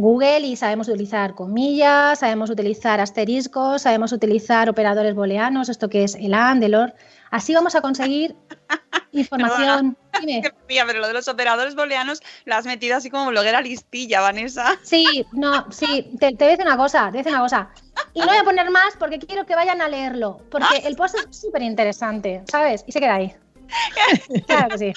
Google 0.01 0.41
y 0.41 0.57
sabemos 0.57 0.89
utilizar 0.89 1.35
comillas, 1.35 2.21
sabemos 2.21 2.51
utilizar 2.51 3.01
asteriscos, 3.01 3.83
sabemos 3.83 4.13
utilizar 4.13 4.69
operadores 4.69 5.15
booleanos, 5.15 5.69
esto 5.69 5.89
que 5.89 6.05
es 6.05 6.15
el 6.15 6.35
AND, 6.35 6.63
el 6.65 6.75
OR. 6.75 6.95
Así 7.31 7.55
vamos 7.55 7.75
a 7.75 7.81
conseguir 7.81 8.35
información. 9.13 9.97
Dime. 10.21 10.43
pero 10.67 11.01
lo 11.01 11.07
de 11.07 11.15
los 11.15 11.29
operadores 11.29 11.75
booleanos 11.75 12.21
lo 12.45 12.55
has 12.55 12.67
metido 12.67 12.97
así 12.97 13.11
como 13.11 13.31
bloguera 13.31 13.61
listilla, 13.61 14.21
Vanessa. 14.21 14.79
Sí, 14.83 15.27
no, 15.33 15.71
sí, 15.71 16.11
te, 16.19 16.31
te 16.31 16.45
voy 16.45 16.49
a 16.49 16.51
decir 16.51 16.67
una 16.67 16.77
cosa, 16.77 17.05
te 17.07 17.11
voy 17.11 17.19
a 17.19 17.23
decir 17.23 17.33
una 17.33 17.43
cosa. 17.43 17.71
Y 18.15 18.21
no 18.21 18.27
voy 18.27 18.37
a 18.37 18.45
poner 18.45 18.71
más 18.71 18.97
porque 18.99 19.19
quiero 19.19 19.47
que 19.47 19.55
vayan 19.55 19.81
a 19.83 19.89
leerlo, 19.89 20.39
porque 20.51 20.79
el 20.85 20.97
post 20.97 21.15
es 21.17 21.37
súper 21.37 21.63
interesante, 21.63 22.43
¿sabes? 22.51 22.85
Y 22.87 22.93
se 22.93 23.01
queda 23.01 23.15
ahí. 23.15 23.35
Claro 24.47 24.69
que 24.71 24.79
sí. 24.79 24.93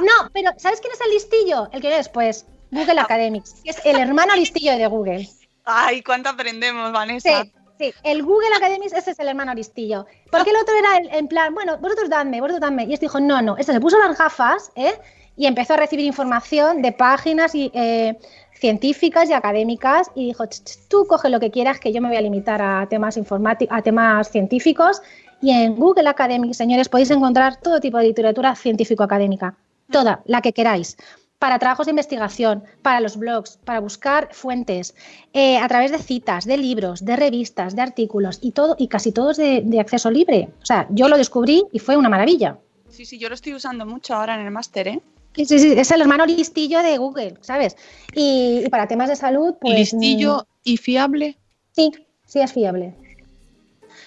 No, 0.00 0.30
pero 0.32 0.52
¿sabes 0.56 0.80
quién 0.80 0.92
es 0.92 1.00
el 1.00 1.10
listillo? 1.10 1.68
El 1.72 1.82
que 1.82 1.98
es, 1.98 2.08
pues, 2.08 2.46
Google 2.70 3.00
Academics, 3.00 3.54
que 3.64 3.70
es 3.70 3.84
el 3.84 3.96
hermano 3.98 4.34
listillo 4.36 4.76
de 4.76 4.86
Google. 4.86 5.28
Ay, 5.64 6.02
cuánto 6.02 6.28
aprendemos, 6.28 6.92
Vanessa. 6.92 7.42
Sí, 7.42 7.52
sí, 7.78 7.94
el 8.02 8.22
Google 8.22 8.54
Academics, 8.56 8.92
ese 8.92 9.12
es 9.12 9.18
el 9.18 9.28
hermano 9.28 9.54
listillo. 9.54 10.06
Porque 10.30 10.50
el 10.50 10.56
otro 10.56 10.74
era 10.76 11.16
en 11.18 11.28
plan, 11.28 11.54
bueno, 11.54 11.78
vosotros 11.78 12.08
dadme, 12.08 12.40
vosotros 12.40 12.60
dadme. 12.60 12.84
Y 12.84 12.94
este 12.94 13.06
dijo, 13.06 13.20
no, 13.20 13.42
no. 13.42 13.56
Este 13.56 13.72
se 13.72 13.80
puso 13.80 13.98
las 13.98 14.16
gafas, 14.16 14.72
¿eh? 14.76 14.92
Y 15.36 15.46
empezó 15.46 15.74
a 15.74 15.76
recibir 15.76 16.04
información 16.04 16.82
de 16.82 16.92
páginas 16.92 17.54
y, 17.54 17.70
eh, 17.74 18.18
científicas 18.60 19.28
y 19.30 19.32
académicas 19.32 20.10
y 20.14 20.26
dijo, 20.26 20.44
tú 20.88 21.06
coge 21.06 21.30
lo 21.30 21.40
que 21.40 21.50
quieras, 21.50 21.80
que 21.80 21.92
yo 21.92 22.00
me 22.00 22.08
voy 22.08 22.16
a 22.18 22.20
limitar 22.20 22.60
a 22.60 22.86
temas 22.88 23.18
a 23.18 23.82
temas 23.82 24.30
científicos. 24.30 25.02
Y 25.40 25.50
en 25.52 25.74
Google 25.76 26.08
Academic, 26.08 26.52
señores, 26.52 26.88
podéis 26.88 27.10
encontrar 27.10 27.56
todo 27.56 27.80
tipo 27.80 27.96
de 27.96 28.04
literatura 28.04 28.54
científico-académica, 28.54 29.56
toda, 29.90 30.20
la 30.26 30.42
que 30.42 30.52
queráis 30.52 30.98
para 31.40 31.58
trabajos 31.58 31.86
de 31.86 31.90
investigación, 31.90 32.62
para 32.82 33.00
los 33.00 33.16
blogs, 33.16 33.58
para 33.64 33.80
buscar 33.80 34.28
fuentes, 34.30 34.94
eh, 35.32 35.56
a 35.56 35.66
través 35.68 35.90
de 35.90 35.98
citas, 35.98 36.44
de 36.44 36.58
libros, 36.58 37.02
de 37.02 37.16
revistas, 37.16 37.74
de 37.74 37.80
artículos 37.80 38.38
y 38.42 38.52
todo, 38.52 38.76
y 38.78 38.88
casi 38.88 39.10
todos 39.10 39.38
de, 39.38 39.62
de, 39.64 39.80
acceso 39.80 40.10
libre. 40.10 40.50
O 40.62 40.66
sea, 40.66 40.86
yo 40.90 41.08
lo 41.08 41.16
descubrí 41.16 41.64
y 41.72 41.78
fue 41.78 41.96
una 41.96 42.10
maravilla. 42.10 42.58
Sí, 42.90 43.06
sí, 43.06 43.18
yo 43.18 43.30
lo 43.30 43.34
estoy 43.34 43.54
usando 43.54 43.86
mucho 43.86 44.14
ahora 44.14 44.34
en 44.34 44.42
el 44.42 44.50
máster, 44.50 44.86
¿eh? 44.86 45.00
Sí, 45.34 45.46
sí, 45.46 45.58
sí, 45.58 45.72
es 45.78 45.90
el 45.90 46.02
hermano 46.02 46.26
listillo 46.26 46.82
de 46.82 46.98
Google, 46.98 47.34
¿sabes? 47.40 47.74
Y, 48.14 48.62
y 48.66 48.68
para 48.68 48.86
temas 48.86 49.08
de 49.08 49.16
salud, 49.16 49.54
pues. 49.58 49.94
¿Listillo 49.94 50.46
y 50.62 50.76
fiable? 50.76 51.38
Sí, 51.72 51.90
sí 52.26 52.40
es 52.40 52.52
fiable. 52.52 52.94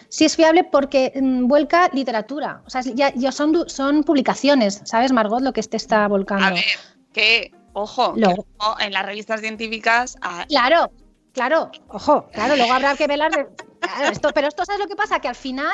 Sí 0.10 0.26
es 0.26 0.36
fiable 0.36 0.64
porque 0.66 1.14
mmm, 1.20 1.48
vuelca 1.48 1.90
literatura. 1.94 2.62
O 2.68 2.70
sea, 2.70 2.82
ya, 2.82 3.12
ya 3.16 3.32
son, 3.32 3.68
son 3.68 4.04
publicaciones, 4.04 4.82
¿sabes, 4.84 5.12
Margot, 5.12 5.42
lo 5.42 5.52
que 5.52 5.64
te 5.64 5.78
está 5.78 6.08
volcando? 6.08 6.46
A 6.46 6.52
ver, 6.52 6.64
que, 7.14 7.52
ojo, 7.74 8.14
Lo- 8.18 8.30
que 8.36 8.42
ojo, 8.58 8.80
en 8.80 8.92
las 8.94 9.06
revistas 9.06 9.40
científicas. 9.42 10.18
ah, 10.22 10.46
Claro, 10.50 10.92
claro, 11.34 11.72
ojo, 11.88 12.28
claro, 12.34 12.56
luego 12.56 12.74
habrá 12.74 12.96
que 12.96 13.08
velar 13.08 13.32
de. 13.32 13.48
Claro, 13.80 14.12
esto, 14.12 14.30
pero 14.34 14.48
esto, 14.48 14.66
¿sabes 14.66 14.80
lo 14.82 14.88
que 14.88 14.96
pasa? 14.96 15.20
Que 15.20 15.28
al 15.28 15.36
final 15.36 15.74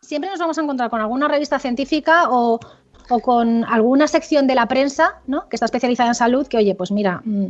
siempre 0.00 0.30
nos 0.30 0.38
vamos 0.38 0.58
a 0.58 0.62
encontrar 0.62 0.90
con 0.90 1.00
alguna 1.00 1.26
revista 1.28 1.58
científica 1.58 2.28
o, 2.30 2.58
o 3.08 3.20
con 3.20 3.64
alguna 3.64 4.06
sección 4.08 4.46
de 4.46 4.54
la 4.54 4.66
prensa, 4.66 5.20
¿no? 5.26 5.48
Que 5.48 5.56
está 5.56 5.66
especializada 5.66 6.08
en 6.10 6.14
salud, 6.14 6.46
que, 6.46 6.56
oye, 6.58 6.74
pues 6.74 6.90
mira, 6.90 7.22
mm, 7.24 7.46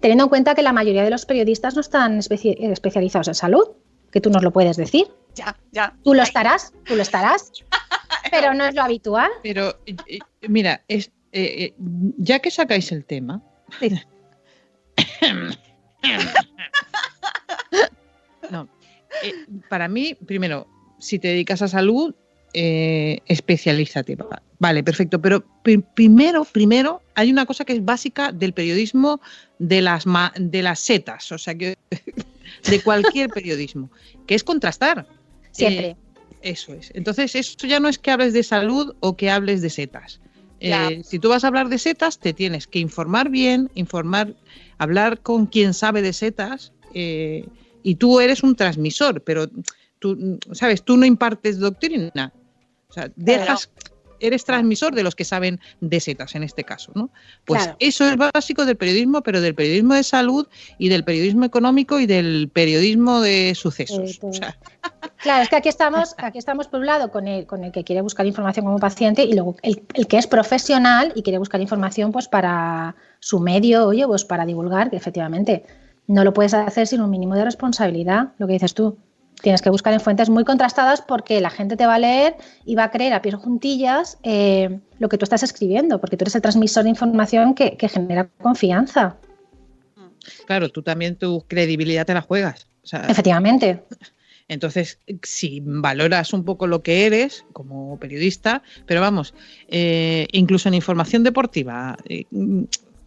teniendo 0.00 0.24
en 0.24 0.28
cuenta 0.30 0.54
que 0.54 0.62
la 0.62 0.72
mayoría 0.72 1.02
de 1.04 1.10
los 1.10 1.24
periodistas 1.26 1.74
no 1.74 1.80
están 1.80 2.18
especi- 2.18 2.56
eh, 2.58 2.72
especializados 2.72 3.28
en 3.28 3.34
salud, 3.34 3.64
que 4.10 4.20
tú 4.20 4.30
nos 4.30 4.42
lo 4.42 4.50
puedes 4.52 4.76
decir. 4.76 5.06
ya, 5.34 5.56
ya. 5.70 5.94
Tú 6.02 6.14
lo 6.14 6.22
estarás, 6.24 6.72
tú 6.84 6.96
lo 6.96 7.02
estarás, 7.02 7.52
pero 8.30 8.54
no 8.54 8.64
es 8.64 8.74
lo 8.74 8.82
habitual. 8.82 9.30
Pero, 9.42 9.76
mira, 10.48 10.82
es, 10.88 11.10
eh, 11.32 11.64
eh, 11.64 11.74
ya 12.18 12.38
que 12.40 12.50
sacáis 12.50 12.90
el 12.92 13.04
tema. 13.04 13.42
no, 18.50 18.68
eh, 19.22 19.32
para 19.68 19.88
mí, 19.88 20.14
primero, 20.26 20.66
si 20.98 21.18
te 21.18 21.28
dedicas 21.28 21.62
a 21.62 21.68
salud, 21.68 22.14
eh, 22.54 23.20
especialízate. 23.26 24.16
va- 24.16 24.42
Vale, 24.58 24.82
perfecto. 24.82 25.20
Pero 25.20 25.44
pri- 25.62 25.84
primero, 25.94 26.44
primero, 26.44 27.02
hay 27.14 27.30
una 27.30 27.46
cosa 27.46 27.64
que 27.64 27.74
es 27.74 27.84
básica 27.84 28.32
del 28.32 28.52
periodismo 28.52 29.20
de 29.58 29.82
las, 29.82 30.06
ma- 30.06 30.32
de 30.36 30.62
las 30.62 30.80
setas, 30.80 31.30
o 31.30 31.38
sea, 31.38 31.54
que 31.54 31.76
de 32.70 32.82
cualquier 32.82 33.28
periodismo, 33.30 33.90
que 34.26 34.34
es 34.34 34.42
contrastar. 34.42 35.06
Siempre. 35.52 35.90
Eh, 35.90 35.96
eso 36.42 36.74
es. 36.74 36.90
Entonces, 36.94 37.34
eso 37.34 37.54
ya 37.66 37.80
no 37.80 37.88
es 37.88 37.98
que 37.98 38.10
hables 38.10 38.32
de 38.32 38.42
salud 38.42 38.94
o 39.00 39.16
que 39.16 39.30
hables 39.30 39.60
de 39.62 39.70
setas. 39.70 40.20
Eh, 40.60 41.02
si 41.04 41.18
tú 41.18 41.28
vas 41.28 41.44
a 41.44 41.48
hablar 41.48 41.68
de 41.68 41.78
setas, 41.78 42.18
te 42.18 42.32
tienes 42.32 42.66
que 42.66 42.78
informar 42.78 43.30
bien, 43.30 43.70
informar, 43.74 44.34
hablar 44.78 45.20
con 45.20 45.46
quien 45.46 45.74
sabe 45.74 46.02
de 46.02 46.12
setas, 46.12 46.72
eh, 46.94 47.46
y 47.82 47.94
tú 47.94 48.20
eres 48.20 48.42
un 48.42 48.56
transmisor, 48.56 49.22
pero 49.22 49.48
tú, 49.98 50.38
sabes, 50.52 50.82
tú 50.82 50.96
no 50.96 51.06
impartes 51.06 51.58
doctrina. 51.58 52.32
O 52.88 52.92
sea, 52.92 53.10
dejas, 53.16 53.70
eres 54.20 54.44
transmisor 54.44 54.94
de 54.94 55.02
los 55.02 55.14
que 55.14 55.24
saben 55.24 55.60
de 55.80 56.00
setas 56.00 56.34
en 56.34 56.42
este 56.42 56.64
caso, 56.64 56.92
¿no? 56.94 57.10
Pues 57.44 57.62
Claro. 57.62 57.76
eso 57.80 58.06
es 58.06 58.16
básico 58.16 58.64
del 58.64 58.76
periodismo, 58.76 59.22
pero 59.22 59.40
del 59.40 59.54
periodismo 59.54 59.94
de 59.94 60.02
salud 60.02 60.46
y 60.78 60.88
del 60.88 61.04
periodismo 61.04 61.44
económico 61.44 62.00
y 62.00 62.06
del 62.06 62.50
periodismo 62.52 63.20
de 63.20 63.54
sucesos. 63.54 64.16
Eh. 64.16 64.18
O 64.22 64.32
sea, 64.32 64.58
Claro, 65.20 65.42
es 65.42 65.48
que 65.48 65.56
aquí 65.56 65.68
estamos, 65.68 66.14
aquí 66.18 66.38
estamos 66.38 66.68
por 66.68 66.80
un 66.80 66.86
lado 66.86 67.10
con 67.10 67.26
el, 67.26 67.46
con 67.46 67.64
el 67.64 67.72
que 67.72 67.82
quiere 67.82 68.02
buscar 68.02 68.24
información 68.26 68.64
como 68.66 68.78
paciente 68.78 69.24
y 69.24 69.32
luego 69.34 69.56
el, 69.62 69.82
el 69.94 70.06
que 70.06 70.16
es 70.16 70.26
profesional 70.26 71.12
y 71.14 71.22
quiere 71.22 71.38
buscar 71.38 71.60
información 71.60 72.12
pues 72.12 72.28
para 72.28 72.94
su 73.18 73.40
medio, 73.40 73.86
oye, 73.88 74.06
pues 74.06 74.24
para 74.24 74.46
divulgar, 74.46 74.90
que 74.90 74.96
efectivamente 74.96 75.64
no 76.06 76.24
lo 76.24 76.32
puedes 76.32 76.54
hacer 76.54 76.86
sin 76.86 77.00
un 77.00 77.10
mínimo 77.10 77.34
de 77.34 77.44
responsabilidad, 77.44 78.32
lo 78.38 78.46
que 78.46 78.54
dices 78.54 78.74
tú. 78.74 78.96
Tienes 79.42 79.62
que 79.62 79.70
buscar 79.70 79.92
en 79.92 80.00
fuentes 80.00 80.30
muy 80.30 80.44
contrastadas 80.44 81.00
porque 81.00 81.40
la 81.40 81.50
gente 81.50 81.76
te 81.76 81.86
va 81.86 81.94
a 81.94 81.98
leer 81.98 82.36
y 82.64 82.74
va 82.74 82.84
a 82.84 82.90
creer 82.90 83.12
a 83.12 83.22
pies 83.22 83.36
juntillas 83.36 84.18
eh, 84.24 84.80
lo 84.98 85.08
que 85.08 85.16
tú 85.16 85.24
estás 85.24 85.44
escribiendo, 85.44 86.00
porque 86.00 86.16
tú 86.16 86.24
eres 86.24 86.34
el 86.34 86.42
transmisor 86.42 86.82
de 86.82 86.90
información 86.90 87.54
que, 87.54 87.76
que 87.76 87.88
genera 87.88 88.28
confianza. 88.40 89.16
claro, 90.46 90.70
tú 90.70 90.82
también 90.82 91.14
tu 91.14 91.44
credibilidad 91.46 92.04
te 92.04 92.14
la 92.14 92.22
juegas. 92.22 92.66
O 92.82 92.86
sea, 92.86 93.02
Efectivamente. 93.08 93.84
Entonces, 94.48 94.98
si 95.22 95.60
valoras 95.62 96.32
un 96.32 96.44
poco 96.44 96.66
lo 96.66 96.82
que 96.82 97.04
eres 97.04 97.44
como 97.52 97.98
periodista, 97.98 98.62
pero 98.86 99.00
vamos, 99.02 99.34
eh, 99.68 100.26
incluso 100.32 100.68
en 100.68 100.74
información 100.74 101.22
deportiva, 101.22 101.96
eh, 102.08 102.24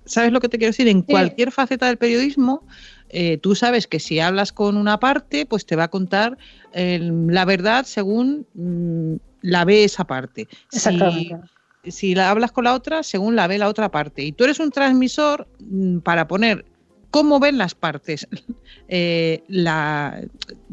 ¿sabes 0.06 0.32
lo 0.32 0.40
que 0.40 0.50
te 0.50 0.58
quiero 0.60 0.70
decir? 0.70 0.88
En 0.88 1.00
Sí. 1.00 1.08
cualquier 1.08 1.52
faceta 1.52 1.88
del 1.88 1.98
periodismo, 1.98 2.64
eh, 3.10 3.38
tú 3.38 3.56
sabes 3.56 3.88
que 3.88 4.00
si 4.00 4.20
hablas 4.20 4.52
con 4.52 4.78
una 4.78 5.00
parte, 5.00 5.48
pues 5.48 5.66
te 5.66 5.76
va 5.76 5.86
a 5.86 5.90
contar 5.90 6.38
la 6.74 7.44
verdad 7.46 7.86
según 7.86 8.46
mm, 8.54 9.16
la 9.42 9.66
ve 9.66 9.84
esa 9.84 10.06
parte. 10.06 10.48
Si, 10.70 10.78
Exactamente. 10.78 11.38
si 11.84 12.16
la 12.16 12.30
hablas 12.30 12.52
con 12.52 12.66
la 12.66 12.74
otra, 12.76 13.04
según 13.04 13.36
la 13.36 13.48
ve 13.48 13.58
la 13.58 13.68
otra 13.68 13.90
parte. 13.90 14.24
Y 14.24 14.32
tú 14.32 14.44
eres 14.44 14.60
un 14.60 14.72
transmisor 14.72 15.48
mm, 15.60 16.00
para 16.00 16.28
poner 16.28 16.66
cómo 17.12 17.40
ven 17.40 17.58
las 17.58 17.76
partes 17.76 18.28
eh, 18.88 19.44
la, 19.48 20.22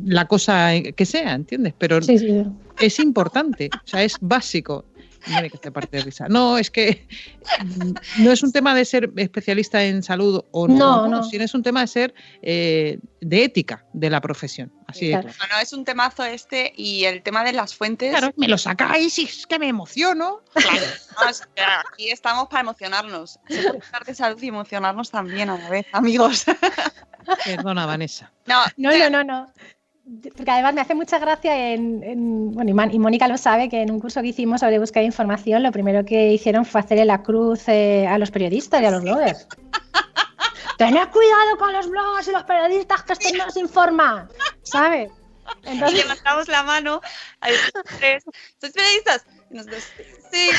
la 0.05 0.24
cosa 0.26 0.70
que 0.97 1.05
sea, 1.05 1.34
¿entiendes? 1.34 1.74
Pero 1.78 2.01
Sí, 2.03 2.18
sí. 2.18 2.45
es 2.80 2.99
importante, 2.99 3.68
o 3.74 3.86
sea, 3.86 4.03
es 4.03 4.16
básico. 4.20 4.84
Tiene 5.25 5.51
que 5.51 5.57
hacer 5.57 5.73
parte 5.73 5.97
de 5.97 6.03
risa. 6.05 6.27
No, 6.29 6.59
es 6.59 6.71
que 6.71 7.07
mm, 7.64 8.23
no 8.23 8.33
es 8.33 8.43
un 8.43 8.53
tema 8.53 8.75
de 8.75 8.85
ser 8.85 9.11
especialista 9.16 9.85
en 9.85 10.03
salud 10.03 10.45
o 10.51 10.69
no, 10.69 10.75
No, 10.77 11.03
no, 11.03 11.09
no. 11.19 11.25
sino 11.25 11.45
es 11.45 11.55
un 11.55 11.62
tema 11.62 11.81
de 11.81 11.87
ser 11.87 12.14
eh, 12.43 12.99
de 13.21 13.45
ética 13.45 13.85
de 13.93 14.11
la 14.11 14.21
profesión. 14.21 14.73
Así 14.87 15.07
de 15.09 15.12
Claro. 15.12 15.29
claro. 15.29 15.49
No, 15.51 15.57
no, 15.57 15.62
es 15.62 15.73
un 15.73 15.85
temazo 15.85 16.25
este 16.25 16.73
y 16.77 17.05
el 17.05 17.23
tema 17.23 17.45
de 17.45 17.53
las 17.53 17.75
fuentes. 17.75 18.11
Claro, 18.16 18.33
me 18.37 18.49
lo 18.49 18.57
sacáis 18.59 19.19
y 19.19 19.25
es 19.25 19.47
que 19.47 19.59
me 19.59 19.69
emociono. 19.69 20.41
No, 20.55 21.29
es 21.29 21.41
que 21.55 21.62
aquí 21.62 22.11
estamos 22.11 22.49
para 22.49 22.61
emocionarnos. 22.61 23.39
Se 23.49 23.62
puede 23.64 23.81
de 24.07 24.14
salud 24.14 24.43
y 24.43 24.49
emocionarnos 24.49 25.11
también 25.11 25.51
a 25.51 25.59
la 25.59 25.69
vez, 25.69 25.87
amigos. 25.93 26.45
Perdona, 27.45 27.87
Vanessa. 27.87 28.33
No, 28.47 28.62
No, 28.77 28.97
no, 28.97 29.11
no, 29.11 29.25
no. 29.25 29.53
Porque 30.37 30.51
además 30.51 30.73
me 30.75 30.81
hace 30.81 30.95
mucha 30.95 31.19
gracia 31.19 31.73
en, 31.75 32.03
en- 32.03 32.51
bueno, 32.53 32.71
y, 32.71 32.75
Man- 32.75 32.95
y 32.95 32.99
Mónica 32.99 33.29
lo 33.29 33.37
sabe, 33.37 33.69
que 33.69 33.83
en 33.83 33.91
un 33.91 34.01
curso 34.01 34.23
que 34.23 34.29
hicimos 34.29 34.61
sobre 34.61 34.79
búsqueda 34.79 35.01
de 35.01 35.07
información, 35.07 35.63
lo 35.63 35.71
primero 35.71 36.05
que 36.05 36.33
hicieron 36.33 36.65
fue 36.65 36.81
hacerle 36.81 37.05
la 37.05 37.23
cruz 37.23 37.69
eh, 37.69 38.07
a 38.09 38.17
los 38.19 38.31
periodistas 38.31 38.81
y 38.81 38.87
a 38.87 38.91
los 38.91 39.03
bloggers. 39.03 39.47
Tened 40.79 41.09
cuidado 41.11 41.59
con 41.59 41.73
los 41.73 41.89
bloggers 41.91 42.29
y 42.29 42.33
los 42.33 42.45
periodistas 42.45 43.03
que 43.03 43.13
estos 43.15 43.33
nos 43.35 43.57
informan, 43.57 44.29
¿sabes? 44.63 45.11
y 45.65 45.71
Entonces, 45.71 45.99
levantamos 46.05 46.49
la 46.49 46.63
mano 46.63 47.01
a 47.41 47.51
los 47.51 47.73
tres. 47.99 48.25
¿Sois 48.61 48.73
periodistas? 48.73 49.27
Y 49.51 49.55
nosotros, 49.57 49.85
sí. 50.33 50.51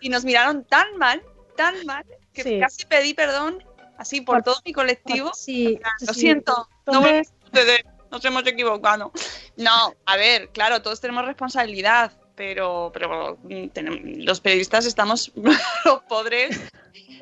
Y 0.00 0.08
nos 0.10 0.24
miraron 0.24 0.64
tan 0.64 0.96
mal, 0.98 1.22
tan 1.56 1.74
mal, 1.86 2.04
que 2.32 2.42
Sí. 2.42 2.58
casi 2.60 2.84
pedí 2.86 3.14
perdón, 3.14 3.64
así 3.98 4.20
por, 4.20 4.36
Por- 4.36 4.44
todo 4.44 4.56
mi 4.64 4.72
colectivo. 4.72 5.30
sí, 5.34 5.78
Lo 6.06 6.12
sí. 6.12 6.20
siento, 6.20 6.68
no 6.86 6.98
a 7.00 7.22
suceder, 7.50 7.86
nos 8.12 8.24
hemos 8.24 8.46
equivocado. 8.46 9.10
No, 9.56 9.94
a 10.06 10.16
ver, 10.16 10.50
claro, 10.50 10.82
todos 10.82 11.00
tenemos 11.00 11.24
responsabilidad, 11.24 12.12
pero, 12.36 12.90
pero 12.92 13.38
mm, 13.42 14.22
los 14.24 14.40
periodistas 14.40 14.86
estamos 14.86 15.32
los 15.84 16.02
pobres 16.04 16.60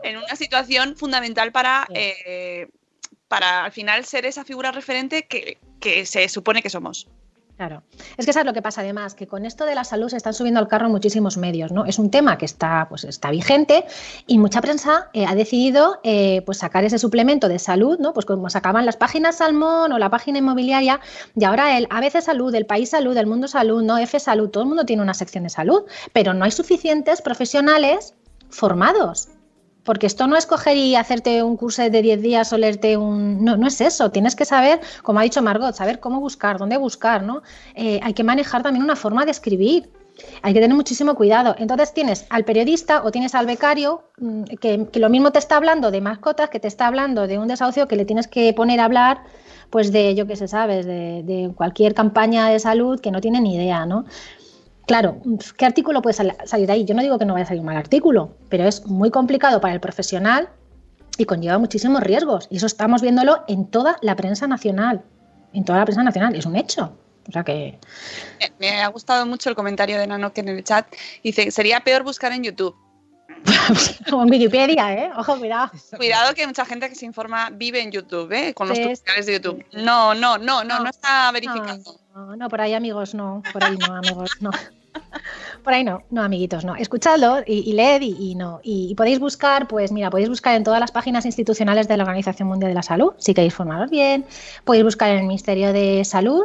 en 0.03 0.19
una 0.19 0.37
situación 0.37 0.97
fundamental 0.97 1.53
para, 1.53 1.87
eh, 1.95 2.69
para 3.29 3.65
al 3.65 3.73
final 3.73 4.05
ser 4.05 4.27
esa 4.27 4.45
figura 4.45 4.73
referente 4.73 5.27
que, 5.27 5.59
que 5.81 6.05
se 6.05 6.29
supone 6.29 6.63
que 6.63 6.71
somos. 6.71 7.07
Claro. 7.61 7.83
Es 8.17 8.25
que 8.25 8.33
sabes 8.33 8.47
lo 8.47 8.55
que 8.55 8.63
pasa 8.63 8.81
además, 8.81 9.15
que 9.15 9.27
con 9.27 9.45
esto 9.45 9.67
de 9.67 9.75
la 9.75 9.85
salud 9.85 10.09
se 10.09 10.17
están 10.17 10.33
subiendo 10.33 10.61
al 10.61 10.67
carro 10.67 10.89
muchísimos 10.89 11.37
medios, 11.37 11.73
¿no? 11.73 11.85
Es 11.85 11.99
un 11.99 12.11
tema 12.11 12.39
que 12.39 12.47
está, 12.47 12.87
pues, 12.89 13.05
está 13.05 13.31
vigente 13.31 13.85
y 14.27 14.39
mucha 14.39 14.63
prensa 14.63 15.11
eh, 15.13 15.27
ha 15.27 15.35
decidido 15.35 16.01
eh, 16.03 16.41
pues 16.47 16.57
sacar 16.57 16.85
ese 16.85 16.99
suplemento 16.99 17.49
de 17.49 17.59
salud, 17.59 17.99
¿no? 17.99 18.15
Pues 18.15 18.25
como 18.25 18.49
sacaban 18.49 18.87
las 18.87 18.97
páginas 18.97 19.37
Salmón 19.37 19.93
o 19.93 19.99
la 19.99 20.09
página 20.09 20.39
inmobiliaria, 20.39 21.01
y 21.37 21.45
ahora 21.45 21.77
el 21.77 21.87
ABC 21.91 22.23
Salud, 22.23 22.55
el 22.55 22.65
País 22.65 22.89
Salud, 22.89 23.15
el 23.15 23.27
Mundo 23.27 23.47
Salud, 23.47 23.83
¿no? 23.83 23.99
F 23.99 24.19
Salud, 24.19 24.49
todo 24.49 24.63
el 24.63 24.69
mundo 24.71 24.87
tiene 24.87 25.03
una 25.03 25.13
sección 25.13 25.45
de 25.45 25.51
salud, 25.51 25.83
pero 26.15 26.33
no 26.33 26.47
hay 26.47 26.53
suficientes 26.53 27.21
profesionales 27.21 28.15
formados. 28.49 29.29
Porque 29.85 30.07
esto 30.07 30.27
no 30.27 30.37
es 30.37 30.47
coger 30.47 30.77
y 30.77 30.95
hacerte 30.95 31.43
un 31.43 31.57
curso 31.57 31.83
de 31.83 32.03
10 32.03 32.23
días 32.23 32.53
o 32.53 32.59
leerte 32.59 32.97
un... 32.97 33.45
No, 33.45 33.57
no 33.57 33.67
es 33.67 33.81
eso. 33.81 34.11
Tienes 34.11 34.37
que 34.37 34.45
saber, 34.45 34.81
como 35.03 35.21
ha 35.21 35.23
dicho 35.23 35.43
Margot, 35.43 35.75
saber 35.75 36.01
cómo 36.01 36.21
buscar, 36.21 36.59
dónde 36.59 36.77
buscar, 36.77 37.23
¿no? 37.23 37.43
Eh, 37.75 38.01
hay 38.03 38.15
que 38.15 38.25
manejar 38.25 38.63
también 38.63 38.85
una 38.85 38.97
forma 38.97 39.25
de 39.25 39.31
escribir. 39.31 39.91
Hay 40.43 40.53
que 40.53 40.61
tener 40.61 40.77
muchísimo 40.77 41.15
cuidado. 41.15 41.55
Entonces 41.59 41.95
tienes 41.95 42.27
al 42.29 42.45
periodista 42.45 43.03
o 43.05 43.11
tienes 43.11 43.35
al 43.35 43.47
becario 43.47 44.05
mm, 44.19 44.45
que, 44.61 44.87
que 44.93 45.01
lo 45.01 45.09
mismo 45.09 45.33
te 45.33 45.39
está 45.39 45.57
hablando 45.57 45.91
de 45.91 46.01
mascotas, 46.01 46.51
que 46.51 46.61
te 46.61 46.69
está 46.69 46.87
hablando 46.87 47.27
de 47.27 47.39
un 47.39 47.49
desahucio 47.49 47.89
que 47.89 47.97
le 47.97 48.05
tienes 48.05 48.29
que 48.29 48.53
poner 48.53 48.81
a 48.81 48.85
hablar 48.85 49.23
pues 49.71 49.93
de, 49.93 50.15
yo 50.17 50.27
qué 50.27 50.37
sé, 50.37 50.49
sabes, 50.49 50.85
de, 50.85 51.23
de 51.23 51.53
cualquier 51.55 51.95
campaña 51.95 52.49
de 52.49 52.59
salud 52.59 53.01
que 53.01 53.13
no 53.13 53.21
tiene 53.21 53.41
ni 53.41 53.55
idea, 53.55 53.87
¿no? 53.87 54.05
Claro, 54.91 55.23
¿qué 55.57 55.67
artículo 55.67 56.03
puede 56.03 56.15
sal- 56.15 56.37
salir 56.47 56.67
de 56.67 56.73
ahí? 56.73 56.85
Yo 56.85 56.97
no 56.97 57.03
digo 57.03 57.17
que 57.17 57.25
no 57.25 57.35
vaya 57.35 57.45
a 57.45 57.47
salir 57.47 57.61
un 57.61 57.67
mal 57.67 57.77
artículo, 57.77 58.35
pero 58.49 58.65
es 58.65 58.87
muy 58.87 59.13
complicado 59.13 59.61
para 59.61 59.73
el 59.73 59.79
profesional 59.79 60.49
y 61.17 61.27
conlleva 61.27 61.59
muchísimos 61.59 62.03
riesgos. 62.03 62.49
Y 62.51 62.57
eso 62.57 62.67
estamos 62.67 63.01
viéndolo 63.01 63.45
en 63.47 63.69
toda 63.69 63.99
la 64.03 64.17
prensa 64.17 64.49
nacional. 64.49 65.03
En 65.53 65.65
toda 65.65 65.79
la 65.79 65.85
prensa 65.85 66.03
nacional, 66.03 66.35
es 66.35 66.45
un 66.45 66.57
hecho. 66.57 66.93
O 67.29 67.31
sea 67.31 67.45
que. 67.45 67.79
Me 68.59 68.83
ha 68.83 68.89
gustado 68.89 69.27
mucho 69.27 69.49
el 69.49 69.55
comentario 69.55 69.97
de 69.97 70.09
Nano 70.09 70.33
que 70.33 70.41
en 70.41 70.49
el 70.49 70.65
chat 70.65 70.89
dice, 71.23 71.53
sería 71.53 71.79
peor 71.79 72.03
buscar 72.03 72.33
en 72.33 72.43
YouTube. 72.43 72.75
o 74.13 74.23
en 74.25 74.29
Wikipedia, 74.29 74.93
¿eh? 74.93 75.11
Ojo, 75.17 75.39
cuidado. 75.39 75.71
Cuidado 75.97 76.35
que 76.35 76.49
mucha 76.49 76.65
gente 76.65 76.89
que 76.89 76.97
se 76.97 77.07
informa 77.07 77.51
vive 77.51 77.81
en 77.81 77.93
YouTube, 77.93 78.33
¿eh? 78.33 78.55
Con 78.55 78.69
los 78.69 78.77
Sí, 78.77 78.89
tutoriales 78.93 79.27
de 79.27 79.33
YouTube. 79.35 79.65
No, 79.73 80.15
no, 80.15 80.37
no, 80.37 80.65
no, 80.65 80.81
no 80.81 80.91
está 80.91 81.31
verificado. 81.31 81.79
No, 82.13 82.35
no, 82.35 82.49
por 82.49 82.61
ahí, 82.61 82.75
amigos, 82.75 83.15
no. 83.15 83.41
Por 83.53 83.63
ahí 83.63 83.77
no, 83.79 83.95
amigos, 83.95 84.33
no. 84.41 84.51
Por 85.65 85.73
ahí 85.73 85.85
no, 85.85 86.03
no, 86.11 86.23
amiguitos, 86.23 86.65
no. 86.65 86.77
Escuchadlo 86.77 87.41
y, 87.47 87.71
y 87.71 87.73
leed 87.73 88.03
y, 88.03 88.35
no. 88.35 88.61
Y, 88.63 88.95
podéis 88.95 89.19
buscar, 89.19 89.69
pues 89.69 89.93
mira, 89.93 90.11
podéis 90.11 90.29
buscar 90.29 90.57
en 90.57 90.65
todas 90.65 90.81
las 90.81 90.93
páginas 90.93 91.27
institucionales 91.27 91.89
de 91.89 91.97
la 91.97 92.05
Organización 92.05 92.49
Mundial 92.49 92.71
de 92.71 92.75
la 92.75 92.83
Salud, 92.83 93.13
si 93.19 93.35
queréis 93.35 93.55
formaros 93.55 93.91
bien. 93.91 94.25
Podéis 94.65 94.85
buscar 94.85 95.11
en 95.11 95.19
el 95.19 95.27
Ministerio 95.27 95.73
de 95.73 96.05
Salud. 96.05 96.45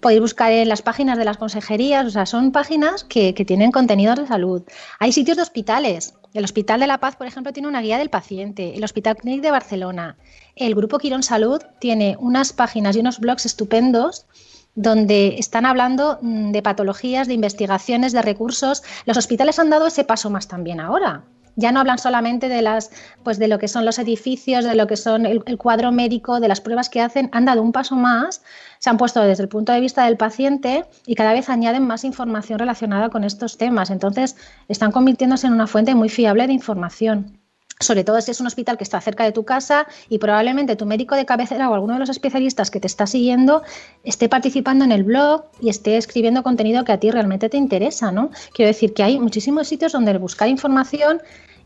Podéis 0.00 0.20
buscar 0.20 0.52
en 0.52 0.68
las 0.68 0.82
páginas 0.82 1.18
de 1.18 1.24
las 1.24 1.36
consejerías, 1.36 2.06
o 2.06 2.10
sea, 2.10 2.26
son 2.26 2.52
páginas 2.52 3.04
que, 3.04 3.32
tienen 3.32 3.72
contenidos 3.72 4.18
de 4.18 4.26
salud. 4.26 4.62
Hay 4.98 5.12
sitios 5.12 5.36
de 5.36 5.42
hospitales. 5.42 6.14
El 6.34 6.44
Hospital 6.44 6.80
de 6.80 6.86
la 6.86 6.98
Paz, 6.98 7.16
por 7.16 7.26
ejemplo, 7.26 7.52
tiene 7.52 7.68
una 7.68 7.82
guía 7.82 7.98
del 7.98 8.08
paciente. 8.08 8.74
El 8.74 8.84
Hospital 8.84 9.16
Clínic 9.16 9.42
de 9.42 9.50
Barcelona. 9.50 10.16
El 10.56 10.74
Grupo 10.74 10.98
Quirón 10.98 11.22
Salud 11.22 11.60
tiene 11.78 12.16
unas 12.18 12.52
páginas 12.52 12.96
y 12.96 13.00
unos 13.00 13.18
blogs 13.18 13.44
estupendos 13.44 14.26
donde 14.74 15.36
están 15.38 15.66
hablando 15.66 16.18
mm, 16.22 16.52
de 16.52 16.62
patologías, 16.62 17.28
de 17.28 17.34
investigaciones, 17.34 18.12
de 18.12 18.22
recursos. 18.22 18.82
Los 19.04 19.16
hospitales 19.16 19.58
han 19.58 19.70
dado 19.70 19.86
ese 19.86 20.04
paso 20.04 20.30
más 20.30 20.48
también 20.48 20.80
ahora. 20.80 21.24
Ya 21.54 21.70
no 21.70 21.80
hablan 21.80 21.98
solamente 21.98 22.48
de 22.48 22.62
las, 22.62 22.90
pues 23.22 23.38
de 23.38 23.46
lo 23.46 23.58
que 23.58 23.68
son 23.68 23.84
los 23.84 23.98
edificios, 23.98 24.64
de 24.64 24.74
lo 24.74 24.86
que 24.86 24.96
son 24.96 25.26
el, 25.26 25.42
el 25.44 25.58
cuadro 25.58 25.92
médico, 25.92 26.40
de 26.40 26.48
las 26.48 26.62
pruebas 26.62 26.88
que 26.88 27.02
hacen, 27.02 27.28
han 27.32 27.44
dado 27.44 27.60
un 27.62 27.72
paso 27.72 27.94
más, 27.94 28.42
se 28.78 28.88
han 28.88 28.96
puesto 28.96 29.20
desde 29.20 29.42
el 29.42 29.50
punto 29.50 29.70
de 29.72 29.80
vista 29.80 30.06
del 30.06 30.16
paciente 30.16 30.86
y 31.04 31.14
cada 31.14 31.34
vez 31.34 31.50
añaden 31.50 31.86
más 31.86 32.04
información 32.04 32.58
relacionada 32.58 33.10
con 33.10 33.24
estos 33.24 33.58
temas. 33.58 33.90
Entonces, 33.90 34.36
están 34.68 34.92
convirtiéndose 34.92 35.46
en 35.46 35.52
una 35.52 35.66
fuente 35.66 35.94
muy 35.94 36.08
fiable 36.08 36.46
de 36.46 36.54
información 36.54 37.41
sobre 37.82 38.04
todo 38.04 38.20
si 38.20 38.30
es 38.30 38.40
un 38.40 38.46
hospital 38.46 38.76
que 38.78 38.84
está 38.84 39.00
cerca 39.00 39.24
de 39.24 39.32
tu 39.32 39.44
casa 39.44 39.86
y 40.08 40.18
probablemente 40.18 40.76
tu 40.76 40.86
médico 40.86 41.14
de 41.16 41.26
cabecera 41.26 41.68
o 41.70 41.74
alguno 41.74 41.94
de 41.94 42.00
los 42.00 42.08
especialistas 42.08 42.70
que 42.70 42.80
te 42.80 42.86
está 42.86 43.06
siguiendo 43.06 43.62
esté 44.04 44.28
participando 44.28 44.84
en 44.84 44.92
el 44.92 45.04
blog 45.04 45.44
y 45.60 45.68
esté 45.68 45.96
escribiendo 45.96 46.42
contenido 46.42 46.84
que 46.84 46.92
a 46.92 46.98
ti 47.00 47.10
realmente 47.10 47.48
te 47.48 47.56
interesa, 47.56 48.12
¿no? 48.12 48.30
Quiero 48.54 48.68
decir 48.68 48.94
que 48.94 49.02
hay 49.02 49.18
muchísimos 49.18 49.68
sitios 49.68 49.92
donde 49.92 50.16
buscar 50.18 50.48
información 50.48 51.20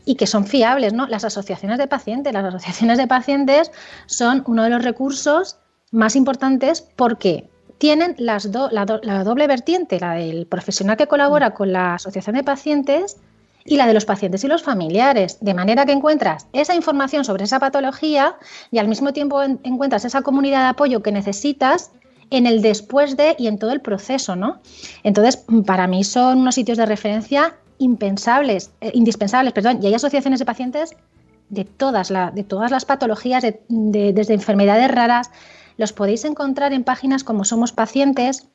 y 0.05 0.15
que 0.15 0.25
son 0.27 0.45
fiables, 0.45 0.93
¿no? 0.93 1.05
Las 1.07 1.23
asociaciones 1.25 1.77
de 1.77 1.87
pacientes, 1.87 2.33
las 2.33 2.45
asociaciones 2.45 2.97
de 2.97 3.07
pacientes 3.07 3.71
son 4.05 4.43
uno 4.47 4.63
de 4.63 4.69
los 4.69 4.83
recursos 4.83 5.57
más 5.91 6.15
importantes 6.15 6.81
porque 6.95 7.49
tienen 7.77 8.15
las 8.17 8.51
do- 8.51 8.69
la, 8.71 8.85
do- 8.85 8.99
la 9.03 9.23
doble 9.23 9.47
vertiente, 9.47 9.99
la 9.99 10.13
del 10.13 10.47
profesional 10.47 10.97
que 10.97 11.07
colabora 11.07 11.53
con 11.53 11.71
la 11.73 11.95
asociación 11.95 12.35
de 12.35 12.43
pacientes 12.43 13.17
y 13.67 13.75
la 13.77 13.85
de 13.85 13.93
los 13.93 14.05
pacientes 14.05 14.43
y 14.43 14.47
los 14.47 14.63
familiares, 14.63 15.37
de 15.41 15.53
manera 15.53 15.85
que 15.85 15.91
encuentras 15.91 16.47
esa 16.53 16.73
información 16.73 17.25
sobre 17.25 17.43
esa 17.43 17.59
patología 17.59 18.35
y 18.71 18.79
al 18.79 18.87
mismo 18.87 19.13
tiempo 19.13 19.43
en- 19.43 19.59
encuentras 19.63 20.05
esa 20.05 20.21
comunidad 20.23 20.61
de 20.61 20.67
apoyo 20.69 21.03
que 21.03 21.11
necesitas 21.11 21.91
en 22.31 22.47
el 22.47 22.61
después 22.61 23.15
de 23.17 23.35
y 23.37 23.47
en 23.47 23.59
todo 23.59 23.71
el 23.71 23.81
proceso, 23.81 24.35
¿no? 24.35 24.59
Entonces, 25.03 25.43
para 25.65 25.85
mí 25.87 26.03
son 26.03 26.39
unos 26.39 26.55
sitios 26.55 26.77
de 26.77 26.85
referencia 26.85 27.55
impensables, 27.77 28.71
eh, 28.81 28.91
indispensables, 28.93 29.53
perdón, 29.53 29.79
y 29.81 29.87
hay 29.87 29.93
asociaciones 29.93 30.39
de 30.39 30.45
pacientes 30.45 30.95
de 31.49 31.63
todas, 31.63 32.09
de 32.09 32.43
todas 32.43 32.71
las 32.71 32.83
patologías, 32.85 33.43
de- 33.43 33.61
desde 34.13 34.33
enfermedades 34.33 34.89
raras, 34.91 35.29
los 35.77 35.93
podéis 35.93 36.25
encontrar 36.25 36.73
en 36.73 36.83
páginas 36.83 37.23
como 37.23 37.45
Somos 37.45 37.71
Pacientes, 37.71 38.47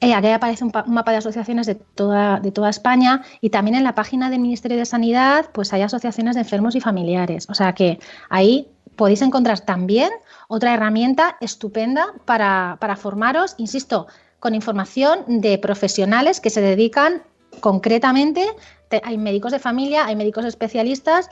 eh, 0.00 0.14
aquí 0.14 0.28
aparece 0.28 0.64
un, 0.64 0.72
un 0.86 0.94
mapa 0.94 1.10
de 1.10 1.18
asociaciones 1.18 1.66
de 1.66 1.74
toda, 1.74 2.38
de 2.40 2.52
toda 2.52 2.70
España 2.70 3.22
y 3.40 3.50
también 3.50 3.76
en 3.76 3.84
la 3.84 3.94
página 3.94 4.30
del 4.30 4.40
Ministerio 4.40 4.76
de 4.78 4.84
Sanidad 4.86 5.50
pues 5.52 5.72
hay 5.72 5.82
asociaciones 5.82 6.34
de 6.34 6.42
enfermos 6.42 6.74
y 6.76 6.80
familiares. 6.80 7.46
O 7.50 7.54
sea 7.54 7.72
que 7.74 7.98
ahí 8.30 8.68
podéis 8.96 9.22
encontrar 9.22 9.60
también 9.60 10.10
otra 10.48 10.74
herramienta 10.74 11.36
estupenda 11.40 12.06
para, 12.24 12.76
para 12.80 12.96
formaros, 12.96 13.54
insisto, 13.58 14.06
con 14.40 14.54
información 14.54 15.24
de 15.26 15.58
profesionales 15.58 16.40
que 16.40 16.50
se 16.50 16.60
dedican 16.60 17.22
concretamente, 17.60 18.46
te- 18.88 19.02
hay 19.04 19.18
médicos 19.18 19.52
de 19.52 19.58
familia, 19.58 20.06
hay 20.06 20.16
médicos 20.16 20.44
especialistas 20.44 21.28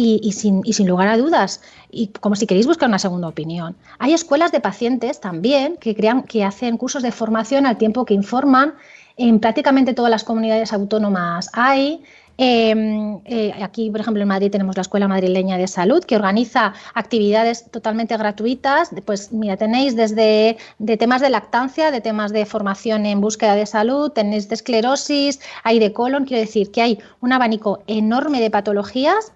y, 0.00 0.30
sin, 0.30 0.62
y 0.64 0.74
sin 0.74 0.86
lugar 0.86 1.08
a 1.08 1.16
dudas, 1.16 1.60
y 1.90 2.06
como 2.20 2.36
si 2.36 2.46
queréis 2.46 2.68
buscar 2.68 2.88
una 2.88 3.00
segunda 3.00 3.26
opinión. 3.26 3.74
Hay 3.98 4.12
escuelas 4.12 4.52
de 4.52 4.60
pacientes 4.60 5.20
también 5.20 5.76
que, 5.76 5.96
crean, 5.96 6.22
que 6.22 6.44
hacen 6.44 6.76
cursos 6.76 7.02
de 7.02 7.10
formación 7.10 7.66
al 7.66 7.78
tiempo 7.78 8.04
que 8.04 8.14
informan. 8.14 8.74
En 9.16 9.40
prácticamente 9.40 9.94
todas 9.94 10.10
las 10.10 10.22
comunidades 10.22 10.72
autónomas 10.72 11.50
hay. 11.52 12.04
Eh, 12.40 13.18
eh, 13.24 13.52
aquí, 13.60 13.90
por 13.90 14.00
ejemplo, 14.00 14.22
en 14.22 14.28
Madrid 14.28 14.52
tenemos 14.52 14.76
la 14.76 14.82
Escuela 14.82 15.08
Madrileña 15.08 15.58
de 15.58 15.66
Salud, 15.66 16.04
que 16.04 16.14
organiza 16.14 16.74
actividades 16.94 17.68
totalmente 17.68 18.16
gratuitas. 18.16 18.90
Pues 19.04 19.32
mira, 19.32 19.56
tenéis 19.56 19.96
desde 19.96 20.58
de 20.78 20.96
temas 20.96 21.20
de 21.20 21.30
lactancia, 21.30 21.90
de 21.90 22.00
temas 22.00 22.32
de 22.32 22.46
formación 22.46 23.04
en 23.04 23.20
búsqueda 23.20 23.56
de 23.56 23.66
salud, 23.66 24.12
tenéis 24.12 24.48
de 24.48 24.54
esclerosis, 24.54 25.40
hay 25.64 25.80
de 25.80 25.92
colon, 25.92 26.24
quiero 26.24 26.40
decir 26.40 26.70
que 26.70 26.82
hay 26.82 27.00
un 27.20 27.32
abanico 27.32 27.82
enorme 27.88 28.40
de 28.40 28.50
patologías. 28.50 29.32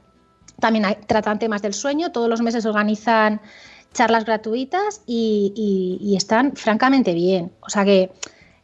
También 0.60 0.84
tratan 1.06 1.38
temas 1.38 1.62
del 1.62 1.74
sueño, 1.74 2.12
todos 2.12 2.28
los 2.28 2.40
meses 2.40 2.66
organizan 2.66 3.40
charlas 3.92 4.24
gratuitas 4.24 5.02
y, 5.06 6.14
están 6.16 6.54
francamente 6.56 7.14
bien. 7.14 7.52
O 7.60 7.70
sea 7.70 7.84
que 7.84 8.10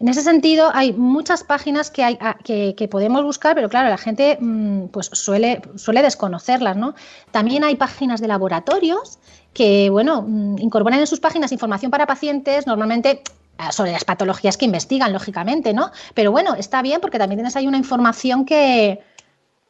en 0.00 0.08
ese 0.08 0.22
sentido, 0.22 0.70
hay 0.72 0.92
muchas 0.92 1.42
páginas 1.42 1.90
que, 1.90 2.04
hay, 2.04 2.18
que, 2.44 2.88
podemos 2.88 3.24
buscar, 3.24 3.56
pero 3.56 3.68
claro, 3.68 3.88
la 3.88 3.98
gente 3.98 4.38
mm, 4.40 4.86
pues 4.88 5.10
suele, 5.12 5.60
suele 5.74 6.02
desconocerlas, 6.02 6.76
¿no? 6.76 6.94
También 7.32 7.64
hay 7.64 7.74
páginas 7.74 8.20
de 8.20 8.28
laboratorios 8.28 9.18
que, 9.52 9.90
bueno, 9.90 10.22
mm, 10.22 10.58
incorporan 10.60 11.00
en 11.00 11.06
sus 11.08 11.18
páginas 11.18 11.50
información 11.50 11.90
para 11.90 12.06
pacientes, 12.06 12.64
normalmente 12.68 13.22
ah, 13.58 13.72
sobre 13.72 13.90
las 13.90 14.04
patologías 14.04 14.56
que 14.56 14.66
investigan, 14.66 15.12
lógicamente, 15.12 15.74
¿no? 15.74 15.90
Pero 16.14 16.30
bueno, 16.30 16.54
está 16.54 16.80
bien 16.80 17.00
porque 17.00 17.18
también 17.18 17.38
tienes 17.38 17.56
ahí 17.56 17.66
una 17.66 17.78
información 17.78 18.44
que, 18.44 19.00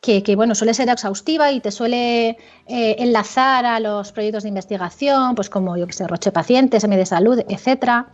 que, 0.01 0.37
bueno, 0.37 0.55
suele 0.55 0.75
ser 0.75 0.89
exhaustiva 0.89 1.51
y 1.53 1.61
te 1.61 1.71
suele 1.71 2.31
eh, 2.67 2.97
enlazar 2.99 3.67
a 3.67 3.81
los 3.81 4.13
proyectos 4.13 4.45
de 4.45 4.49
investigación, 4.49 5.35
pues 5.35 5.51
como 5.51 5.77
yo 5.77 5.87
que 5.87 5.93
sé, 5.93 6.07
Roche 6.07 6.33
Pacientes, 6.33 6.85
M 6.85 6.97
de 6.97 7.05
Salud, 7.05 7.41
etcétera. 7.49 8.09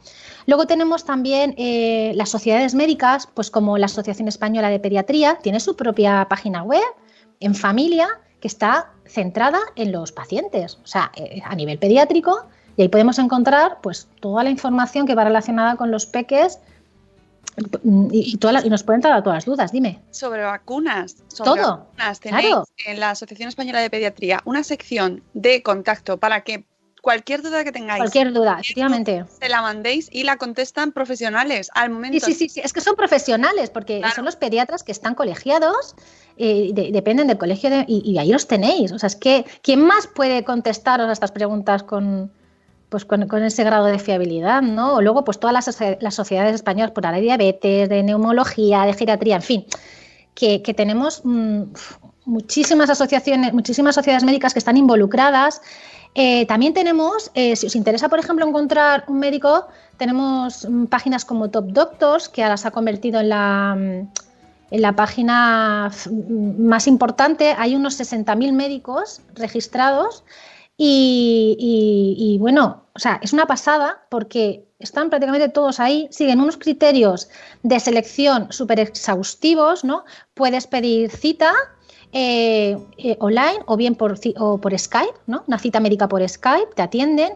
Luego 0.47 0.67
tenemos 0.67 1.05
también 1.05 1.55
eh, 1.57 2.13
las 2.15 2.31
sociedades 2.31 2.75
médicas, 2.75 3.29
pues 3.33 3.51
como 3.51 3.79
la 3.79 3.87
Asociación 3.87 4.29
Española 4.29 4.71
de 4.71 4.81
Pediatría, 4.81 5.39
tiene 5.43 5.61
su 5.61 5.77
propia 5.77 6.27
página 6.29 6.63
web 6.63 6.83
en 7.41 7.55
familia 7.55 8.09
que 8.41 8.49
está 8.49 8.91
centrada 9.07 9.59
en 9.77 9.93
los 9.93 10.13
pacientes, 10.13 10.79
o 10.83 10.87
sea, 10.87 11.13
eh, 11.17 11.41
a 11.45 11.55
nivel 11.55 11.79
pediátrico, 11.79 12.47
y 12.77 12.83
ahí 12.83 12.89
podemos 12.89 13.19
encontrar 13.19 13.79
pues 13.83 14.09
toda 14.21 14.43
la 14.43 14.51
información 14.51 15.07
que 15.07 15.15
va 15.15 15.25
relacionada 15.25 15.77
con 15.77 15.91
los 15.91 16.07
peques 16.07 16.59
y, 17.85 18.39
y, 18.43 18.71
nos 18.71 18.83
pueden 18.83 19.01
dar 19.01 19.23
todas 19.23 19.37
las 19.39 19.45
dudas, 19.45 19.73
dime. 19.73 20.01
Sobre 20.11 20.43
vacunas. 20.43 21.17
Sobre 21.29 21.51
Todo. 21.51 21.79
Vacunas. 21.79 22.21
Tenéis 22.21 22.57
en 22.87 23.01
la 23.01 23.11
Asociación 23.11 23.49
Española 23.49 23.81
de 23.81 23.91
Pediatría 23.91 24.41
una 24.45 24.65
sección 24.65 25.23
de 25.35 25.63
contacto 25.63 26.19
para 26.19 26.43
que 26.43 26.65
cualquier 27.05 27.43
duda 27.43 27.63
que 27.63 27.71
tengáis. 27.71 28.01
Cualquier 28.01 28.33
duda, 28.33 28.59
efectivamente. 28.61 29.25
Se 29.41 29.49
la 29.49 29.63
mandéis 29.63 30.09
y 30.11 30.25
la 30.25 30.39
contestan 30.39 30.91
profesionales 30.91 31.71
al 31.75 31.91
momento. 31.91 32.25
Sí, 32.25 32.33
sí, 32.33 32.49
sí, 32.49 32.61
es 32.65 32.73
que 32.73 32.81
son 32.81 32.97
profesionales 32.97 33.71
porque 33.71 34.03
son 34.15 34.25
los 34.25 34.35
pediatras 34.35 34.83
que 34.83 34.91
están 34.91 35.15
colegiados, 35.15 35.95
eh, 36.39 36.71
dependen 36.73 37.29
del 37.29 37.39
colegio 37.39 37.71
y, 37.87 38.19
ahí 38.19 38.33
los 38.33 38.49
tenéis. 38.49 38.91
O 38.91 38.99
sea, 38.99 39.07
es 39.07 39.17
que 39.17 39.45
¿quién 39.63 39.85
más 39.85 40.09
puede 40.09 40.43
contestaros 40.45 41.09
a 41.09 41.13
estas 41.13 41.31
preguntas 41.31 41.83
con, 41.83 42.33
pues 42.95 43.05
con, 43.05 43.43
ese 43.43 43.65
grado 43.65 43.87
de 43.87 43.99
fiabilidad, 43.99 44.63
¿no? 44.63 44.95
O 44.95 45.01
luego, 45.03 45.25
pues 45.25 45.41
todas 45.41 45.53
las, 45.53 46.15
sociedades 46.15 46.55
españolas 46.55 46.93
por 46.93 47.03
la 47.03 47.11
diabetes, 47.11 47.89
de 47.89 48.05
neumología, 48.05 48.85
de 48.85 48.93
geriatría, 48.93 49.35
en 49.35 49.43
fin, 49.43 49.67
que, 50.37 50.61
tenemos 50.77 51.23
mm, 51.25 51.63
muchísimas 52.25 52.91
asociaciones, 52.91 53.53
muchísimas 53.53 53.97
sociedades 53.97 54.23
médicas 54.23 54.53
que 54.53 54.61
están 54.61 54.77
involucradas 54.77 55.61
eh, 56.15 56.47
también 56.47 56.73
tenemos, 56.73 57.33
eh, 57.35 57.57
si 57.57 57.67
os 57.67 57.75
interesa, 57.75 58.09
por 58.09 58.21
ejemplo, 58.21 58.47
encontrar 58.47 59.03
un 59.09 59.19
médico, 59.19 59.67
tenemos 59.97 60.65
mm, 60.71 60.85
páginas 60.85 61.25
como 61.25 61.51
Top 61.51 61.67
Doctors, 61.73 62.29
que 62.29 62.45
ahora 62.45 62.57
se 62.57 62.69
ha 62.69 62.71
convertido 62.71 63.19
en 63.19 63.31
la, 63.31 63.75
mm, 63.77 64.09
en 64.71 64.83
la 64.83 64.93
página 64.93 65.91
más 66.59 66.87
importante. 66.87 67.57
Hay 67.59 67.75
unos 67.75 67.99
60.000 67.99 68.53
médicos 68.53 69.21
registrados 69.35 70.23
y, 70.77 72.37
bueno, 72.41 72.87
o 72.95 72.99
sea, 72.99 73.21
es 73.23 73.33
una 73.33 73.47
pasada 73.47 74.05
porque 74.09 74.67
están 74.79 75.09
prácticamente 75.11 75.49
todos 75.49 75.81
ahí, 75.81 76.09
siguen 76.11 76.41
unos 76.41 76.57
criterios 76.57 77.29
de 77.63 77.79
selección 77.81 78.49
súper 78.51 78.81
exhaustivos, 78.81 79.85
¿no? 79.85 80.05
Puedes 80.35 80.67
pedir 80.67 81.11
cita, 81.11 81.53
eh, 82.13 82.77
eh, 82.99 83.17
online 83.21 83.61
o 83.67 83.77
bien 83.77 83.95
por, 83.95 84.15
o 84.39 84.61
por 84.61 84.79
Skype, 84.79 85.15
¿no? 85.27 85.45
Una 85.47 85.59
cita 85.59 85.81
médica 85.81 86.09
por 86.09 86.27
Skype, 86.29 86.75
te 86.75 86.83
atienden. 86.83 87.35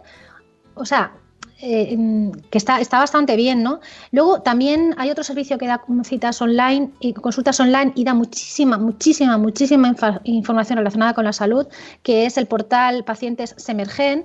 O 0.74 0.84
sea, 0.84 1.12
eh, 1.60 1.96
mm, 1.96 2.30
que 2.50 2.58
está, 2.58 2.80
está 2.80 2.98
bastante 2.98 3.34
bien, 3.34 3.62
¿no? 3.62 3.80
Luego 4.12 4.42
también 4.42 4.94
hay 4.96 5.10
otro 5.10 5.24
servicio 5.24 5.58
que 5.58 5.66
da 5.66 5.82
citas 6.04 6.40
online 6.40 6.90
y 7.00 7.12
consultas 7.14 7.58
online 7.58 7.92
y 7.96 8.04
da 8.04 8.14
muchísima, 8.14 8.78
muchísima, 8.78 9.38
muchísima 9.38 9.94
información 10.24 10.78
relacionada 10.78 11.14
con 11.14 11.24
la 11.24 11.32
salud, 11.32 11.66
que 12.02 12.26
es 12.26 12.36
el 12.36 12.46
portal 12.46 13.04
Pacientes 13.04 13.54
Semergen, 13.56 14.24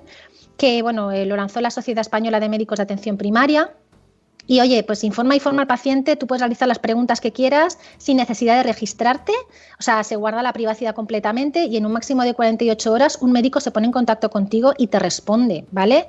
que 0.56 0.82
bueno, 0.82 1.10
lo 1.12 1.36
lanzó 1.36 1.60
la 1.60 1.70
Sociedad 1.70 2.02
Española 2.02 2.38
de 2.38 2.48
Médicos 2.48 2.76
de 2.76 2.84
Atención 2.84 3.16
Primaria 3.16 3.72
y 4.46 4.60
oye, 4.60 4.82
pues 4.82 5.04
informa 5.04 5.36
y 5.36 5.40
forma 5.40 5.62
al 5.62 5.68
paciente, 5.68 6.16
tú 6.16 6.26
puedes 6.26 6.40
realizar 6.40 6.68
las 6.68 6.78
preguntas 6.78 7.20
que 7.20 7.32
quieras 7.32 7.78
sin 7.98 8.16
necesidad 8.16 8.56
de 8.56 8.62
registrarte, 8.62 9.32
o 9.78 9.82
sea, 9.82 10.04
se 10.04 10.16
guarda 10.16 10.42
la 10.42 10.52
privacidad 10.52 10.94
completamente 10.94 11.64
y 11.64 11.76
en 11.76 11.86
un 11.86 11.92
máximo 11.92 12.22
de 12.22 12.34
48 12.34 12.92
horas 12.92 13.18
un 13.20 13.32
médico 13.32 13.60
se 13.60 13.70
pone 13.70 13.86
en 13.86 13.92
contacto 13.92 14.30
contigo 14.30 14.74
y 14.76 14.88
te 14.88 14.98
responde, 14.98 15.64
¿vale? 15.70 16.06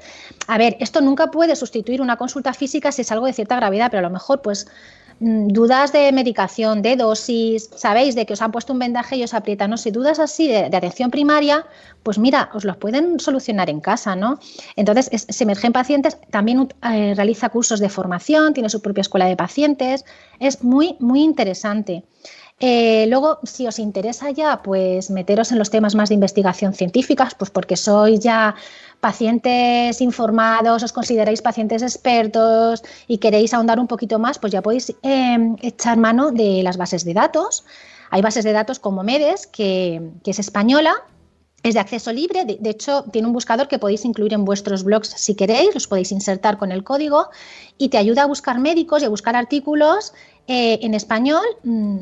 A 0.47 0.57
ver, 0.57 0.77
esto 0.79 1.01
nunca 1.01 1.31
puede 1.31 1.55
sustituir 1.55 2.01
una 2.01 2.17
consulta 2.17 2.53
física 2.53 2.91
si 2.91 3.03
es 3.03 3.11
algo 3.11 3.25
de 3.25 3.33
cierta 3.33 3.55
gravedad, 3.55 3.89
pero 3.89 3.99
a 3.99 4.09
lo 4.09 4.13
mejor 4.13 4.41
pues 4.41 4.67
dudas 5.19 5.93
de 5.93 6.11
medicación, 6.11 6.81
de 6.81 6.95
dosis, 6.95 7.69
sabéis 7.75 8.15
de 8.15 8.25
que 8.25 8.33
os 8.33 8.41
han 8.41 8.51
puesto 8.51 8.73
un 8.73 8.79
vendaje 8.79 9.15
y 9.15 9.23
os 9.23 9.33
aprietan, 9.33 9.69
no 9.69 9.77
sé, 9.77 9.91
dudas 9.91 10.19
así 10.19 10.47
de, 10.47 10.65
atención 10.65 11.11
primaria, 11.11 11.65
pues 12.03 12.17
mira, 12.17 12.49
os 12.53 12.65
los 12.65 12.77
pueden 12.77 13.19
solucionar 13.19 13.69
en 13.69 13.79
casa, 13.79 14.15
¿no? 14.15 14.39
Entonces, 14.75 15.25
se 15.27 15.43
emergen 15.43 15.71
pacientes, 15.71 16.17
también 16.29 16.67
eh, 16.83 17.13
realiza 17.15 17.49
cursos 17.49 17.79
de 17.79 17.89
formación, 17.89 18.53
tiene 18.53 18.69
su 18.69 18.81
propia 18.81 19.01
escuela 19.01 19.25
de 19.25 19.37
pacientes, 19.37 20.05
es 20.39 20.63
muy, 20.63 20.97
muy 20.99 21.23
interesante. 21.23 22.03
Eh, 22.59 23.05
luego, 23.09 23.39
si 23.43 23.67
os 23.67 23.79
interesa 23.79 24.31
ya, 24.31 24.61
pues 24.63 25.09
meteros 25.09 25.51
en 25.51 25.59
los 25.59 25.69
temas 25.69 25.93
más 25.93 26.07
de 26.07 26.15
investigación 26.15 26.73
científica, 26.73 27.29
pues 27.37 27.51
porque 27.51 27.75
sois 27.75 28.21
ya 28.21 28.55
pacientes 29.01 29.99
informados, 29.99 30.81
os 30.81 30.93
consideráis 30.93 31.41
pacientes 31.41 31.81
expertos 31.81 32.81
y 33.07 33.17
queréis 33.17 33.53
ahondar 33.53 33.77
un 33.79 33.87
poquito 33.87 34.19
más, 34.19 34.39
pues 34.39 34.53
ya 34.53 34.61
podéis 34.61 34.95
em, 35.01 35.57
echar 35.61 35.97
mano 35.97 36.31
de 36.31 36.63
las 36.63 36.77
bases 36.77 37.03
de 37.03 37.13
datos. 37.13 37.65
Hay 38.09 38.21
bases 38.21 38.45
de 38.45 38.53
datos 38.53 38.79
como 38.79 39.03
MEDES, 39.03 39.47
que, 39.47 40.01
es 40.25 40.39
española, 40.39 40.93
es 41.61 41.73
de 41.73 41.81
acceso 41.81 42.13
libre, 42.13 42.45
de, 42.45 42.69
hecho 42.69 43.03
tiene 43.11 43.27
un 43.27 43.33
buscador 43.33 43.67
que 43.67 43.79
podéis 43.79 44.05
incluir 44.05 44.33
en 44.33 44.45
vuestros 44.45 44.83
blogs 44.83 45.09
si 45.09 45.35
queréis, 45.35 45.73
los 45.73 45.87
podéis 45.87 46.11
insertar 46.11 46.57
con 46.57 46.71
el 46.71 46.83
código 46.83 47.27
y 47.77 47.89
te 47.89 47.97
ayuda 47.97 48.23
a 48.23 48.27
buscar 48.27 48.59
médicos 48.59 49.01
y 49.01 49.05
a 49.05 49.09
buscar 49.09 49.35
artículos 49.35 50.13
eh, 50.47 50.79
en 50.83 50.93
español 50.93 51.43
mm, 51.63 52.01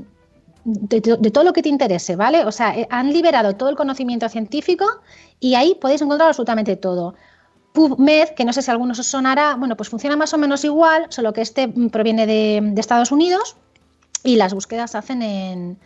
de, 0.66 1.02
todo 1.32 1.44
lo 1.44 1.54
que 1.54 1.62
te 1.62 1.70
interese, 1.70 2.16
¿vale? 2.16 2.46
O 2.46 2.52
sea, 2.52 2.78
eh, 2.78 2.88
han 2.90 3.12
liberado 3.12 3.56
todo 3.56 3.70
el 3.70 3.76
conocimiento 3.76 4.28
científico 4.30 4.86
y 5.40 5.56
ahí 5.56 5.76
podéis 5.76 6.02
encontrar 6.02 6.30
absolutamente 6.30 6.76
todo. 6.76 7.16
PubMed, 7.74 8.30
que 8.30 8.46
no 8.46 8.54
sé 8.54 8.62
si 8.62 8.70
a 8.70 8.74
algunos 8.74 9.00
os 9.00 9.08
sonará, 9.08 9.56
bueno, 9.56 9.76
pues 9.76 9.90
funciona 9.90 10.16
más 10.16 10.34
o 10.34 10.38
menos 10.38 10.64
igual, 10.64 11.08
solo 11.10 11.34
que 11.34 11.42
este 11.42 11.68
mm, 11.68 11.90
proviene 11.90 12.26
de, 12.28 12.74
Estados 12.78 13.12
Unidos 13.12 13.56
y 14.24 14.36
las 14.36 14.54
búsquedas 14.54 14.92
se 14.92 14.98
hacen 14.98 15.22
en, 15.22 15.78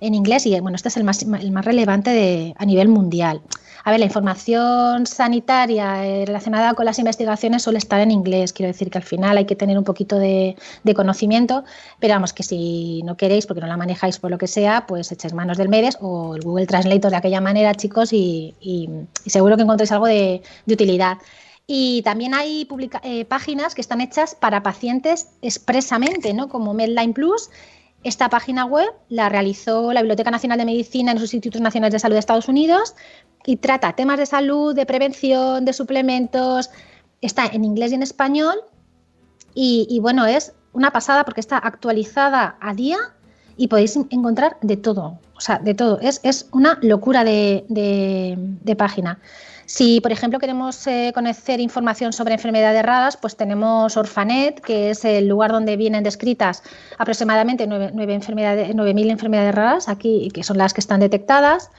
en, 0.00 0.14
inglés 0.14 0.46
y 0.46 0.58
bueno, 0.60 0.76
este 0.76 0.88
es 0.88 0.96
el 0.96 1.04
más, 1.04 1.22
el 1.22 1.50
más 1.50 1.64
relevante 1.64 2.10
de, 2.10 2.54
a 2.58 2.66
nivel 2.66 2.88
mundial. 2.88 3.42
A 3.84 3.90
ver, 3.90 4.00
la 4.00 4.06
información 4.06 5.06
sanitaria 5.06 6.06
eh, 6.06 6.24
relacionada 6.26 6.74
con 6.74 6.84
las 6.84 6.98
investigaciones 6.98 7.62
suele 7.62 7.78
estar 7.78 8.00
en 8.00 8.10
inglés. 8.10 8.52
Quiero 8.52 8.68
decir 8.72 8.90
que 8.90 8.98
al 8.98 9.04
final 9.04 9.38
hay 9.38 9.46
que 9.46 9.56
tener 9.56 9.78
un 9.78 9.84
poquito 9.84 10.18
de, 10.18 10.56
conocimiento, 10.94 11.64
pero 11.98 12.14
vamos, 12.14 12.32
que 12.32 12.42
si 12.42 13.02
no 13.04 13.16
queréis, 13.16 13.46
porque 13.46 13.60
no 13.60 13.66
la 13.66 13.76
manejáis 13.76 14.18
por 14.18 14.30
lo 14.30 14.38
que 14.38 14.48
sea, 14.48 14.86
pues 14.86 15.12
echéis 15.12 15.32
manos 15.32 15.56
del 15.56 15.68
MEDES 15.68 15.98
o 16.00 16.34
el 16.34 16.42
Google 16.42 16.66
Translator 16.66 17.10
de 17.10 17.16
aquella 17.16 17.40
manera, 17.40 17.74
chicos, 17.74 18.12
y, 18.12 18.54
seguro 19.26 19.56
que 19.56 19.62
encontréis 19.62 19.92
algo 19.92 20.06
de, 20.06 20.42
utilidad. 20.66 21.18
Y 21.66 22.02
también 22.02 22.34
hay 22.34 22.66
eh, 23.02 23.24
páginas 23.24 23.74
que 23.74 23.80
están 23.80 24.00
hechas 24.00 24.34
para 24.34 24.62
pacientes 24.62 25.28
expresamente, 25.40 26.34
¿no? 26.34 26.48
Como 26.48 26.74
Medline 26.74 27.12
Plus. 27.12 27.48
Esta 28.02 28.30
página 28.30 28.64
web 28.64 28.88
la 29.08 29.28
realizó 29.28 29.92
la 29.92 30.00
Biblioteca 30.00 30.30
Nacional 30.30 30.58
de 30.58 30.64
Medicina 30.64 31.12
en 31.12 31.20
los 31.20 31.34
Institutos 31.34 31.60
Nacionales 31.60 31.92
de 31.92 31.98
Salud 31.98 32.14
de 32.14 32.20
Estados 32.20 32.48
Unidos 32.48 32.94
y 33.44 33.56
trata 33.56 33.92
temas 33.92 34.18
de 34.18 34.24
salud, 34.24 34.74
de 34.74 34.86
prevención, 34.86 35.66
de 35.66 35.72
suplementos. 35.74 36.70
Está 37.20 37.46
en 37.46 37.64
inglés 37.64 37.92
y 37.92 37.96
en 37.96 38.02
español. 38.02 38.56
Y, 39.54 39.98
bueno, 40.00 40.24
es 40.26 40.54
una 40.72 40.92
pasada 40.92 41.24
porque 41.24 41.40
está 41.40 41.58
actualizada 41.58 42.56
a 42.60 42.72
día 42.72 42.98
y 43.56 43.68
podéis 43.68 43.96
encontrar 43.96 44.56
de 44.62 44.76
todo, 44.76 45.18
o 45.36 45.40
sea, 45.40 45.58
de 45.58 45.74
todo. 45.74 45.98
Es, 46.00 46.20
es 46.22 46.48
una 46.52 46.78
locura 46.80 47.24
de, 47.24 47.66
de, 47.68 48.36
de 48.38 48.76
página. 48.76 49.18
Si, 49.72 50.00
por 50.00 50.10
ejemplo, 50.10 50.40
queremos 50.40 50.84
eh, 50.88 51.12
conocer 51.14 51.60
información 51.60 52.12
sobre 52.12 52.34
enfermedades 52.34 52.82
raras, 52.82 53.16
pues 53.16 53.36
tenemos 53.36 53.96
Orfanet, 53.96 54.60
que 54.60 54.90
es 54.90 55.04
el 55.04 55.28
lugar 55.28 55.52
donde 55.52 55.76
vienen 55.76 56.02
descritas 56.02 56.64
aproximadamente 56.98 57.68
9.000 57.68 58.10
enfermedades, 58.10 58.74
enfermedades 58.74 59.54
raras, 59.54 59.88
aquí, 59.88 60.28
que 60.34 60.42
son 60.42 60.58
las 60.58 60.74
que 60.74 60.80
están 60.80 60.98
detectadas. 60.98 61.70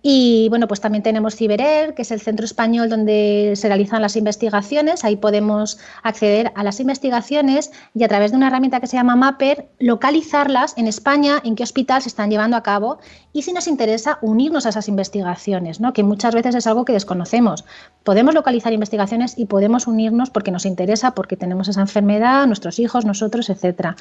Y 0.00 0.48
bueno, 0.48 0.68
pues 0.68 0.80
también 0.80 1.02
tenemos 1.02 1.34
CiberER, 1.34 1.94
que 1.94 2.02
es 2.02 2.10
el 2.12 2.20
centro 2.20 2.44
español 2.44 2.88
donde 2.88 3.54
se 3.56 3.66
realizan 3.66 4.00
las 4.00 4.14
investigaciones. 4.14 5.04
Ahí 5.04 5.16
podemos 5.16 5.78
acceder 6.02 6.52
a 6.54 6.62
las 6.62 6.78
investigaciones 6.78 7.72
y 7.94 8.04
a 8.04 8.08
través 8.08 8.30
de 8.30 8.36
una 8.36 8.46
herramienta 8.46 8.78
que 8.78 8.86
se 8.86 8.96
llama 8.96 9.16
Mapper, 9.16 9.68
localizarlas 9.80 10.74
en 10.78 10.86
España, 10.86 11.40
en 11.42 11.56
qué 11.56 11.64
hospital 11.64 12.00
se 12.02 12.08
están 12.08 12.30
llevando 12.30 12.56
a 12.56 12.62
cabo 12.62 12.98
y 13.32 13.42
si 13.42 13.52
nos 13.52 13.66
interesa 13.66 14.18
unirnos 14.22 14.66
a 14.66 14.68
esas 14.68 14.88
investigaciones, 14.88 15.80
¿no? 15.80 15.92
que 15.92 16.02
muchas 16.04 16.34
veces 16.34 16.54
es 16.54 16.66
algo 16.66 16.84
que 16.84 16.92
desconocemos. 16.92 17.64
Podemos 18.04 18.34
localizar 18.34 18.72
investigaciones 18.72 19.36
y 19.36 19.46
podemos 19.46 19.86
unirnos 19.86 20.30
porque 20.30 20.50
nos 20.50 20.64
interesa, 20.64 21.14
porque 21.14 21.36
tenemos 21.36 21.68
esa 21.68 21.80
enfermedad, 21.80 22.46
nuestros 22.46 22.78
hijos, 22.78 23.04
nosotros, 23.04 23.50
etcétera. 23.50 23.96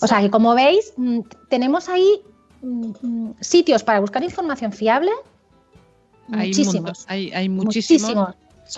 O 0.00 0.06
sea 0.06 0.20
que 0.20 0.30
como 0.30 0.54
veis, 0.54 0.92
mm, 0.96 1.20
tenemos 1.48 1.88
ahí 1.88 2.22
sitios 3.40 3.82
para 3.82 4.00
buscar 4.00 4.22
información 4.22 4.72
fiable 4.72 5.10
muchísimos. 6.28 7.04
Hay, 7.08 7.30
hay, 7.32 7.48
muchísimos. 7.48 8.34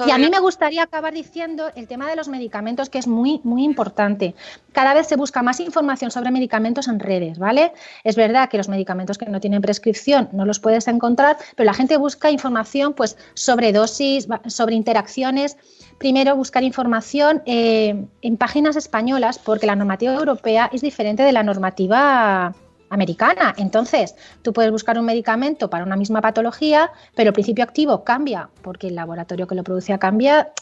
Y 0.07 0.11
a 0.11 0.19
mí 0.19 0.29
me 0.29 0.41
gustaría 0.41 0.83
acabar 0.83 1.13
diciendo 1.13 1.71
el 1.77 1.87
tema 1.87 2.09
de 2.09 2.17
los 2.17 2.27
medicamentos, 2.27 2.89
que 2.89 2.99
es 2.99 3.07
muy, 3.07 3.41
muy 3.45 3.63
importante. 3.63 4.35
Cada 4.73 4.95
vez 4.95 5.07
se 5.07 5.15
busca 5.15 5.43
más 5.43 5.61
información 5.61 6.11
sobre 6.11 6.31
medicamentos 6.31 6.89
en 6.89 6.99
redes, 6.99 7.39
¿vale? 7.39 7.73
Es 8.03 8.17
verdad 8.17 8.49
que 8.49 8.57
los 8.57 8.69
medicamentos 8.69 9.19
que 9.19 9.27
no 9.27 9.41
tienen 9.41 9.61
prescripción 9.61 10.31
no 10.33 10.47
los 10.47 10.59
puedes 10.59 10.89
encontrar, 10.89 11.37
pero 11.55 11.67
la 11.67 11.75
gente 11.75 11.97
busca 11.97 12.31
información 12.31 12.95
pues, 12.95 13.17
sobre 13.35 13.73
dosis, 13.73 14.27
sobre 14.47 14.75
interacciones. 14.75 15.59
Primero, 15.99 16.35
buscar 16.35 16.65
información 16.65 17.43
eh, 17.47 18.05
en 18.23 18.37
páginas 18.37 18.75
españolas, 18.75 19.39
porque 19.39 19.67
la 19.67 19.77
normativa 19.77 20.15
europea 20.15 20.71
es 20.73 20.81
diferente 20.81 21.23
de 21.23 21.33
la 21.33 21.45
normativa 21.45 22.55
americana. 22.95 23.55
Entonces, 23.59 24.15
tú 24.43 24.53
puedes 24.53 24.71
buscar 24.71 24.99
un 24.99 25.05
medicamento 25.05 25.69
para 25.69 25.85
una 25.85 25.97
misma 25.97 26.21
patología, 26.21 26.91
pero 27.15 27.29
el 27.29 27.35
principio 27.35 27.65
activo 27.65 28.05
cambia 28.05 28.49
porque 28.63 28.89
el 28.89 28.95
laboratorio 28.95 29.47
que 29.47 29.55
lo 29.55 29.65
producía 29.65 29.99
cambia 29.99 30.53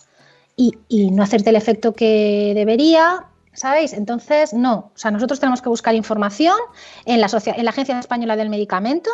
y, 0.56 0.76
no 1.10 1.22
hacerte 1.22 1.50
el 1.50 1.56
efecto 1.56 1.92
que 1.92 2.52
debería. 2.54 3.26
¿Sabéis? 3.54 3.92
Entonces, 3.92 4.54
no. 4.54 4.92
O 4.94 4.98
sea, 4.98 5.10
nosotros 5.10 5.38
tenemos 5.38 5.60
que 5.60 5.68
buscar 5.68 5.94
información 5.94 6.56
en 7.04 7.20
la, 7.20 7.28
en 7.44 7.64
la 7.64 7.70
Agencia 7.70 7.98
Española 7.98 8.34
del 8.34 8.48
Medicamento, 8.48 9.10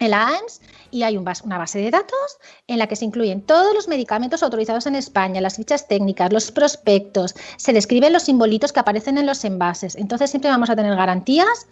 en 0.00 0.10
la 0.10 0.28
AEMS 0.28 0.60
y 0.90 1.02
hay 1.02 1.16
una 1.16 1.58
base 1.58 1.78
de 1.80 1.90
datos 1.90 2.38
en 2.66 2.78
la 2.78 2.86
que 2.86 2.96
se 2.96 3.04
incluyen 3.04 3.42
todos 3.42 3.74
los 3.74 3.88
medicamentos 3.88 4.42
autorizados 4.42 4.86
en 4.86 4.94
España, 4.94 5.40
las 5.40 5.56
fichas 5.56 5.86
técnicas, 5.86 6.32
los 6.32 6.50
prospectos, 6.50 7.34
se 7.56 7.72
describen 7.72 8.12
los 8.12 8.22
simbolitos 8.22 8.72
que 8.72 8.80
aparecen 8.80 9.18
en 9.18 9.26
los 9.26 9.44
envases. 9.44 9.96
Entonces 9.96 10.30
siempre 10.30 10.50
vamos 10.50 10.70
a 10.70 10.76
tener 10.76 10.94
garantías 10.96 11.66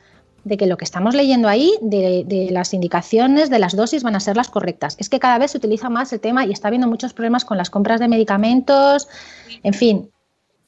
de 0.47 0.57
que 0.57 0.67
lo 0.67 0.77
que 0.77 0.85
estamos 0.85 1.17
leyendo 1.17 1.49
ahí, 1.49 1.73
de, 1.83 2.49
las 2.53 2.73
indicaciones, 2.73 3.51
de 3.51 3.59
las 3.59 3.75
dosis, 3.75 4.05
van 4.05 4.15
a 4.15 4.21
ser 4.21 4.37
las 4.37 4.49
correctas. 4.49 4.95
Es 5.01 5.09
que 5.09 5.19
cada 5.19 5.39
vez 5.39 5.51
se 5.51 5.59
utiliza 5.59 5.91
más 5.91 6.13
el 6.13 6.21
tema 6.21 6.47
y 6.47 6.53
está 6.53 6.69
habiendo 6.69 6.87
muchos 6.87 7.13
problemas 7.13 7.45
con 7.45 7.59
las 7.59 7.69
compras 7.69 7.99
de 7.99 8.07
medicamentos, 8.07 9.09
en 9.65 9.75
fin, 9.75 10.11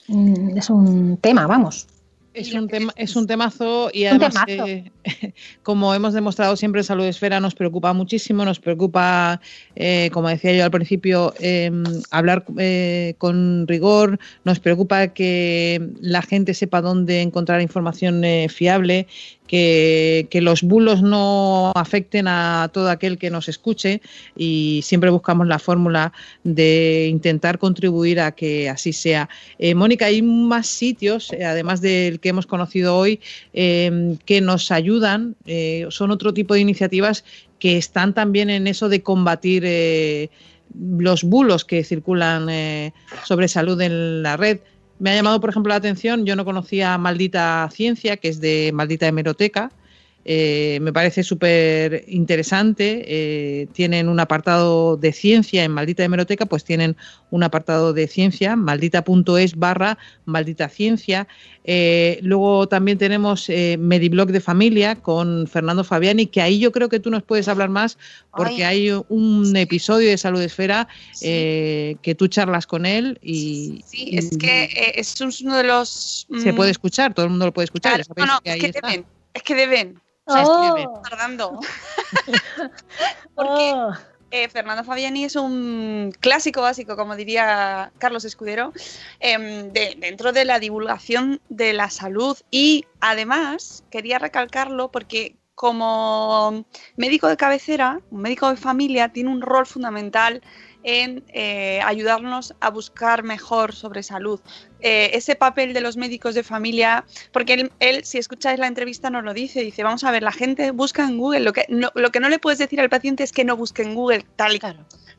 mm, 0.09 0.59
es 0.59 0.69
un 0.69 1.17
tema, 1.19 1.47
vamos. 1.47 1.87
Es 2.35 2.53
un, 2.55 2.69
tema, 2.69 2.93
es 2.95 3.17
un 3.17 3.27
temazo 3.27 3.91
y 3.93 4.05
además, 4.05 4.33
eh, 4.47 4.91
como 5.63 5.93
hemos 5.93 6.13
demostrado 6.13 6.57
siempre, 6.57 6.85
Salud 6.85 7.05
Esfera 7.05 7.41
nos 7.41 7.55
preocupa 7.55 7.93
muchísimo, 7.93 8.45
nos 8.45 8.61
preocupa, 8.61 9.41
eh, 9.75 10.11
como 10.13 10.29
decía 10.29 10.53
yo 10.53 10.65
al 10.65 10.71
principio, 10.71 11.35
em, 11.41 11.83
hablar 12.11 12.45
eh, 12.59 13.15
con 13.19 13.67
rigor, 13.67 14.21
nos 14.45 14.61
preocupa 14.61 15.09
que 15.09 15.91
la 16.01 16.23
gente 16.23 16.55
sepa 16.55 16.81
dónde 16.81 17.23
encontrar 17.23 17.61
información 17.61 18.23
fiable 18.49 19.09
que, 19.49 20.29
los 20.41 20.63
bulos 20.63 21.03
no 21.03 21.73
afecten 21.75 22.29
a 22.29 22.71
todo 22.73 22.91
aquel 22.91 23.19
que 23.19 23.31
nos 23.31 23.49
escuche 23.49 24.01
y 24.37 24.83
siempre 24.85 25.11
buscamos 25.11 25.49
la 25.49 25.59
fórmula 25.59 26.13
de 26.45 27.09
intentar 27.11 27.59
contribuir 27.59 28.21
a 28.21 28.33
que 28.33 28.69
así 28.69 28.93
sea. 28.93 29.29
Eh, 29.59 29.75
Mónica, 29.75 30.07
hay 30.07 30.23
más 30.23 30.69
sitios, 30.69 31.33
eh, 31.33 31.45
además 31.45 31.81
del 31.81 32.21
que 32.21 32.29
hemos 32.29 32.47
conocido 32.47 32.97
hoy, 32.97 33.21
eh, 33.53 34.17
que 34.25 34.41
nos 34.41 34.71
ayudan, 34.71 35.35
son 35.89 36.11
otro 36.11 36.35
tipo 36.35 36.55
de 36.55 36.61
iniciativas 36.61 37.25
que 37.59 37.79
están 37.79 38.15
también 38.15 38.51
en 38.51 38.67
eso 38.67 38.89
de 38.89 39.03
combatir 39.03 40.31
los 40.79 41.25
bulos 41.25 41.65
que 41.65 41.83
circulan 41.83 42.93
sobre 43.25 43.49
salud 43.49 43.81
en 43.81 44.23
la 44.23 44.37
red. 44.37 44.59
Me 44.99 45.11
ha 45.11 45.15
llamado, 45.15 45.41
por 45.41 45.51
ejemplo, 45.51 45.71
la 45.71 45.77
atención, 45.77 46.27
yo 46.27 46.35
no 46.35 46.45
conocía 46.45 46.99
Maldita 46.99 47.69
Ciencia, 47.73 48.17
que 48.17 48.29
es 48.29 48.41
de 48.41 48.73
Maldita 48.75 49.07
Hemeroteca. 49.07 49.71
Eh, 50.31 50.79
me 50.83 50.93
parece 50.93 51.23
súper 51.23 52.05
interesante. 52.07 53.03
Eh, 53.07 53.67
tienen 53.73 54.11
un 54.11 54.21
apartado 54.21 54.99
de 54.99 55.15
ciencia 55.15 55.65
en 55.65 55.73
Maldita 55.73 56.05
Hemeroteca, 56.05 56.45
pues 56.45 56.65
tienen 56.65 56.99
un 57.31 57.45
apartado 57.45 57.95
de 57.95 58.07
ciencia, 58.09 58.55
maldita.es 58.55 59.57
barra 59.57 59.97
maldita 60.27 60.69
ciencia. 60.69 61.27
Eh, 61.65 62.19
luego 62.21 62.69
también 62.69 62.99
tenemos 62.99 63.49
Mediblog 63.49 64.31
de 64.31 64.41
familia 64.43 64.97
con 64.97 65.47
Fernando 65.47 65.83
Fabiani, 65.83 66.27
que 66.27 66.43
ahí 66.43 66.59
yo 66.59 66.73
creo 66.73 66.91
que 66.91 67.01
tú 67.01 67.09
nos 67.11 67.23
puedes 67.23 67.49
hablar 67.49 67.71
más 67.71 67.97
porque 68.37 68.67
hay 68.67 68.91
un 69.09 69.57
episodio 69.57 70.11
de 70.11 70.19
Salud 70.19 70.43
Esfera 70.43 70.89
que 71.23 72.17
tú 72.19 72.29
charlas 72.29 72.67
con 72.67 72.85
él 72.85 73.19
y... 73.23 73.83
Sí, 73.87 74.11
es 74.13 74.37
que 74.37 74.93
es 74.95 75.19
uno 75.41 75.57
de 75.57 75.65
los... 75.65 76.27
Se 76.43 76.53
puede 76.53 76.69
mm, 76.69 76.73
escuchar, 76.73 77.15
todo 77.15 77.25
el 77.25 77.31
mundo 77.31 77.47
lo 77.47 77.55
puede 77.55 77.65
escuchar. 77.65 78.03
no, 78.15 78.27
no, 78.27 78.41
es, 78.45 78.61
que 78.61 78.73
deben, 78.73 79.07
es 79.33 79.43
que 79.43 79.55
deben. 79.55 80.08
O 80.29 80.33
sea. 80.33 80.45
Oh. 80.47 81.03
Tardando. 81.09 81.59
porque... 83.35 83.73
Oh. 83.75 83.93
Eh, 84.31 84.47
Fernando 84.51 84.85
Fabiani 84.85 85.25
es 85.25 85.37
un 85.37 86.13
clásico 86.21 86.61
básico, 86.61 86.97
como 86.97 87.17
diría 87.17 87.93
Carlos 87.97 88.27
Escudero, 88.27 88.75
em, 89.21 89.73
dentro 89.73 90.33
de 90.33 90.45
la 90.45 90.59
divulgación 90.59 91.41
de 91.49 91.73
la 91.73 91.89
salud 91.89 92.37
y 92.51 92.85
además 93.01 93.85
quería 93.91 94.19
recalcarlo 94.19 94.91
porque 94.91 95.35
como 95.55 96.67
médico 96.97 97.27
de 97.27 97.37
cabecera, 97.37 98.01
un 98.11 98.21
médico 98.21 98.51
de 98.51 98.57
familia, 98.57 99.09
tiene 99.09 99.31
un 99.31 99.41
rol 99.41 99.67
fundamental 99.67 100.43
en 100.89 101.23
eh, 101.35 101.83
ayudarnos 101.85 102.55
a 102.61 102.71
buscar 102.71 103.23
mejor 103.23 103.75
sobre 103.75 104.03
salud. 104.03 104.41
Eh, 104.81 105.11
ese 105.13 105.37
papel 105.37 105.75
de 105.75 105.83
los 105.83 105.99
médicos 105.99 106.35
de 106.35 106.43
familia, 106.43 107.05
porque 107.31 107.71
él, 107.79 108.05
si 108.05 108.17
escucháis 108.17 108.59
la 108.59 108.69
entrevista, 108.69 109.11
nos 109.11 109.23
lo 109.23 109.35
dice, 109.35 109.61
dice, 109.61 109.83
vamos 109.83 110.03
a 110.05 110.11
ver, 110.11 110.23
la 110.23 110.33
gente 110.33 110.71
busca 110.71 111.07
en 111.07 111.19
Google, 111.19 111.41
lo 111.41 111.53
que 111.53 111.67
no, 111.69 111.91
lo 111.95 112.11
que 112.11 112.21
no 112.21 112.31
le 112.31 112.39
puedes 112.39 112.59
decir 112.59 112.81
al 112.81 112.89
paciente 112.89 113.23
es 113.23 113.33
que 113.33 113.45
no 113.45 113.55
busque 113.55 113.83
en 113.83 113.95
Google 113.95 114.25
tal, 114.37 114.59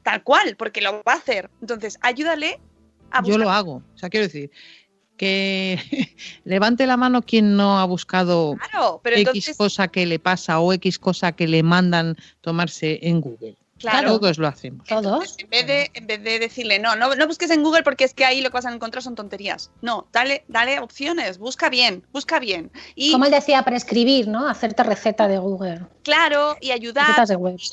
tal 0.01 0.23
cual, 0.23 0.55
porque 0.55 0.81
lo 0.81 1.03
va 1.07 1.13
a 1.13 1.17
hacer. 1.17 1.51
Entonces, 1.61 1.99
ayúdale 2.01 2.59
a 3.11 3.21
buscar. 3.21 3.37
Yo 3.37 3.43
lo 3.43 3.51
hago, 3.51 3.83
o 3.93 3.97
sea, 3.97 4.09
quiero 4.09 4.25
decir, 4.25 4.49
que 5.15 5.77
levante 6.45 6.87
la 6.87 6.97
mano 6.97 7.21
quien 7.21 7.55
no 7.55 7.77
ha 7.77 7.85
buscado 7.85 8.57
X 9.03 9.55
cosa 9.55 9.87
que 9.87 10.07
le 10.07 10.17
pasa 10.17 10.61
o 10.61 10.73
X 10.73 10.97
cosa 10.97 11.33
que 11.33 11.47
le 11.47 11.61
mandan 11.61 12.17
tomarse 12.41 12.97
en 13.03 13.21
Google. 13.21 13.55
Claro. 13.79 14.19
Todos 14.19 14.37
lo 14.37 14.47
hacemos. 14.47 14.87
Todos. 14.87 15.37
En 15.39 15.49
vez, 15.49 15.67
de, 15.67 15.91
en 15.93 16.07
vez 16.07 16.23
de 16.23 16.39
decirle, 16.39 16.79
no, 16.79 16.95
no, 16.95 17.15
no 17.15 17.27
busques 17.27 17.49
en 17.49 17.63
Google 17.63 17.83
porque 17.83 18.03
es 18.03 18.13
que 18.13 18.25
ahí 18.25 18.41
lo 18.41 18.49
que 18.49 18.55
vas 18.55 18.65
a 18.65 18.73
encontrar 18.73 19.01
son 19.01 19.15
tonterías. 19.15 19.71
No, 19.81 20.07
dale, 20.11 20.43
dale 20.47 20.79
opciones, 20.79 21.37
busca 21.37 21.69
bien, 21.69 22.05
busca 22.11 22.39
bien. 22.39 22.71
Y, 22.95 23.11
Como 23.11 23.25
él 23.25 23.31
decía, 23.31 23.63
prescribir, 23.63 24.27
¿no? 24.27 24.47
Hacerte 24.47 24.83
receta 24.83 25.27
de 25.27 25.37
Google. 25.37 25.81
Claro, 26.03 26.57
y 26.59 26.71
ayudar 26.71 27.15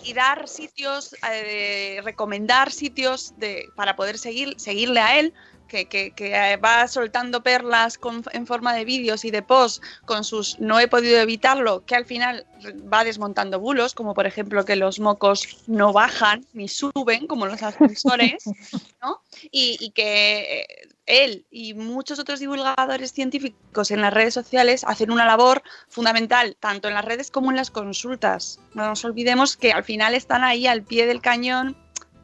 y 0.05 0.13
dar 0.13 0.49
sitios, 0.49 1.15
eh, 1.33 2.01
recomendar 2.05 2.71
sitios 2.71 3.35
de, 3.39 3.69
para 3.75 3.97
poder 3.97 4.19
seguir, 4.19 4.55
seguirle 4.59 5.01
a 5.01 5.19
él 5.19 5.35
que, 5.67 5.87
que, 5.87 6.13
que, 6.13 6.57
va 6.57 6.89
soltando 6.89 7.43
perlas 7.43 7.99
con, 7.99 8.23
en 8.33 8.47
forma 8.47 8.75
de 8.75 8.85
vídeos 8.85 9.25
y 9.25 9.31
de 9.31 9.43
posts 9.43 9.81
con 10.05 10.25
sus 10.25 10.59
no 10.61 10.79
he 10.81 10.89
podido 10.89 11.19
evitarlo, 11.21 11.85
que 11.85 11.95
al 11.95 12.07
final 12.07 12.47
va 12.93 13.05
desmontando 13.05 13.61
bulos, 13.61 13.95
como 13.95 14.15
por 14.15 14.27
ejemplo 14.27 14.65
que 14.65 14.77
los 14.77 15.01
mocos 15.01 15.63
no 15.67 15.93
bajan 15.93 16.47
ni 16.53 16.69
suben 16.69 17.27
como 17.27 17.47
los 17.47 17.63
ascensores, 17.63 18.45
¿no? 19.03 19.21
y, 19.51 19.77
y 19.81 19.91
que 19.91 20.61
eh, 20.61 20.89
él 21.07 21.47
y 21.51 21.75
muchos 21.75 22.19
otros 22.19 22.41
divulgadores 22.41 23.13
científicos 23.13 23.91
en 23.91 24.01
las 24.01 24.13
redes 24.13 24.35
sociales 24.35 24.85
hacen 24.85 25.11
una 25.11 25.27
labor 25.27 25.63
fundamental, 25.89 26.57
tanto 26.59 26.89
en 26.89 26.95
las 26.95 27.05
redes 27.05 27.31
como 27.31 27.51
en 27.51 27.57
las 27.57 27.71
consultas. 27.71 28.59
No 28.75 28.87
nos 28.87 29.05
olvidemos 29.05 29.57
que 29.57 29.73
al 29.73 29.85
final 29.85 30.15
están 30.15 30.45
ahí 30.45 30.67
al 30.67 30.83
pie 30.83 31.07
del 31.07 31.21
cañón 31.21 31.77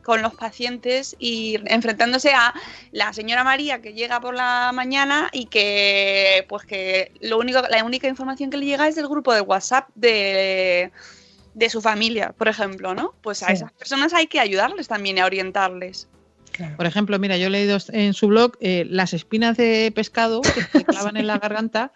con 0.03 0.20
los 0.22 0.34
pacientes 0.34 1.14
y 1.18 1.59
enfrentándose 1.66 2.32
a 2.34 2.53
la 2.90 3.12
señora 3.12 3.44
María 3.44 3.80
que 3.80 3.92
llega 3.94 4.20
por 4.20 4.34
la 4.34 4.70
mañana 4.74 5.28
y 5.32 5.46
que 5.46 6.44
pues 6.48 6.64
que 6.64 7.12
lo 7.20 7.38
único 7.38 7.61
la 7.70 7.84
única 7.84 8.09
información 8.09 8.50
que 8.50 8.57
le 8.57 8.66
llega 8.66 8.88
es 8.88 8.96
del 8.96 9.09
grupo 9.09 9.32
de 9.32 9.40
WhatsApp 9.40 9.88
de, 9.94 10.90
de 11.55 11.70
su 11.70 11.80
familia, 11.80 12.34
por 12.36 12.48
ejemplo, 12.48 12.94
¿no? 12.94 13.14
Pues 13.22 13.42
a 13.42 13.46
Sí. 13.48 13.53
esas 13.55 13.72
personas 13.72 14.12
hay 14.12 14.26
que 14.26 14.40
ayudarles 14.40 14.88
también 14.88 15.18
a 15.18 15.26
orientarles. 15.26 16.09
Por 16.76 16.84
ejemplo, 16.84 17.18
mira, 17.18 17.38
yo 17.38 17.46
he 17.46 17.50
leído 17.50 17.78
en 17.92 18.12
su 18.12 18.26
blog 18.28 18.53
eh, 18.61 18.84
las 18.90 19.14
espinas 19.14 19.57
de 19.57 19.90
pescado 19.94 20.42
que 20.42 20.62
se 20.78 20.84
clavan 20.84 21.16
en 21.16 21.26
la 21.26 21.38
garganta 21.38 21.92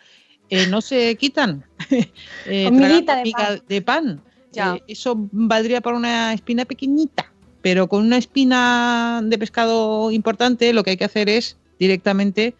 eh, 0.49 0.67
no 0.69 0.81
se 0.81 1.17
quitan. 1.17 1.65
Eh, 2.47 2.71
de 2.71 3.33
pan. 3.33 3.63
de 3.69 3.83
pan. 3.83 4.23
Ya. 4.53 4.77
Eh, 4.77 4.83
eso 4.89 5.15
valdría 5.33 5.81
para 5.81 5.97
una 5.97 6.33
espina 6.33 6.65
pequeñita, 6.65 7.33
pero 7.67 7.89
con 7.89 8.05
una 8.05 8.17
espina 8.17 9.21
de 9.25 9.39
pescado 9.39 10.13
importante 10.13 10.73
lo 10.73 10.85
que 10.85 10.91
hay 10.91 10.97
que 10.97 11.05
hacer 11.05 11.29
es 11.29 11.57
directamente 11.81 12.55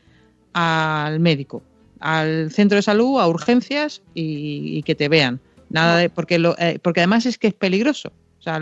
al 0.53 1.21
médico, 1.21 1.63
al 2.01 2.51
centro 2.51 2.75
de 2.75 2.83
salud, 2.83 3.21
a 3.21 3.29
urgencias 3.29 4.03
y, 4.15 4.83
que 4.83 4.97
te 4.97 5.09
vean. 5.09 5.39
Nada 5.71 5.99
de, 5.99 6.11
porque, 6.11 6.41
lo, 6.41 6.59
eh, 6.59 6.81
porque 6.83 7.03
además 7.03 7.25
es 7.25 7.39
que 7.39 7.47
es 7.47 7.55
peligroso. 7.55 8.11
O 8.41 8.43
sea, 8.43 8.61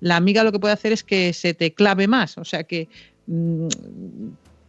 la 0.00 0.16
amiga 0.16 0.42
lo 0.42 0.50
que 0.50 0.58
puede 0.58 0.74
hacer 0.74 0.90
es 0.90 1.04
que 1.04 1.32
se 1.32 1.54
te 1.54 1.72
clave 1.72 2.08
más. 2.08 2.38
O 2.38 2.44
sea 2.44 2.64
que 2.64 2.88
mm, 3.28 3.68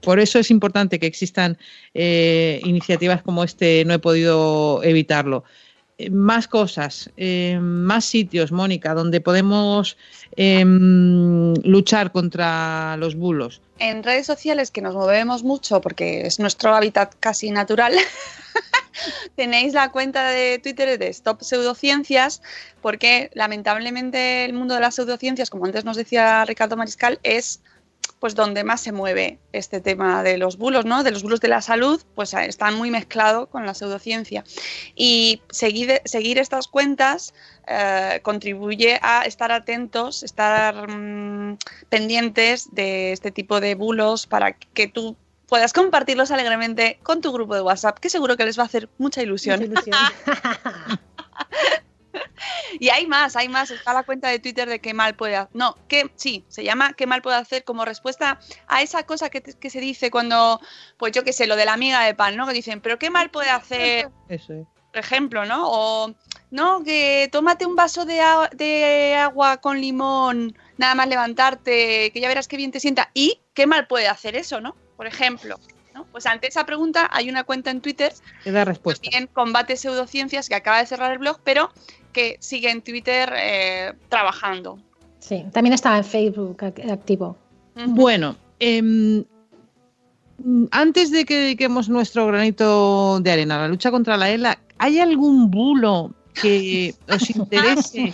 por 0.02 0.20
eso 0.20 0.38
es 0.38 0.52
importante 0.52 1.00
que 1.00 1.08
existan 1.08 1.58
eh, 1.96 2.62
iniciativas 2.66 3.24
como 3.24 3.44
este. 3.44 3.84
No 3.84 3.96
he 3.96 4.00
podido 4.00 4.84
evitarlo. 4.84 5.44
Más 6.12 6.50
cosas, 6.50 7.10
eh, 7.16 7.58
más 7.62 8.04
sitios, 8.04 8.52
Mónica, 8.52 8.94
donde 8.94 9.22
podemos 9.22 9.96
em, 10.36 11.54
luchar 11.64 12.12
contra 12.12 12.98
los 12.98 13.16
bulos. 13.16 13.62
En 13.80 14.04
redes 14.04 14.26
sociales 14.26 14.72
que 14.72 14.82
nos 14.82 14.94
movemos 14.94 15.44
mucho 15.44 15.80
porque 15.80 16.28
es 16.28 16.38
nuestro 16.38 16.76
hábitat 16.76 17.16
casi 17.22 17.50
natural, 17.50 17.94
tenéis 19.36 19.74
la 19.74 19.92
cuenta 19.92 20.30
de 20.30 20.60
Twitter 20.60 21.00
de 21.00 21.08
Stop 21.08 21.42
Pseudociencias 21.42 22.42
porque 22.82 23.30
lamentablemente 23.34 24.44
el 24.44 24.52
mundo 24.52 24.76
de 24.76 24.82
las 24.82 24.96
pseudociencias, 24.96 25.50
como 25.50 25.66
antes 25.66 25.86
nos 25.86 25.96
decía 25.96 26.44
Ricardo 26.44 26.76
Mariscal, 26.76 27.20
es 27.24 27.62
pues 28.20 28.36
donde 28.36 28.64
más 28.64 28.82
se 28.82 28.92
mueve 28.92 29.40
este 29.52 29.82
tema 29.82 30.24
de 30.24 30.38
los 30.38 30.58
bulos, 30.58 30.86
¿no? 30.86 31.04
De 31.04 31.12
los 31.12 31.24
bulos 31.24 31.42
de 31.42 31.48
la 31.48 31.62
salud, 31.62 32.02
pues 32.16 32.34
eh, 32.34 32.46
está 32.46 32.72
muy 32.72 32.90
mezclado 32.90 33.48
con 33.48 33.66
la 33.66 33.74
pseudociencia. 33.74 34.44
Y 34.96 35.42
seguir, 35.50 36.02
seguir 36.06 36.40
estas 36.40 36.68
cuentas 36.68 37.34
eh, 37.68 38.20
contribuye 38.24 39.00
a 39.02 39.24
estar 39.24 39.52
atentos, 39.52 40.24
estar 40.24 40.90
mm, 40.90 41.58
pendientes 41.90 42.74
de 42.74 43.12
este 43.12 43.32
tipo 43.32 43.60
de 43.60 43.76
bulos 43.76 44.28
para 44.28 44.54
que 44.54 44.88
tú 44.88 45.16
puedas 45.48 45.74
compartirlos 45.74 46.32
alegremente 46.32 47.00
con 47.04 47.22
tu 47.22 47.32
grupo 47.32 47.56
de 47.56 47.62
WhatsApp, 47.62 48.00
que 48.00 48.10
seguro 48.10 48.38
que 48.38 48.46
les 48.46 48.58
va 48.58 48.64
a 48.64 48.68
hacer 48.68 48.90
mucha 48.98 49.22
ilusión. 49.22 49.60
Mucha 49.60 49.72
ilusión. 49.72 49.96
Y 52.80 52.90
hay 52.90 53.08
más, 53.08 53.36
hay 53.36 53.48
más. 53.50 53.72
Está 53.72 53.94
la 53.94 54.04
cuenta 54.04 54.28
de 54.30 54.40
Twitter 54.40 54.68
de 54.68 54.80
qué 54.80 54.94
mal 54.94 55.16
puede 55.16 55.36
hacer. 55.36 55.50
No, 55.54 55.78
que 55.88 56.12
sí, 56.16 56.44
se 56.48 56.64
llama 56.64 56.94
qué 56.94 57.08
mal 57.08 57.22
puede 57.22 57.38
hacer 57.38 57.64
como 57.64 57.86
respuesta 57.86 58.40
a 58.68 58.82
esa 58.82 59.04
cosa 59.06 59.30
que, 59.30 59.42
que 59.42 59.70
se 59.70 59.80
dice 59.80 60.12
cuando, 60.12 60.60
pues 60.98 61.12
yo 61.14 61.24
qué 61.24 61.32
sé, 61.34 61.48
lo 61.48 61.56
de 61.56 61.66
la 61.66 61.74
amiga 61.74 62.02
de 62.02 62.14
pan, 62.16 62.36
¿no? 62.36 62.48
Que 62.48 62.54
dicen, 62.54 62.82
pero 62.82 63.00
qué 63.00 63.10
mal 63.10 63.30
puede 63.30 63.50
hacer, 63.50 64.10
Eso 64.30 64.54
es. 64.54 64.68
por 64.92 65.00
ejemplo, 65.00 65.46
¿no? 65.46 65.70
O, 65.70 66.14
no, 66.52 66.84
que 66.84 67.30
tómate 67.32 67.66
un 67.66 67.76
vaso 67.76 68.06
de 68.06 69.16
agua 69.16 69.58
con 69.58 69.80
limón, 69.80 70.58
nada 70.78 70.96
más 70.96 71.08
levantarte, 71.08 72.12
que 72.12 72.20
ya 72.20 72.28
verás 72.28 72.48
qué 72.48 72.58
bien 72.58 72.72
te 72.72 72.80
sienta. 72.80 73.10
Y 73.14 73.40
qué 73.54 73.68
mal 73.68 73.88
puede 73.88 74.08
hacer 74.08 74.36
eso, 74.36 74.60
¿no? 74.62 74.76
Por 74.98 75.08
ejemplo. 75.08 75.60
¿no? 75.94 76.06
Pues 76.12 76.26
ante 76.26 76.48
esa 76.48 76.66
pregunta 76.66 77.10
hay 77.10 77.30
una 77.30 77.46
cuenta 77.46 77.72
en 77.72 77.80
Twitter 77.80 78.14
Que 78.44 78.52
da 78.52 78.66
respuesta. 78.66 79.02
también 79.02 79.28
combate 79.28 79.78
pseudociencias 79.78 80.50
que 80.50 80.56
acaba 80.56 80.80
de 80.80 80.86
cerrar 80.88 81.14
el 81.14 81.20
blog, 81.20 81.40
pero 81.46 81.72
que 82.16 82.38
sigue 82.40 82.72
en 82.72 82.82
Twitter 82.82 83.32
eh, 83.36 83.94
trabajando. 84.10 84.80
Sí, 85.20 85.46
también 85.52 85.74
estaba 85.74 85.98
en 85.98 86.06
Facebook 86.06 86.58
ac- 86.62 86.90
activo. 86.92 87.38
Bueno, 87.76 88.38
em, 88.60 89.24
antes 90.72 91.12
de 91.12 91.26
que 91.26 91.36
dediquemos 91.38 91.90
nuestro 91.90 92.26
granito 92.28 93.20
de 93.20 93.32
arena 93.32 93.56
a 93.58 93.60
la 93.64 93.68
lucha 93.68 93.92
contra 93.92 94.16
la 94.18 94.30
ELA, 94.30 94.58
¿hay 94.78 95.00
algún 95.00 95.52
bulo 95.52 96.14
que 96.42 96.96
os 97.10 97.30
interese 97.30 98.14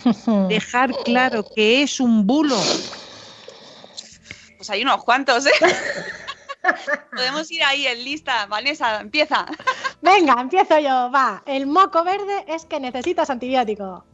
dejar 0.49 0.91
claro 1.03 1.45
que 1.55 1.83
es 1.83 1.99
un 1.99 2.25
bulo? 2.25 2.57
Pues 4.57 4.69
hay 4.69 4.81
unos 4.81 5.03
cuantos, 5.03 5.45
¿eh? 5.45 5.51
Podemos 7.15 7.49
ir 7.51 7.63
ahí 7.63 7.87
en 7.87 8.03
lista. 8.03 8.45
Vanessa, 8.47 9.01
empieza. 9.01 9.45
Venga, 10.01 10.35
empiezo 10.39 10.79
yo. 10.79 11.11
Va, 11.11 11.43
el 11.45 11.67
moco 11.67 12.03
verde 12.03 12.45
es 12.47 12.65
que 12.65 12.79
necesitas 12.79 13.29
antibiótico. 13.29 14.05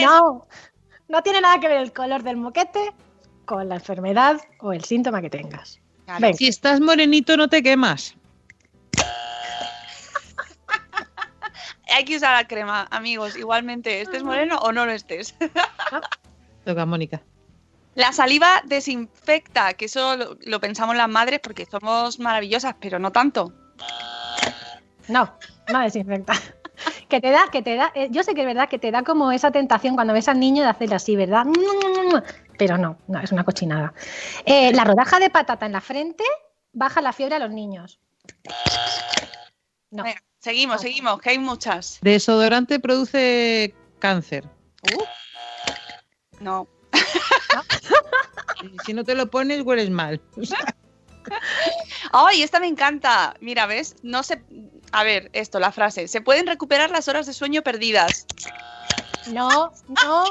No, 0.00 0.46
no 1.08 1.22
tiene 1.22 1.40
nada 1.40 1.58
que 1.58 1.66
ver 1.66 1.78
el 1.78 1.92
color 1.92 2.22
del 2.22 2.36
moquete 2.36 2.92
con 3.46 3.68
la 3.68 3.74
enfermedad 3.76 4.40
o 4.60 4.72
el 4.72 4.84
síntoma 4.84 5.20
que 5.20 5.28
tengas. 5.28 5.80
Venga. 6.06 6.34
Si 6.34 6.46
estás 6.46 6.80
morenito 6.80 7.36
no 7.36 7.48
te 7.48 7.64
quemas. 7.64 8.14
Hay 11.90 12.04
que 12.04 12.16
usar 12.16 12.36
la 12.36 12.46
crema, 12.46 12.86
amigos. 12.90 13.36
Igualmente, 13.36 14.02
estés 14.02 14.22
moreno 14.22 14.58
o 14.58 14.70
no 14.70 14.86
lo 14.86 14.92
estés. 14.92 15.34
Toca, 16.64 16.86
Mónica. 16.86 17.20
La 17.98 18.12
saliva 18.12 18.62
desinfecta, 18.64 19.74
que 19.74 19.86
eso 19.86 20.16
lo, 20.16 20.38
lo 20.46 20.60
pensamos 20.60 20.94
las 20.94 21.08
madres 21.08 21.40
porque 21.42 21.66
somos 21.66 22.20
maravillosas, 22.20 22.76
pero 22.80 23.00
no 23.00 23.10
tanto. 23.10 23.52
No, 25.08 25.36
no 25.72 25.80
desinfecta. 25.80 26.32
Que 27.08 27.20
te 27.20 27.30
da, 27.30 27.46
que 27.50 27.60
te 27.60 27.74
da, 27.74 27.90
eh, 27.96 28.06
yo 28.12 28.22
sé 28.22 28.34
que 28.34 28.42
es 28.42 28.46
verdad 28.46 28.68
que 28.68 28.78
te 28.78 28.92
da 28.92 29.02
como 29.02 29.32
esa 29.32 29.50
tentación 29.50 29.96
cuando 29.96 30.12
ves 30.12 30.28
al 30.28 30.38
niño 30.38 30.62
de 30.62 30.68
hacerle 30.68 30.94
así, 30.94 31.16
¿verdad? 31.16 31.44
Pero 32.56 32.78
no, 32.78 32.98
no, 33.08 33.20
es 33.20 33.32
una 33.32 33.42
cochinada. 33.42 33.92
Eh, 34.44 34.72
la 34.72 34.84
rodaja 34.84 35.18
de 35.18 35.28
patata 35.28 35.66
en 35.66 35.72
la 35.72 35.80
frente 35.80 36.22
baja 36.72 37.00
la 37.00 37.12
fiebre 37.12 37.34
a 37.34 37.38
los 37.40 37.50
niños. 37.50 37.98
No. 39.90 40.04
Venga, 40.04 40.22
seguimos, 40.38 40.82
seguimos, 40.82 41.20
que 41.20 41.30
hay 41.30 41.38
muchas. 41.40 41.98
Desodorante 42.00 42.78
produce 42.78 43.74
cáncer. 43.98 44.44
No. 46.38 46.68
Y 48.62 48.76
si 48.84 48.92
no 48.94 49.04
te 49.04 49.14
lo 49.14 49.30
pones, 49.30 49.62
hueles 49.62 49.90
mal. 49.90 50.20
¡Ay, 52.12 52.42
esta 52.42 52.58
me 52.58 52.66
encanta! 52.66 53.34
Mira, 53.40 53.66
¿ves? 53.66 53.96
No 54.02 54.22
se. 54.22 54.42
A 54.92 55.04
ver, 55.04 55.28
esto, 55.32 55.60
la 55.60 55.72
frase. 55.72 56.08
Se 56.08 56.20
pueden 56.20 56.46
recuperar 56.46 56.90
las 56.90 57.06
horas 57.08 57.26
de 57.26 57.34
sueño 57.34 57.62
perdidas. 57.62 58.26
No, 59.30 59.72
no, 60.04 60.24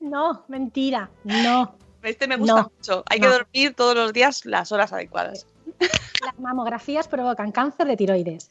no, 0.00 0.44
mentira, 0.48 1.10
no. 1.24 1.76
Este 2.02 2.26
me 2.26 2.36
gusta 2.36 2.54
No, 2.54 2.72
mucho. 2.78 3.04
Hay 3.10 3.20
que 3.20 3.26
no. 3.26 3.32
dormir 3.34 3.74
todos 3.74 3.94
los 3.94 4.12
días 4.14 4.46
las 4.46 4.72
horas 4.72 4.92
adecuadas. 4.92 5.46
Las 6.24 6.38
mamografías 6.38 7.08
provocan 7.08 7.52
cáncer 7.52 7.86
de 7.86 7.96
tiroides. 7.96 8.50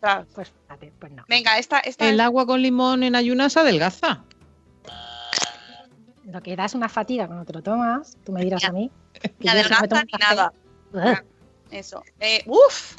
Claro. 0.00 0.26
Pues 0.34 0.50
fíjate, 0.50 0.92
pues 0.98 1.12
no. 1.12 1.24
Venga, 1.28 1.58
esta, 1.58 1.78
esta 1.78 2.08
El 2.08 2.20
agua 2.20 2.44
con 2.46 2.60
limón 2.60 3.04
en 3.04 3.14
ayunas 3.14 3.56
adelgaza. 3.56 4.24
Lo 6.26 6.42
que 6.42 6.56
da 6.56 6.64
es 6.64 6.74
una 6.74 6.88
fatiga 6.88 7.26
cuando 7.26 7.44
te 7.44 7.52
lo 7.52 7.62
tomas, 7.62 8.16
tú 8.24 8.32
me 8.32 8.42
dirás 8.42 8.64
a 8.64 8.72
mí. 8.72 8.90
adelgaza 9.48 9.86
tomo 9.86 10.02
ni 10.02 10.18
nada. 10.18 10.52
Ugh, 10.92 11.22
Eso. 11.70 12.02
Eh, 12.20 12.42
uf, 12.46 12.96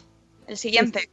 el 0.48 0.58
siguiente. 0.58 1.10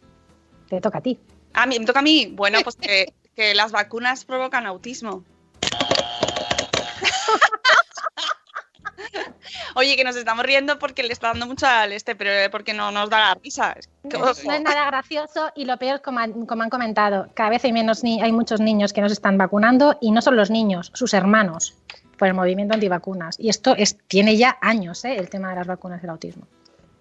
Te 0.69 0.81
toca 0.81 0.99
a 0.99 1.01
ti. 1.01 1.19
Ah, 1.53 1.67
me 1.67 1.79
toca 1.81 1.99
a 1.99 2.03
mí. 2.03 2.33
Bueno, 2.33 2.61
pues 2.63 2.77
que, 2.77 3.13
que 3.35 3.55
las 3.55 3.73
vacunas 3.73 4.25
provocan 4.25 4.67
autismo. 4.67 5.25
Oye, 9.77 9.97
que 9.97 10.05
nos 10.05 10.15
estamos 10.15 10.45
riendo 10.45 10.79
porque 10.79 11.03
le 11.03 11.13
está 11.13 11.29
dando 11.29 11.47
mucho 11.47 11.67
al 11.67 11.93
este, 11.93 12.15
pero 12.15 12.49
porque 12.51 12.75
no 12.75 12.93
nos 12.93 13.11
da 13.11 13.19
la 13.19 13.35
risa. 13.35 13.75
No, 14.05 14.19
no 14.21 14.31
es 14.31 14.45
nada 14.45 14.87
gracioso 14.87 15.51
y 15.57 15.65
lo 15.65 15.77
peor, 15.79 16.01
como 16.01 16.21
han, 16.21 16.47
como 16.47 16.63
han 16.63 16.71
comentado, 16.71 17.29
cada 17.35 17.51
vez 17.51 17.65
hay, 17.65 17.73
menos 17.73 18.05
ni 18.05 18.23
hay 18.23 18.31
muchos 18.31 18.61
niños 18.61 18.93
que 18.93 19.01
no 19.01 19.09
se 19.09 19.15
están 19.15 19.37
vacunando 19.37 19.99
y 20.01 20.13
no 20.13 20.23
son 20.23 20.37
los 20.37 20.51
niños, 20.51 20.93
sus 20.95 21.13
hermanos, 21.13 21.75
por 22.17 22.29
el 22.29 22.35
movimiento 22.35 22.75
antivacunas. 22.75 23.37
Y 23.39 23.49
esto 23.49 23.75
es, 23.77 23.97
tiene 24.09 24.37
ya 24.37 24.59
años, 24.61 25.05
¿eh? 25.05 25.17
el 25.17 25.29
tema 25.29 25.51
de 25.51 25.57
las 25.57 25.67
vacunas 25.67 26.01
del 26.01 26.11
autismo. 26.11 26.47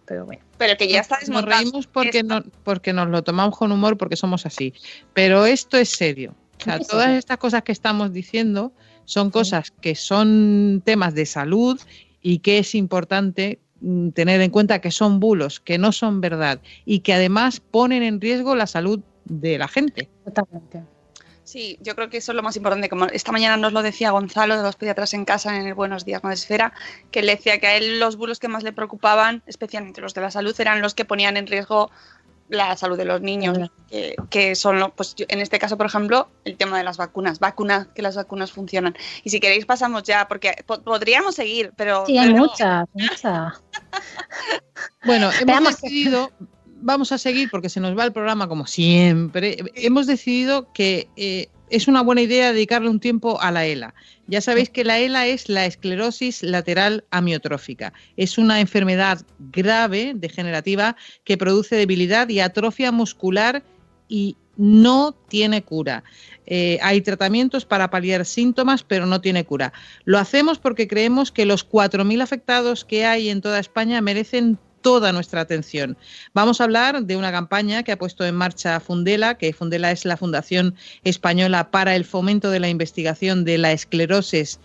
Pero 0.05 0.25
bueno. 0.25 0.41
Pero 0.57 0.77
que 0.77 0.87
ya 0.87 1.01
está 1.01 1.19
Nos 1.27 1.45
reímos 1.45 1.87
porque, 1.87 2.23
no, 2.23 2.43
porque 2.63 2.93
nos 2.93 3.07
lo 3.09 3.23
tomamos 3.23 3.57
con 3.57 3.71
humor, 3.71 3.97
porque 3.97 4.15
somos 4.15 4.45
así. 4.45 4.73
Pero 5.13 5.45
esto 5.45 5.77
es 5.77 5.89
serio. 5.89 6.35
O 6.59 6.63
sea, 6.63 6.79
todas 6.79 7.09
estas 7.09 7.37
cosas 7.37 7.63
que 7.63 7.71
estamos 7.71 8.13
diciendo 8.13 8.73
son 9.05 9.31
cosas 9.31 9.71
que 9.71 9.95
son 9.95 10.81
temas 10.85 11.13
de 11.13 11.25
salud 11.25 11.79
y 12.21 12.39
que 12.39 12.59
es 12.59 12.75
importante 12.75 13.59
mm, 13.81 14.09
tener 14.09 14.39
en 14.41 14.49
cuenta 14.49 14.79
que 14.79 14.91
son 14.91 15.19
bulos, 15.19 15.59
que 15.59 15.77
no 15.77 15.91
son 15.91 16.21
verdad 16.21 16.61
y 16.85 16.99
que 16.99 17.13
además 17.13 17.59
ponen 17.59 18.03
en 18.03 18.21
riesgo 18.21 18.55
la 18.55 18.67
salud 18.67 19.01
de 19.25 19.57
la 19.57 19.67
gente. 19.67 20.09
Totalmente. 20.23 20.83
Sí, 21.43 21.77
yo 21.81 21.93
creo 21.95 22.09
que 22.09 22.17
eso 22.17 22.31
es 22.31 22.35
lo 22.35 22.41
más 22.43 22.55
importante. 22.55 22.87
Como 22.89 23.05
esta 23.05 23.31
mañana 23.31 23.57
nos 23.57 23.73
lo 23.73 23.81
decía 23.81 24.11
Gonzalo 24.11 24.55
de 24.57 24.63
los 24.63 24.75
pediatras 24.75 25.13
en 25.13 25.25
casa 25.25 25.55
en 25.59 25.67
el 25.67 25.73
Buenos 25.73 26.05
Días 26.05 26.23
Madresfera, 26.23 26.73
que 27.11 27.21
le 27.21 27.35
decía 27.35 27.59
que 27.59 27.67
a 27.67 27.75
él 27.75 27.99
los 27.99 28.15
bulos 28.15 28.39
que 28.39 28.47
más 28.47 28.63
le 28.63 28.71
preocupaban, 28.71 29.43
especialmente 29.45 29.99
los 30.01 30.13
de 30.13 30.21
la 30.21 30.31
salud, 30.31 30.55
eran 30.59 30.81
los 30.81 30.93
que 30.93 31.03
ponían 31.05 31.35
en 31.37 31.47
riesgo 31.47 31.91
la 32.49 32.75
salud 32.77 32.97
de 32.97 33.05
los 33.05 33.21
niños, 33.21 33.57
que, 33.89 34.15
que 34.29 34.53
son, 34.55 34.77
lo- 34.79 34.93
pues 34.93 35.15
yo- 35.15 35.25
en 35.29 35.39
este 35.39 35.59
caso, 35.59 35.75
por 35.77 35.85
ejemplo, 35.87 36.29
el 36.45 36.55
tema 36.55 36.77
de 36.77 36.83
las 36.83 36.97
vacunas, 36.97 37.39
vacunas, 37.39 37.87
que 37.95 38.01
las 38.01 38.15
vacunas 38.15 38.51
funcionan. 38.51 38.95
Y 39.23 39.29
si 39.31 39.39
queréis 39.39 39.65
pasamos 39.65 40.03
ya, 40.03 40.27
porque 40.27 40.53
po- 40.65 40.81
podríamos 40.83 41.35
seguir, 41.35 41.71
pero... 41.75 42.05
Sí, 42.05 42.17
hay 42.17 42.27
pero 42.27 42.39
no. 42.39 42.45
muchas, 42.47 42.87
muchas. 42.93 43.63
Bueno, 45.05 45.29
hemos 45.31 45.45
Veamos. 45.45 45.81
decidido, 45.81 46.31
vamos 46.83 47.11
a 47.11 47.17
seguir 47.17 47.49
porque 47.49 47.69
se 47.69 47.79
nos 47.79 47.97
va 47.97 48.03
el 48.03 48.11
programa 48.11 48.47
como 48.47 48.67
siempre. 48.67 49.57
Hemos 49.75 50.05
decidido 50.05 50.71
que 50.73 51.07
eh, 51.15 51.47
es 51.69 51.87
una 51.87 52.01
buena 52.01 52.21
idea 52.21 52.53
dedicarle 52.53 52.89
un 52.89 52.99
tiempo 52.99 53.41
a 53.41 53.51
la 53.51 53.65
ELA. 53.65 53.95
Ya 54.27 54.41
sabéis 54.41 54.69
que 54.69 54.83
la 54.83 54.99
ELA 54.99 55.27
es 55.27 55.49
la 55.49 55.65
esclerosis 55.65 56.43
lateral 56.43 57.05
amiotrófica. 57.09 57.93
Es 58.17 58.37
una 58.37 58.59
enfermedad 58.59 59.21
grave, 59.51 60.13
degenerativa, 60.15 60.95
que 61.23 61.37
produce 61.37 61.75
debilidad 61.75 62.29
y 62.29 62.41
atrofia 62.41 62.91
muscular 62.91 63.63
y 64.07 64.35
no 64.55 65.13
tiene 65.29 65.63
cura. 65.63 66.03
Eh, 66.45 66.77
hay 66.81 67.01
tratamientos 67.01 67.65
para 67.65 67.89
paliar 67.89 68.25
síntomas, 68.25 68.83
pero 68.83 69.05
no 69.05 69.21
tiene 69.21 69.45
cura. 69.45 69.73
Lo 70.03 70.19
hacemos 70.19 70.59
porque 70.59 70.87
creemos 70.87 71.31
que 71.31 71.45
los 71.45 71.67
4.000 71.67 72.21
afectados 72.21 72.85
que 72.85 73.05
hay 73.05 73.29
en 73.29 73.41
toda 73.41 73.59
España 73.59 74.01
merecen 74.01 74.59
toda 74.83 75.11
nuestra 75.11 75.41
atención. 75.41 75.97
Vamos 76.35 76.61
a 76.61 76.65
hablar 76.65 77.03
de 77.03 77.17
una 77.17 77.31
campaña 77.31 77.81
que 77.81 77.91
ha 77.91 77.97
puesto 77.97 78.23
en 78.23 78.35
marcha 78.35 78.79
Fundela, 78.79 79.35
que 79.39 79.53
Fundela 79.53 79.89
es 79.89 80.05
la 80.05 80.17
Fundación 80.17 80.75
Española 81.03 81.71
para 81.71 81.95
el 81.95 82.05
Fomento 82.05 82.51
de 82.51 82.59
la 82.59 82.69
Investigación 82.69 83.45
de 83.45 83.57
la 83.57 83.71
Esclerosis, 83.71 84.59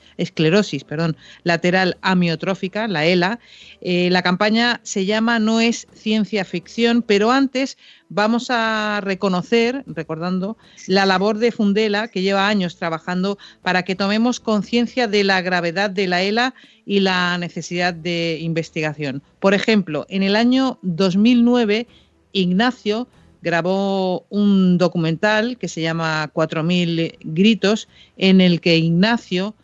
perdón, 0.86 1.16
lateral 1.44 1.96
amiotrófica, 2.02 2.86
la 2.88 3.06
ELA. 3.06 3.38
Eh, 3.80 4.10
la 4.10 4.22
campaña 4.22 4.80
se 4.82 5.06
llama 5.06 5.38
No 5.38 5.60
es 5.60 5.86
ciencia 5.94 6.44
ficción, 6.44 7.00
pero 7.00 7.30
antes 7.30 7.78
vamos 8.08 8.50
a 8.50 9.00
reconocer, 9.02 9.84
recordando, 9.86 10.56
la 10.86 11.06
labor 11.06 11.38
de 11.38 11.52
Fundela, 11.52 12.08
que 12.08 12.22
lleva 12.22 12.48
años 12.48 12.76
trabajando 12.76 13.38
para 13.62 13.84
que 13.84 13.94
tomemos 13.94 14.40
conciencia 14.40 15.06
de 15.06 15.24
la 15.24 15.40
gravedad 15.42 15.90
de 15.90 16.06
la 16.08 16.22
ELA 16.22 16.54
y 16.86 17.00
la 17.00 17.36
necesidad 17.36 17.92
de 17.92 18.38
investigación. 18.40 19.22
Por 19.40 19.52
ejemplo, 19.52 20.06
en 20.08 20.22
el 20.22 20.36
año 20.36 20.78
2009, 20.82 21.86
Ignacio 22.32 23.08
grabó 23.42 24.26
un 24.30 24.78
documental 24.78 25.58
que 25.58 25.68
se 25.68 25.80
llama 25.80 26.30
4.000 26.34 27.18
gritos, 27.20 27.88
en 28.16 28.40
el 28.40 28.60
que 28.60 28.76
Ignacio 28.76 29.54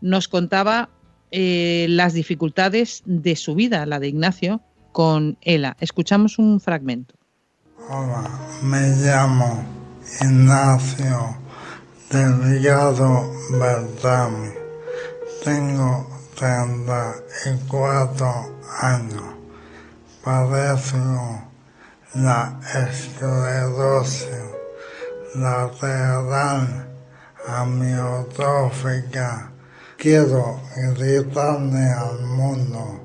nos 0.00 0.28
contaba 0.28 0.88
eh, 1.30 1.86
las 1.90 2.14
dificultades 2.14 3.02
de 3.04 3.36
su 3.36 3.54
vida, 3.54 3.84
la 3.86 4.00
de 4.00 4.08
Ignacio, 4.08 4.62
con 4.92 5.36
ELA. 5.42 5.76
Escuchamos 5.80 6.38
un 6.38 6.58
fragmento. 6.60 7.14
Hola, 7.90 8.28
me 8.62 8.96
llamo 8.96 9.62
Ignacio 10.20 11.36
Delgado 12.10 13.30
Bertami. 13.52 14.48
Tengo 15.44 16.06
34 16.34 18.26
años. 18.80 19.37
Padezco 20.28 21.40
la 22.16 22.60
esclerosis 22.74 24.28
lateral 25.36 26.86
amiotrófica. 27.46 29.50
Quiero 29.96 30.60
gritarle 30.98 31.92
al 31.92 32.20
mundo 32.26 33.00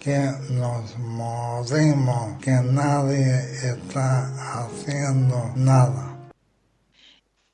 que 0.00 0.32
nos 0.50 0.98
morimos, 0.98 2.42
que 2.42 2.50
nadie 2.50 3.38
está 3.62 4.28
haciendo 4.58 5.52
nada. 5.54 6.07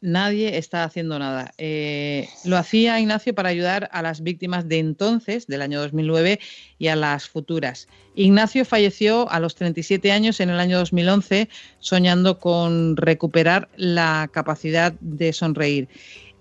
Nadie 0.05 0.59
está 0.59 0.85
haciendo 0.85 1.19
nada. 1.19 1.55
Eh, 1.57 2.29
lo 2.45 2.59
hacía 2.59 3.01
Ignacio 3.01 3.35
para 3.35 3.49
ayudar 3.49 3.89
a 3.91 4.03
las 4.03 4.23
víctimas 4.23 4.69
de 4.69 4.79
entonces, 4.79 5.47
del 5.47 5.63
año 5.63 5.81
2009, 5.81 6.41
y 6.79 6.89
a 6.89 6.95
las 6.95 7.27
futuras. 7.27 7.89
Ignacio 8.15 8.67
falleció 8.67 9.31
a 9.31 9.41
los 9.41 9.55
37 9.55 10.13
años 10.13 10.41
en 10.41 10.51
el 10.51 10.61
año 10.61 10.77
2011, 10.77 11.49
soñando 11.79 12.39
con 12.39 12.99
recuperar 12.99 13.71
la 13.77 14.29
capacidad 14.31 14.93
de 15.01 15.33
sonreír. 15.33 15.89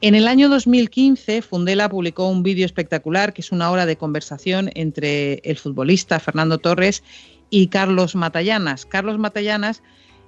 En 0.01 0.13
el 0.13 0.27
año 0.27 0.49
2015, 0.49 1.41
Fundela 1.41 1.87
publicó 1.87 2.27
un 2.27 2.43
vídeo 2.43 2.65
espectacular, 2.65 3.31
que 3.31 3.39
es 3.39 3.53
una 3.53 3.71
hora 3.71 3.85
de 3.85 3.95
conversación 3.95 4.71
entre 4.75 5.35
el 5.45 5.57
futbolista 5.57 6.19
Fernando 6.19 6.57
Torres 6.57 7.01
y 7.49 7.67
Carlos 7.67 8.13
Matallanas. 8.13 8.85
Carlos 8.85 9.17
Matallanas 9.19 9.83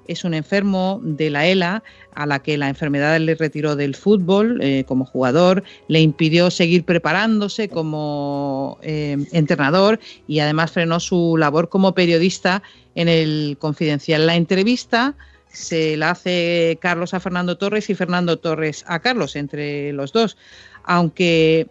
es 0.08 0.24
un 0.24 0.34
enfermo 0.34 0.99
de 1.03 1.30
la 1.30 1.45
ELA 1.47 1.84
a 2.14 2.26
la 2.26 2.39
que 2.39 2.58
la 2.58 2.70
enfermedad 2.70 3.20
le 3.20 3.36
retiró 3.36 3.76
del 3.76 3.95
fútbol 3.95 4.60
eh, 4.62 4.84
como 4.88 5.06
jugador, 5.06 5.64
le 5.88 6.01
impidió 6.01 6.49
seguir 6.51 6.86
preparándose 6.86 7.70
como 7.70 8.78
eh, 8.82 9.18
entrenador 9.32 9.99
y 10.28 10.39
además 10.39 10.72
frenó 10.72 10.99
su 10.99 11.36
labor 11.38 11.70
como 11.70 11.93
periodista 11.93 12.64
en 12.95 13.10
el 13.10 13.58
Confidencial. 13.60 14.26
La 14.26 14.36
entrevista 14.36 15.16
se 15.56 15.95
la 15.97 16.12
hace 16.12 16.78
Carlos 16.82 17.14
a 17.14 17.20
Fernando 17.20 17.58
Torres 17.58 17.89
y 17.89 17.95
Fernando 17.95 18.38
Torres 18.38 18.84
a 18.88 18.99
Carlos, 18.99 19.36
entre 19.36 19.93
los 19.93 20.12
dos. 20.12 20.38
Aunque 20.84 21.68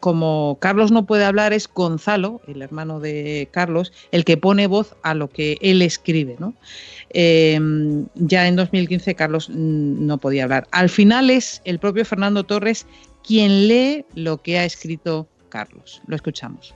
como 0.00 0.58
Carlos 0.60 0.90
no 0.90 1.06
puede 1.06 1.24
hablar, 1.24 1.52
es 1.52 1.68
Gonzalo, 1.72 2.40
el 2.46 2.62
hermano 2.62 3.00
de 3.00 3.48
Carlos, 3.50 3.92
el 4.10 4.24
que 4.24 4.36
pone 4.36 4.66
voz 4.66 4.94
a 5.02 5.14
lo 5.14 5.28
que 5.28 5.58
él 5.60 5.82
escribe. 5.82 6.36
¿no? 6.38 6.54
Eh, 7.10 7.58
ya 8.14 8.48
en 8.48 8.56
2015 8.56 9.14
Carlos 9.14 9.48
mm, 9.48 10.06
no 10.06 10.18
podía 10.18 10.44
hablar. 10.44 10.68
Al 10.72 10.88
final 10.88 11.30
es 11.30 11.62
el 11.64 11.78
propio 11.78 12.04
Fernando 12.04 12.44
Torres 12.44 12.86
quien 13.26 13.68
lee 13.68 14.04
lo 14.14 14.38
que 14.38 14.58
ha 14.58 14.64
escrito 14.64 15.28
Carlos. 15.48 16.02
Lo 16.06 16.16
escuchamos. 16.16 16.74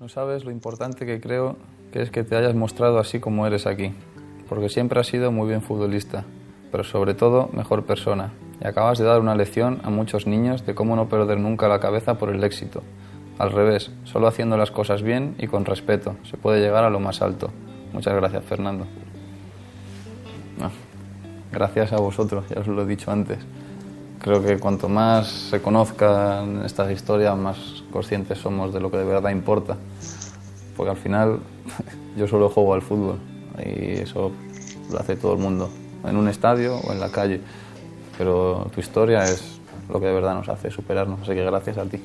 No 0.00 0.08
sabes 0.08 0.44
lo 0.44 0.50
importante 0.50 1.06
que 1.06 1.20
creo 1.20 1.56
que 1.92 2.02
es 2.02 2.10
que 2.10 2.24
te 2.24 2.36
hayas 2.36 2.54
mostrado 2.54 2.98
así 2.98 3.20
como 3.20 3.46
eres 3.46 3.66
aquí, 3.66 3.92
porque 4.48 4.68
siempre 4.68 5.00
has 5.00 5.06
sido 5.06 5.32
muy 5.32 5.48
bien 5.48 5.62
futbolista, 5.62 6.24
pero 6.70 6.84
sobre 6.84 7.14
todo 7.14 7.48
mejor 7.52 7.86
persona, 7.86 8.32
y 8.62 8.66
acabas 8.66 8.98
de 8.98 9.04
dar 9.04 9.20
una 9.20 9.34
lección 9.34 9.80
a 9.84 9.90
muchos 9.90 10.26
niños 10.26 10.66
de 10.66 10.74
cómo 10.74 10.96
no 10.96 11.08
perder 11.08 11.38
nunca 11.38 11.68
la 11.68 11.80
cabeza 11.80 12.18
por 12.18 12.28
el 12.28 12.44
éxito. 12.44 12.82
Al 13.38 13.52
revés, 13.52 13.90
solo 14.04 14.28
haciendo 14.28 14.56
las 14.56 14.70
cosas 14.70 15.02
bien 15.02 15.34
y 15.38 15.46
con 15.46 15.64
respeto 15.64 16.16
se 16.24 16.36
puede 16.36 16.60
llegar 16.60 16.84
a 16.84 16.90
lo 16.90 17.00
más 17.00 17.22
alto. 17.22 17.50
Muchas 17.92 18.14
gracias, 18.14 18.44
Fernando. 18.44 18.86
No, 20.58 20.70
gracias 21.52 21.92
a 21.92 21.96
vosotros, 21.96 22.44
ya 22.48 22.60
os 22.60 22.66
lo 22.66 22.82
he 22.82 22.86
dicho 22.86 23.10
antes. 23.10 23.38
Creo 24.20 24.42
que 24.42 24.58
cuanto 24.58 24.88
más 24.88 25.28
se 25.28 25.60
conozcan 25.60 26.64
estas 26.64 26.90
historias, 26.90 27.36
más 27.36 27.84
conscientes 27.92 28.38
somos 28.38 28.72
de 28.72 28.80
lo 28.80 28.90
que 28.90 28.96
de 28.96 29.04
verdad 29.04 29.30
importa. 29.30 29.76
Porque 30.76 30.90
al 30.90 30.96
final 30.96 31.40
yo 32.16 32.26
solo 32.26 32.48
juego 32.48 32.74
al 32.74 32.82
fútbol 32.82 33.18
y 33.58 34.00
eso 34.00 34.32
lo 34.90 34.98
hace 34.98 35.16
todo 35.16 35.32
el 35.32 35.38
mundo, 35.38 35.70
en 36.04 36.16
un 36.16 36.28
estadio 36.28 36.76
o 36.76 36.92
en 36.92 37.00
la 37.00 37.10
calle. 37.10 37.40
Pero 38.18 38.70
tu 38.74 38.80
historia 38.80 39.24
es 39.24 39.60
lo 39.88 40.00
que 40.00 40.06
de 40.06 40.12
verdad 40.12 40.34
nos 40.34 40.48
hace 40.48 40.70
superarnos, 40.70 41.20
así 41.20 41.32
que 41.32 41.44
gracias 41.44 41.78
a 41.78 41.84
ti. 41.84 42.00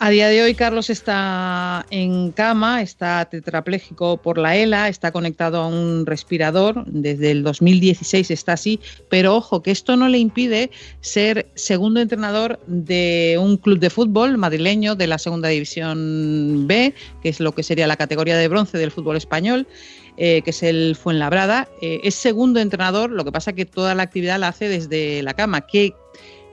A 0.00 0.10
día 0.10 0.28
de 0.28 0.40
hoy 0.44 0.54
Carlos 0.54 0.90
está 0.90 1.84
en 1.90 2.30
cama, 2.30 2.82
está 2.82 3.24
tetrapléjico 3.24 4.16
por 4.18 4.38
la 4.38 4.54
ELA, 4.54 4.88
está 4.88 5.10
conectado 5.10 5.60
a 5.60 5.66
un 5.66 6.06
respirador, 6.06 6.84
desde 6.86 7.32
el 7.32 7.42
2016 7.42 8.30
está 8.30 8.52
así, 8.52 8.78
pero 9.10 9.34
ojo 9.34 9.60
que 9.60 9.72
esto 9.72 9.96
no 9.96 10.08
le 10.08 10.18
impide 10.18 10.70
ser 11.00 11.50
segundo 11.56 11.98
entrenador 11.98 12.60
de 12.68 13.38
un 13.40 13.56
club 13.56 13.80
de 13.80 13.90
fútbol 13.90 14.38
madrileño 14.38 14.94
de 14.94 15.08
la 15.08 15.18
Segunda 15.18 15.48
División 15.48 16.68
B, 16.68 16.94
que 17.20 17.30
es 17.30 17.40
lo 17.40 17.50
que 17.50 17.64
sería 17.64 17.88
la 17.88 17.96
categoría 17.96 18.36
de 18.36 18.46
bronce 18.46 18.78
del 18.78 18.92
fútbol 18.92 19.16
español. 19.16 19.66
Eh, 20.20 20.42
que 20.42 20.50
es 20.50 20.64
el 20.64 20.96
Fuenlabrada, 20.96 21.68
eh, 21.80 22.00
es 22.02 22.16
segundo 22.16 22.58
entrenador, 22.58 23.08
lo 23.08 23.24
que 23.24 23.30
pasa 23.30 23.52
que 23.52 23.66
toda 23.66 23.94
la 23.94 24.02
actividad 24.02 24.40
la 24.40 24.48
hace 24.48 24.68
desde 24.68 25.22
la 25.22 25.34
cama. 25.34 25.60
¿Qué, 25.60 25.94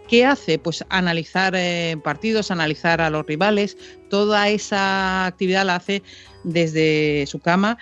¿Qué 0.08 0.26
hace? 0.26 0.60
Pues 0.60 0.86
analizar 0.90 1.54
eh, 1.56 1.98
partidos, 2.04 2.52
analizar 2.52 3.02
a 3.02 3.10
los 3.10 3.26
rivales, 3.26 3.78
toda 4.10 4.50
esa 4.50 5.26
actividad 5.26 5.66
la 5.66 5.78
hace 5.78 6.04
desde 6.44 7.26
su 7.28 7.40
cama 7.40 7.78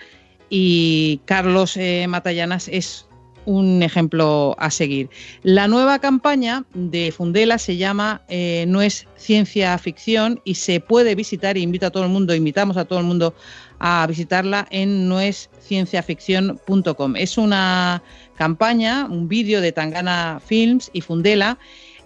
y 0.48 1.20
Carlos 1.26 1.76
eh, 1.76 2.06
Matallanas 2.08 2.68
es 2.68 3.06
un 3.46 3.82
ejemplo 3.82 4.54
a 4.58 4.70
seguir. 4.70 5.10
La 5.42 5.68
nueva 5.68 5.98
campaña 5.98 6.64
de 6.72 7.12
Fundela 7.12 7.58
se 7.58 7.76
llama 7.76 8.22
eh, 8.28 8.64
No 8.68 8.80
es 8.80 9.06
ciencia 9.16 9.76
ficción 9.78 10.40
y 10.44 10.54
se 10.54 10.80
puede 10.80 11.14
visitar, 11.14 11.58
invito 11.58 11.86
a 11.86 11.90
todo 11.90 12.04
el 12.04 12.10
mundo, 12.10 12.34
invitamos 12.34 12.76
a 12.76 12.84
todo 12.84 12.98
el 12.98 13.04
mundo 13.04 13.34
a 13.80 14.06
visitarla 14.06 14.66
en 14.70 15.08
noescienciaficción.com. 15.08 17.16
Es 17.16 17.36
una 17.36 18.02
campaña, 18.36 19.06
un 19.06 19.28
vídeo 19.28 19.60
de 19.60 19.72
Tangana 19.72 20.40
Films 20.44 20.90
y 20.92 21.00
Fundela. 21.02 21.58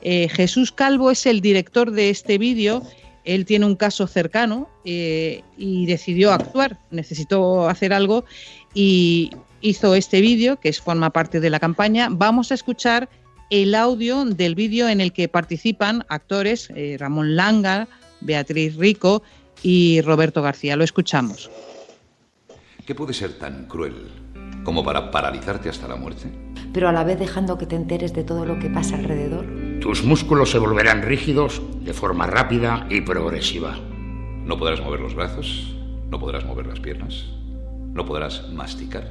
Eh, 0.02 0.28
Jesús 0.28 0.72
Calvo 0.72 1.10
es 1.10 1.26
el 1.26 1.40
director 1.40 1.90
de 1.90 2.10
este 2.10 2.38
vídeo. 2.38 2.82
Él 3.24 3.44
tiene 3.44 3.66
un 3.66 3.76
caso 3.76 4.06
cercano 4.06 4.68
eh, 4.84 5.42
y 5.56 5.86
decidió 5.86 6.32
actuar, 6.32 6.78
necesitó 6.90 7.68
hacer 7.68 7.92
algo 7.92 8.24
y 8.74 9.30
hizo 9.60 9.94
este 9.94 10.20
vídeo, 10.20 10.58
que 10.60 10.68
es, 10.68 10.80
forma 10.80 11.10
parte 11.10 11.40
de 11.40 11.50
la 11.50 11.60
campaña. 11.60 12.08
Vamos 12.10 12.50
a 12.50 12.54
escuchar 12.54 13.08
el 13.50 13.74
audio 13.74 14.24
del 14.24 14.54
vídeo 14.54 14.88
en 14.88 15.00
el 15.00 15.12
que 15.12 15.28
participan 15.28 16.04
actores 16.08 16.70
eh, 16.74 16.96
Ramón 16.98 17.36
Langa, 17.36 17.88
Beatriz 18.20 18.76
Rico 18.76 19.22
y 19.62 20.00
Roberto 20.02 20.42
García. 20.42 20.76
Lo 20.76 20.84
escuchamos. 20.84 21.50
¿Qué 22.86 22.94
puede 22.94 23.12
ser 23.12 23.38
tan 23.38 23.66
cruel 23.66 24.08
como 24.64 24.82
para 24.82 25.10
paralizarte 25.10 25.68
hasta 25.68 25.88
la 25.88 25.96
muerte? 25.96 26.30
Pero 26.72 26.88
a 26.88 26.92
la 26.92 27.04
vez 27.04 27.18
dejando 27.18 27.58
que 27.58 27.66
te 27.66 27.76
enteres 27.76 28.12
de 28.12 28.24
todo 28.24 28.44
lo 28.44 28.58
que 28.58 28.70
pasa 28.70 28.96
alrededor. 28.96 29.46
Tus 29.80 30.04
músculos 30.04 30.50
se 30.50 30.58
volverán 30.58 31.02
rígidos 31.02 31.62
de 31.84 31.92
forma 31.92 32.26
rápida 32.26 32.86
y 32.90 33.00
progresiva. 33.00 33.76
No 34.44 34.58
podrás 34.58 34.80
mover 34.80 35.00
los 35.00 35.14
brazos, 35.14 35.72
no 36.10 36.18
podrás 36.18 36.44
mover 36.44 36.66
las 36.66 36.80
piernas, 36.80 37.26
no 37.92 38.04
podrás 38.04 38.50
masticar, 38.52 39.08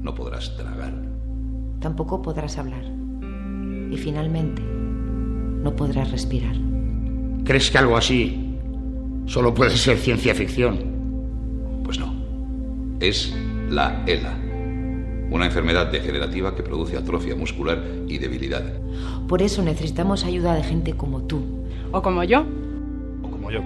no 0.00 0.14
podrás 0.14 0.56
tragar. 0.56 0.94
Tampoco 1.80 2.22
podrás 2.22 2.56
hablar. 2.56 2.84
Y 3.90 3.96
finalmente, 3.98 4.62
no 4.62 5.76
podrás 5.76 6.10
respirar. 6.10 6.56
¿Crees 7.44 7.70
que 7.70 7.78
algo 7.78 7.96
así 7.96 8.56
solo 9.26 9.52
puede 9.52 9.76
ser 9.76 9.98
ciencia 9.98 10.34
ficción? 10.34 10.78
Pues 11.84 11.98
no. 11.98 12.14
Es 13.00 13.36
la 13.68 14.02
ELA, 14.06 14.38
una 15.30 15.46
enfermedad 15.46 15.90
degenerativa 15.90 16.54
que 16.54 16.62
produce 16.62 16.96
atrofia 16.96 17.34
muscular 17.34 17.82
y 18.08 18.18
debilidad. 18.18 18.64
Por 19.28 19.42
eso 19.42 19.62
necesitamos 19.62 20.24
ayuda 20.24 20.54
de 20.54 20.62
gente 20.62 20.92
como 20.94 21.22
tú. 21.22 21.42
O 21.92 22.02
como 22.02 22.24
yo. 22.24 22.44
O 23.22 23.30
como 23.30 23.50
yo. 23.50 23.60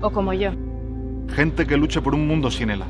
O 0.00 0.10
como 0.10 0.32
yo. 0.32 0.50
Gente 1.34 1.66
que 1.66 1.76
luche 1.76 2.00
por 2.00 2.14
un 2.14 2.26
mundo 2.26 2.50
sin 2.50 2.70
ELA. 2.70 2.86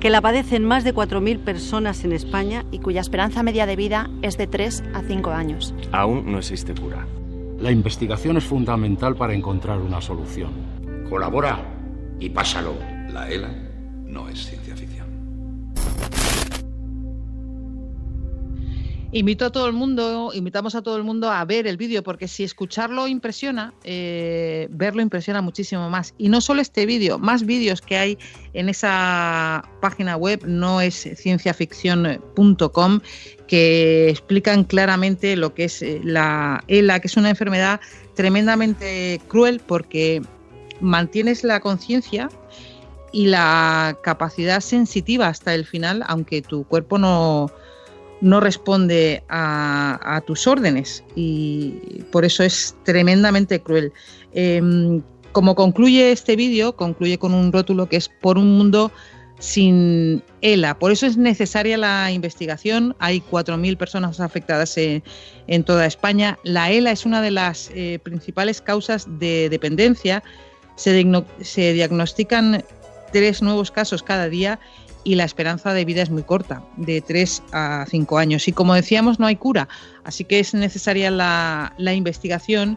Que 0.00 0.10
la 0.10 0.20
padecen 0.20 0.64
más 0.64 0.84
de 0.84 0.94
4.000 0.94 1.38
personas 1.38 2.04
en 2.04 2.12
España 2.12 2.64
y 2.70 2.80
cuya 2.80 3.00
esperanza 3.00 3.42
media 3.42 3.66
de 3.66 3.76
vida 3.76 4.10
es 4.22 4.36
de 4.36 4.46
3 4.46 4.84
a 4.94 5.02
5 5.02 5.30
años. 5.30 5.74
Aún 5.92 6.30
no 6.30 6.38
existe 6.38 6.74
cura. 6.74 7.06
La 7.60 7.70
investigación 7.70 8.36
es 8.36 8.44
fundamental 8.44 9.16
para 9.16 9.34
encontrar 9.34 9.78
una 9.78 10.00
solución. 10.02 10.50
Colabora 11.08 11.58
y 12.20 12.28
pásalo. 12.28 12.74
La 13.10 13.30
ELA 13.30 13.50
no 14.04 14.28
es 14.28 14.46
ciencia 14.46 14.76
ficción. 14.76 14.95
Invito 19.16 19.46
a 19.46 19.50
todo 19.50 19.66
el 19.66 19.72
mundo, 19.72 20.30
invitamos 20.34 20.74
a 20.74 20.82
todo 20.82 20.98
el 20.98 21.02
mundo 21.02 21.30
a 21.30 21.42
ver 21.46 21.66
el 21.66 21.78
vídeo, 21.78 22.02
porque 22.02 22.28
si 22.28 22.44
escucharlo 22.44 23.08
impresiona, 23.08 23.72
eh, 23.82 24.68
verlo 24.70 25.00
impresiona 25.00 25.40
muchísimo 25.40 25.88
más. 25.88 26.12
Y 26.18 26.28
no 26.28 26.42
solo 26.42 26.60
este 26.60 26.84
vídeo, 26.84 27.18
más 27.18 27.46
vídeos 27.46 27.80
que 27.80 27.96
hay 27.96 28.18
en 28.52 28.68
esa 28.68 29.66
página 29.80 30.18
web, 30.18 30.44
no 30.46 30.82
es 30.82 31.08
cienciaficción.com, 31.16 33.00
que 33.48 34.10
explican 34.10 34.64
claramente 34.64 35.34
lo 35.34 35.54
que 35.54 35.64
es 35.64 35.80
eh, 35.80 35.98
la 36.04 36.62
ELA, 36.68 37.00
que 37.00 37.06
es 37.06 37.16
una 37.16 37.30
enfermedad 37.30 37.80
tremendamente 38.16 39.18
cruel 39.28 39.60
porque 39.66 40.20
mantienes 40.82 41.42
la 41.42 41.60
conciencia 41.60 42.28
y 43.12 43.28
la 43.28 43.96
capacidad 44.02 44.60
sensitiva 44.60 45.28
hasta 45.28 45.54
el 45.54 45.64
final, 45.64 46.04
aunque 46.06 46.42
tu 46.42 46.64
cuerpo 46.64 46.98
no, 46.98 47.50
no 48.20 48.40
responde 48.40 49.22
a, 49.28 50.22
tus 50.26 50.46
órdenes 50.46 51.04
y 51.14 52.02
por 52.10 52.24
eso 52.24 52.42
es 52.42 52.76
tremendamente 52.84 53.60
cruel. 53.60 53.92
Eh, 54.32 55.00
como 55.32 55.54
concluye 55.54 56.12
este 56.12 56.34
vídeo, 56.34 56.76
concluye 56.76 57.18
con 57.18 57.34
un 57.34 57.52
rótulo 57.52 57.90
que 57.90 57.96
es 57.96 58.08
por 58.08 58.38
un 58.38 58.56
mundo 58.56 58.90
sin 59.38 60.22
ELA. 60.40 60.78
Por 60.78 60.92
eso 60.92 61.04
es 61.04 61.18
necesaria 61.18 61.76
la 61.76 62.10
investigación. 62.10 62.96
Hay 62.98 63.22
4.000 63.30 63.76
personas 63.76 64.20
afectadas 64.20 64.78
en, 64.78 65.02
en, 65.46 65.62
toda 65.64 65.84
España. 65.84 66.38
La 66.42 66.70
ELA 66.70 66.90
es 66.92 67.04
una 67.04 67.20
de 67.20 67.30
las 67.30 67.70
eh, 67.74 67.98
principales 68.02 68.62
causas 68.62 69.06
de 69.18 69.50
dependencia. 69.50 70.22
Se, 70.76 71.04
se 71.42 71.72
diagnostican 71.74 72.64
tres 73.12 73.42
nuevos 73.42 73.70
casos 73.70 74.02
cada 74.02 74.28
día 74.28 74.58
y 75.06 75.14
la 75.14 75.22
esperanza 75.22 75.72
de 75.72 75.84
vida 75.84 76.02
es 76.02 76.10
muy 76.10 76.24
corta, 76.24 76.64
de 76.76 77.00
3 77.00 77.44
a 77.52 77.86
5 77.88 78.18
años. 78.18 78.48
Y 78.48 78.52
como 78.52 78.74
decíamos, 78.74 79.20
no 79.20 79.26
hay 79.26 79.36
cura, 79.36 79.68
así 80.02 80.24
que 80.24 80.40
es 80.40 80.52
necesaria 80.52 81.12
la, 81.12 81.72
la 81.78 81.94
investigación. 81.94 82.76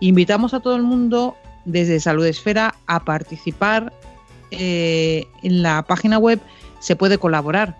Invitamos 0.00 0.54
a 0.54 0.60
todo 0.60 0.74
el 0.74 0.82
mundo 0.82 1.36
desde 1.66 2.00
Salud 2.00 2.26
Esfera 2.26 2.74
a 2.88 3.04
participar 3.04 3.92
eh, 4.50 5.24
en 5.44 5.62
la 5.62 5.84
página 5.84 6.18
web. 6.18 6.40
Se 6.80 6.96
puede 6.96 7.18
colaborar, 7.18 7.78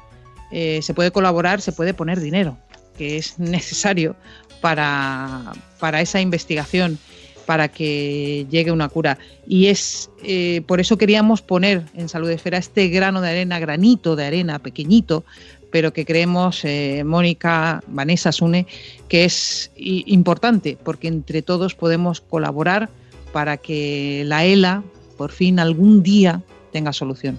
eh, 0.53 0.79
se 0.81 0.95
puede 0.95 1.11
colaborar, 1.11 1.61
se 1.61 1.73
puede 1.73 1.93
poner 1.93 2.21
dinero, 2.21 2.57
que 2.97 3.17
es 3.17 3.37
necesario 3.41 4.15
para, 4.61 5.55
para 5.81 6.01
esa 6.01 6.21
investigación 6.21 7.01
para 7.49 7.69
que 7.69 8.47
llegue 8.51 8.71
una 8.73 8.91
cura. 8.91 9.17
Y 9.47 9.69
es 9.69 10.11
eh, 10.23 10.61
por 10.67 10.81
eso 10.81 10.99
queríamos 10.99 11.41
poner 11.41 11.83
en 11.95 12.11
Salud 12.11 12.29
Esfera 12.29 12.59
este 12.59 12.89
grano 12.89 13.23
de 13.23 13.31
arena, 13.31 13.59
granito 13.59 14.17
de 14.17 14.27
arena, 14.27 14.59
pequeñito, 14.59 15.25
pero 15.71 15.95
que 15.95 16.05
creemos, 16.05 16.63
eh, 16.67 17.05
Mónica, 17.07 17.83
Vanessa, 17.87 18.33
Sune, 18.33 18.67
que 19.09 19.25
es 19.25 19.71
importante, 19.79 20.77
porque 20.85 21.09
entre 21.09 21.41
todos 21.41 21.75
podemos 21.75 22.21
colaborar 22.21 22.91
para 23.33 23.57
que 23.57 24.25
la 24.27 24.45
ELA, 24.45 24.83
por 25.17 25.33
fin, 25.33 25.59
algún 25.59 26.03
día 26.03 26.43
tenga 26.71 26.93
solución. 26.93 27.39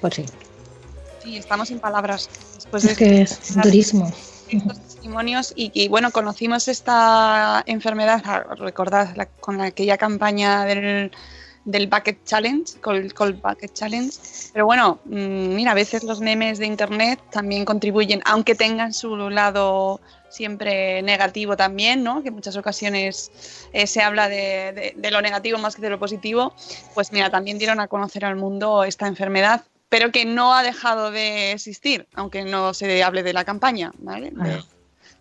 Pues 0.00 0.14
sí. 0.14 0.24
Sí, 1.22 1.36
estamos 1.36 1.68
sin 1.68 1.78
palabras. 1.78 2.28
Después 2.56 2.82
es 2.82 2.90
de 2.90 2.96
que 2.96 3.22
es 3.22 3.54
durísimo 3.62 4.12
testimonios 4.48 5.52
y, 5.54 5.70
y, 5.74 5.88
bueno, 5.88 6.10
conocimos 6.10 6.68
esta 6.68 7.62
enfermedad, 7.66 8.22
recordad 8.58 9.14
la, 9.16 9.26
con 9.26 9.60
aquella 9.60 9.96
campaña 9.96 10.64
del, 10.64 11.10
del 11.64 11.86
Bucket 11.86 12.24
Challenge, 12.24 12.80
Cold, 12.80 13.42
Bucket 13.42 13.72
Challenge, 13.74 14.12
pero 14.52 14.66
bueno, 14.66 15.00
mmm, 15.04 15.54
mira, 15.54 15.72
a 15.72 15.74
veces 15.74 16.02
los 16.02 16.20
memes 16.20 16.58
de 16.58 16.66
internet 16.66 17.20
también 17.30 17.64
contribuyen, 17.64 18.22
aunque 18.24 18.54
tengan 18.54 18.92
su 18.92 19.16
lado 19.30 20.00
siempre 20.30 21.02
negativo 21.02 21.56
también, 21.56 22.02
¿no? 22.02 22.22
que 22.22 22.28
en 22.28 22.34
muchas 22.34 22.56
ocasiones 22.56 23.30
eh, 23.72 23.86
se 23.86 24.02
habla 24.02 24.28
de, 24.28 24.94
de 24.96 25.10
lo 25.10 25.20
negativo 25.22 25.58
más 25.58 25.76
que 25.76 25.82
de 25.82 25.90
lo 25.90 25.98
positivo, 25.98 26.54
pues 26.94 27.12
mira, 27.12 27.30
también 27.30 27.58
dieron 27.58 27.80
a 27.80 27.88
conocer 27.88 28.24
al 28.24 28.36
mundo 28.36 28.84
esta 28.84 29.06
enfermedad 29.06 29.62
pero 29.88 30.12
que 30.12 30.24
no 30.24 30.54
ha 30.54 30.62
dejado 30.62 31.10
de 31.10 31.52
existir, 31.52 32.06
aunque 32.14 32.44
no 32.44 32.74
se 32.74 33.02
hable 33.02 33.22
de 33.22 33.32
la 33.32 33.44
campaña, 33.44 33.92
¿vale? 33.98 34.30
De, 34.30 34.62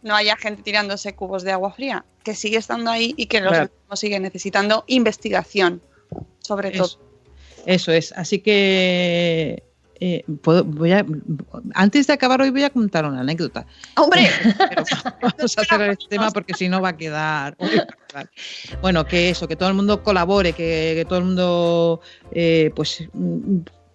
no 0.03 0.15
haya 0.15 0.35
gente 0.35 0.61
tirándose 0.61 1.15
cubos 1.15 1.43
de 1.43 1.51
agua 1.51 1.71
fría, 1.71 2.05
que 2.23 2.35
sigue 2.35 2.57
estando 2.57 2.91
ahí 2.91 3.13
y 3.17 3.27
que 3.27 3.41
los 3.41 3.51
claro. 3.51 3.71
sigue 3.93 4.19
necesitando 4.19 4.83
investigación, 4.87 5.81
sobre 6.39 6.69
eso, 6.69 6.87
todo. 6.87 6.99
Eso 7.65 7.91
es, 7.91 8.11
así 8.13 8.39
que 8.39 9.63
eh, 9.99 10.23
puedo, 10.41 10.63
voy 10.63 10.91
a, 10.91 11.05
antes 11.73 12.05
de 12.05 12.13
acabar 12.13 12.41
hoy 12.41 12.51
voy 12.51 12.63
a 12.63 12.69
contar 12.69 13.05
una 13.05 13.21
anécdota. 13.21 13.65
¡Hombre! 13.95 14.29
Pero 14.57 14.83
vamos 15.21 15.57
a 15.57 15.63
cerrar 15.63 15.89
este 15.89 16.05
tema 16.07 16.29
porque 16.31 16.53
si 16.53 16.69
no 16.69 16.81
va 16.81 16.89
a 16.89 16.97
quedar. 16.97 17.57
Bueno, 18.81 19.05
que 19.05 19.29
eso, 19.29 19.47
que 19.47 19.55
todo 19.55 19.69
el 19.69 19.75
mundo 19.75 20.03
colabore, 20.03 20.53
que, 20.53 20.93
que 20.95 21.05
todo 21.05 21.19
el 21.19 21.25
mundo 21.25 22.01
eh, 22.31 22.71
pues 22.75 23.07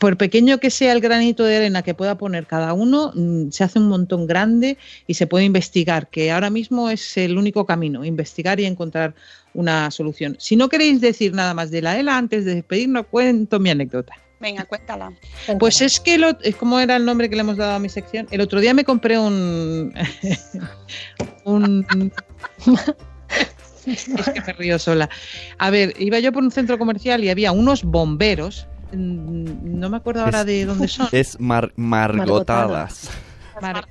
por 0.03 0.17
pequeño 0.17 0.59
que 0.59 0.71
sea 0.71 0.93
el 0.93 1.01
granito 1.01 1.45
de 1.45 1.59
arena 1.59 1.83
que 1.83 1.95
pueda 1.95 2.19
poner 2.19 2.49
cada 2.49 2.73
uno, 2.73 3.13
se 3.53 3.63
hace 3.63 3.79
un 3.79 3.87
montón 3.87 4.27
grande 4.27 4.77
y 5.07 5.15
se 5.15 5.29
puede 5.29 5.45
investigar, 5.45 6.09
que 6.09 6.33
ahora 6.33 6.51
mismo 6.51 6.91
es 6.91 7.17
el 7.17 7.39
único 7.39 7.67
camino, 7.67 8.05
investigar 8.05 8.59
y 8.59 8.65
encontrar 8.65 9.15
una 9.55 9.93
solución. 9.93 10.35
Si 10.41 10.57
no 10.57 10.69
queréis 10.69 11.01
decir 11.01 11.35
nada 11.35 11.55
más 11.55 11.71
de 11.71 11.83
la 11.83 12.01
ELA, 12.01 12.19
antes 12.19 12.45
de 12.45 12.57
despedirnos, 12.57 13.07
cuento 13.13 13.61
mi 13.61 13.71
anécdota. 13.71 14.13
Venga, 14.41 14.65
cuéntala. 14.65 15.13
Pues 15.61 15.81
es 15.81 16.01
que, 16.01 16.19
lo, 16.19 16.37
¿cómo 16.59 16.81
era 16.81 16.97
el 16.97 17.05
nombre 17.05 17.31
que 17.31 17.37
le 17.37 17.43
hemos 17.43 17.57
dado 17.57 17.75
a 17.75 17.79
mi 17.79 17.89
sección? 17.89 18.27
El 18.33 18.41
otro 18.41 18.59
día 18.59 18.75
me 18.75 18.83
compré 18.83 19.21
un... 19.21 19.95
un 21.45 21.87
es 23.87 24.05
que 24.05 24.41
me 24.49 24.53
río 24.55 24.81
sola. 24.81 25.09
A 25.59 25.71
ver, 25.71 25.95
iba 26.01 26.19
yo 26.19 26.33
por 26.33 26.43
un 26.43 26.51
centro 26.51 26.77
comercial 26.77 27.23
y 27.23 27.31
había 27.31 27.53
unos 27.53 27.85
bomberos 27.85 28.67
no 28.93 29.89
me 29.91 29.97
acuerdo 29.97 30.25
ahora 30.25 30.41
es, 30.41 30.47
de 30.47 30.65
dónde 30.67 30.89
son. 30.89 31.09
Es 31.13 31.39
mar, 31.41 31.73
margotadas. 31.77 33.11
mar- 33.61 33.87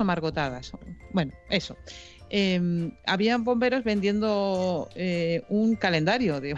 o 0.00 0.04
margotadas. 0.04 0.72
Bueno, 1.12 1.32
eso. 1.48 1.76
Eh, 2.32 2.90
habían 3.06 3.42
bomberos 3.42 3.82
vendiendo 3.82 4.88
eh, 4.94 5.42
un 5.48 5.74
calendario 5.74 6.40
de, 6.40 6.54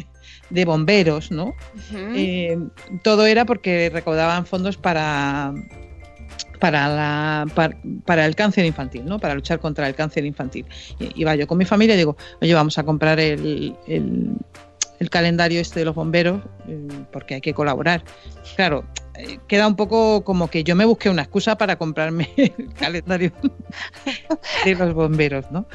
de 0.50 0.64
bomberos, 0.66 1.30
¿no? 1.30 1.54
Eh, 1.94 2.58
todo 3.02 3.24
era 3.24 3.46
porque 3.46 3.90
recaudaban 3.92 4.44
fondos 4.46 4.76
para 4.76 5.54
para, 6.60 6.88
la, 6.88 7.46
para, 7.54 7.76
para 8.06 8.24
el 8.26 8.34
cáncer 8.34 8.64
infantil, 8.64 9.04
¿no? 9.04 9.18
Para 9.18 9.34
luchar 9.34 9.60
contra 9.60 9.86
el 9.86 9.94
cáncer 9.94 10.24
infantil. 10.24 10.64
Y- 10.98 11.20
Iba 11.20 11.34
yo 11.36 11.46
con 11.46 11.58
mi 11.58 11.64
familia 11.66 11.94
y 11.94 11.98
digo, 11.98 12.16
oye, 12.40 12.54
vamos 12.54 12.78
a 12.78 12.82
comprar 12.84 13.18
el, 13.20 13.74
el- 13.86 14.32
el 15.04 15.10
calendario 15.10 15.60
este 15.60 15.80
de 15.80 15.84
los 15.84 15.94
bomberos 15.94 16.42
eh, 16.66 16.88
porque 17.12 17.34
hay 17.34 17.40
que 17.40 17.52
colaborar. 17.52 18.02
Claro, 18.56 18.84
eh, 19.16 19.38
queda 19.46 19.68
un 19.68 19.76
poco 19.76 20.24
como 20.24 20.48
que 20.48 20.64
yo 20.64 20.74
me 20.74 20.86
busqué 20.86 21.10
una 21.10 21.22
excusa 21.22 21.56
para 21.56 21.76
comprarme 21.76 22.30
el 22.36 22.72
calendario 22.72 23.32
de 24.64 24.74
los 24.74 24.94
bomberos, 24.94 25.44
¿no? 25.52 25.66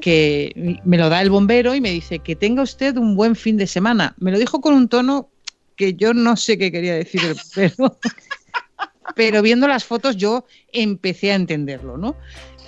Que 0.00 0.80
me 0.84 0.96
lo 0.96 1.10
da 1.10 1.20
el 1.20 1.30
bombero 1.30 1.74
y 1.74 1.80
me 1.80 1.90
dice 1.90 2.20
que 2.20 2.34
tenga 2.34 2.62
usted 2.62 2.96
un 2.96 3.14
buen 3.14 3.36
fin 3.36 3.58
de 3.58 3.66
semana. 3.66 4.14
Me 4.18 4.32
lo 4.32 4.38
dijo 4.38 4.60
con 4.60 4.74
un 4.74 4.88
tono 4.88 5.28
que 5.76 5.94
yo 5.94 6.14
no 6.14 6.36
sé 6.36 6.56
qué 6.56 6.72
quería 6.72 6.94
decir 6.94 7.20
el 7.24 7.34
bombero, 7.34 7.98
pero 9.14 9.42
viendo 9.42 9.68
las 9.68 9.84
fotos 9.84 10.16
yo 10.16 10.46
empecé 10.72 11.32
a 11.32 11.34
entenderlo, 11.34 11.98
¿no? 11.98 12.16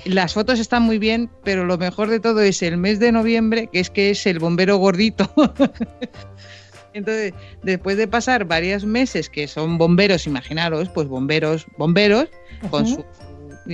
Las 0.04 0.34
fotos 0.34 0.58
están 0.58 0.82
muy 0.82 0.98
bien, 0.98 1.30
pero 1.44 1.64
lo 1.64 1.78
mejor 1.78 2.08
de 2.08 2.20
todo 2.20 2.40
es 2.40 2.62
el 2.62 2.76
mes 2.76 2.98
de 2.98 3.12
noviembre, 3.12 3.68
que 3.72 3.80
es 3.80 3.90
que 3.90 4.10
es 4.10 4.26
el 4.26 4.38
bombero 4.38 4.76
gordito. 4.76 5.32
Entonces, 6.94 7.32
después 7.62 7.96
de 7.96 8.06
pasar 8.08 8.44
varios 8.44 8.84
meses 8.84 9.30
que 9.30 9.48
son 9.48 9.78
bomberos, 9.78 10.26
imaginaros, 10.26 10.88
pues 10.90 11.08
bomberos, 11.08 11.66
bomberos, 11.78 12.28
con 12.70 12.86
su, 12.86 13.04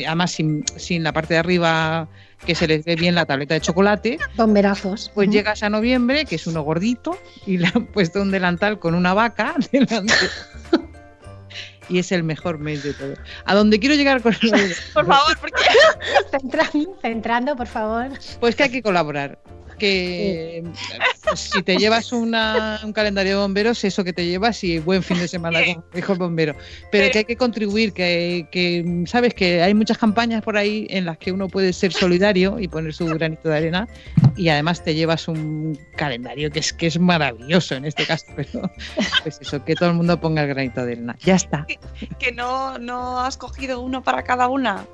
además 0.07 0.33
sin, 0.33 0.65
sin 0.77 1.03
la 1.03 1.13
parte 1.13 1.35
de 1.35 1.41
arriba 1.41 2.09
que 2.47 2.55
se 2.55 2.69
les 2.69 2.85
ve 2.85 2.95
bien 2.95 3.15
la 3.15 3.27
tableta 3.27 3.55
de 3.55 3.61
chocolate, 3.61 4.19
Bomberazos. 4.37 5.11
pues 5.15 5.29
llegas 5.29 5.63
a 5.65 5.71
noviembre, 5.71 6.25
que 6.25 6.37
es 6.37 6.47
uno 6.47 6.63
gordito, 6.63 7.19
y 7.47 7.59
le 7.59 7.67
han 7.67 7.87
puesto 7.87 8.23
un 8.23 8.31
delantal 8.31 8.79
con 8.79 8.95
una 8.95 9.15
vaca 9.15 9.55
delante. 9.73 10.15
Y 11.89 11.99
es 11.99 12.13
el 12.13 12.23
mejor 12.23 12.59
mes 12.59 12.83
de 12.83 12.93
todo. 12.95 13.15
A 13.45 13.55
donde 13.55 13.79
quiero 13.81 13.95
llegar 13.95 14.23
con 14.23 14.35
Por 14.95 15.07
favor, 15.07 15.39
porque 15.41 15.63
Centrando, 16.31 16.99
centrando, 17.01 17.57
por 17.57 17.67
favor. 17.67 18.09
Pues 18.41 18.57
que 18.57 18.65
hay 18.65 18.71
que 18.71 18.83
colaborar. 18.83 19.39
Que 19.79 20.65
pues, 21.25 21.41
si 21.41 21.63
te 21.63 21.77
llevas 21.77 22.13
una- 22.13 22.81
un 22.85 22.93
calendario 22.93 23.33
de 23.37 23.39
bomberos, 23.43 23.83
eso 23.85 24.05
que 24.05 24.13
te 24.13 24.27
llevas 24.27 24.63
y 24.65 24.79
buen 24.79 25.03
fin 25.03 25.19
de 25.19 25.29
semana, 25.29 25.61
como 25.65 25.85
dijo 25.95 26.13
el 26.13 26.19
bombero. 26.19 26.55
Pero 26.93 27.11
que 27.11 27.19
hay 27.19 27.25
que 27.25 27.37
contribuir, 27.37 27.93
que, 27.93 28.47
que 28.51 29.05
sabes 29.07 29.35
que 29.35 29.63
hay 29.63 29.75
muchas 29.75 29.99
campañas 29.99 30.43
por 30.43 30.57
ahí 30.57 30.87
en 30.91 31.05
las 31.05 31.19
que 31.19 31.33
uno 31.33 31.49
puede 31.49 31.73
ser 31.73 31.93
solidario 31.93 32.59
y 32.59 32.69
poner 32.69 32.93
su 32.95 33.07
granito 33.07 33.49
de 33.49 33.57
arena 33.57 33.89
y 34.37 34.49
además 34.49 34.83
te 34.85 34.95
llevas 34.95 35.29
un 35.29 35.79
calendario 35.97 36.51
que 36.51 36.59
es 36.61 36.73
que 36.73 36.87
es 36.89 36.99
maravilloso 36.99 37.75
en 37.77 37.85
este 37.85 38.05
caso. 38.07 38.27
Pero 38.37 38.71
pues 39.23 39.39
eso, 39.41 39.65
que 39.65 39.75
todo 39.75 39.91
el 39.91 39.95
mundo 39.97 40.21
ponga 40.21 40.43
el 40.43 40.49
granito 40.49 40.85
de 40.85 40.93
arena. 40.93 41.17
Ya 41.25 41.37
está. 41.37 41.67
que 42.19 42.33
no, 42.33 42.79
no 42.79 43.21
has 43.21 43.37
cogido 43.37 43.81
uno 43.81 44.03
para 44.03 44.23
cada 44.25 44.49
una. 44.49 44.87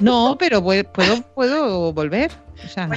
No, 0.00 0.36
pero 0.38 0.62
puedo, 0.62 1.22
puedo 1.34 1.92
volver. 1.92 2.30
O 2.64 2.68
sea, 2.68 2.88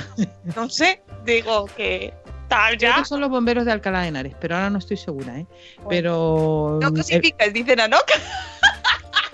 No 0.55 0.69
sé, 0.69 1.01
digo 1.25 1.65
que 1.65 2.13
tal 2.47 2.77
Creo 2.77 2.91
ya. 2.91 2.97
que 2.97 3.05
son 3.05 3.21
los 3.21 3.29
bomberos 3.29 3.65
de 3.65 3.71
Alcalá 3.71 4.01
de 4.01 4.09
Henares, 4.09 4.35
pero 4.39 4.55
ahora 4.55 4.69
no 4.69 4.79
estoy 4.79 4.97
segura, 4.97 5.39
¿eh? 5.39 5.45
Pero 5.89 6.79
No 6.81 6.87
el, 6.89 6.93
cosificas, 6.95 7.53
dicen 7.53 7.79
Anok. 7.79 8.05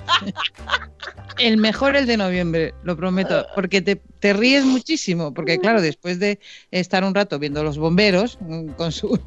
el 1.39 1.57
mejor 1.57 1.95
el 1.95 2.05
de 2.05 2.17
noviembre, 2.17 2.73
lo 2.83 2.95
prometo, 2.95 3.45
porque 3.55 3.81
te, 3.81 3.95
te 3.95 4.33
ríes 4.33 4.65
muchísimo, 4.65 5.33
porque 5.33 5.59
claro, 5.59 5.81
después 5.81 6.19
de 6.19 6.39
estar 6.71 7.03
un 7.03 7.15
rato 7.15 7.39
viendo 7.39 7.63
los 7.63 7.77
bomberos 7.77 8.37
mm, 8.41 8.69
con 8.71 8.91
su 8.91 9.19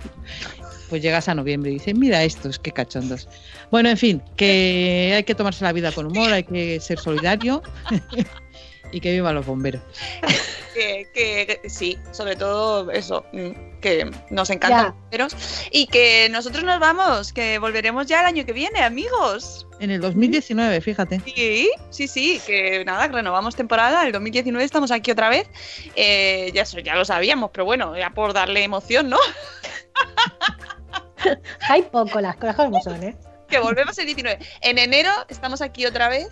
pues 0.91 1.03
llegas 1.03 1.29
a 1.29 1.35
noviembre 1.37 1.71
y 1.71 1.75
dices, 1.75 1.95
mira 1.95 2.25
estos, 2.25 2.59
qué 2.59 2.73
cachondos. 2.73 3.29
Bueno, 3.71 3.89
en 3.89 3.97
fin, 3.97 4.23
que 4.37 5.13
hay 5.15 5.23
que 5.23 5.37
tomarse 5.37 5.65
la 5.65 5.73
vida 5.73 5.93
con 5.93 6.07
humor, 6.07 6.33
hay 6.33 6.43
que 6.43 6.81
ser 6.81 6.99
solidario 6.99 7.63
y 8.93 9.01
que 9.01 9.13
vivan 9.13 9.35
los 9.35 9.47
bomberos. 9.47 9.83
que, 10.75 11.09
que- 11.15 11.61
que 11.63 11.71
sí, 11.71 11.99
sobre 12.13 12.37
todo 12.37 12.91
eso, 12.91 13.25
mm, 13.33 13.81
que 13.81 14.11
nos 14.31 14.51
encantan 14.51 14.79
Ya. 14.81 14.85
los 14.87 14.95
bomberos 14.95 15.37
y 15.71 15.87
que 15.87 16.29
nosotros 16.31 16.65
nos 16.65 16.79
vamos, 16.81 17.33
que 17.33 17.59
volveremos 17.59 18.07
ya 18.07 18.21
el 18.21 18.27
año 18.27 18.45
que 18.47 18.53
viene, 18.53 18.83
amigos. 18.83 19.67
En 19.81 19.91
el 19.91 20.01
2019, 20.01 20.81
fíjate. 20.81 21.21
Sí, 21.25 21.71
sí, 21.91 22.07
sí, 22.09 22.41
que 22.47 22.85
nada, 22.85 23.09
renovamos 23.09 23.57
temporada, 23.57 24.05
el 24.07 24.13
2019 24.13 24.65
estamos 24.65 24.91
aquí 24.91 25.11
otra 25.11 25.29
vez. 25.29 25.49
Eh, 25.97 26.51
ya 26.55 26.63
eso 26.63 26.79
ya 26.81 26.95
lo 26.95 27.05
sabíamos, 27.05 27.51
pero 27.53 27.65
bueno, 27.65 27.97
ya 27.97 28.11
por 28.11 28.33
darle 28.33 28.63
emoción, 28.63 29.09
¿no? 29.09 29.19
Hay 31.69 31.83
poco, 31.83 32.21
las 32.21 32.37
cosas 32.37 32.57
como 32.57 32.81
son, 32.83 33.03
¿eh? 33.03 33.17
que 33.49 33.59
volvemos 33.59 33.99
el 33.99 34.07
19. 34.07 34.39
En 34.63 34.79
enero 34.79 35.11
estamos 35.29 35.61
aquí 35.61 35.85
otra 35.85 36.09
vez. 36.09 36.29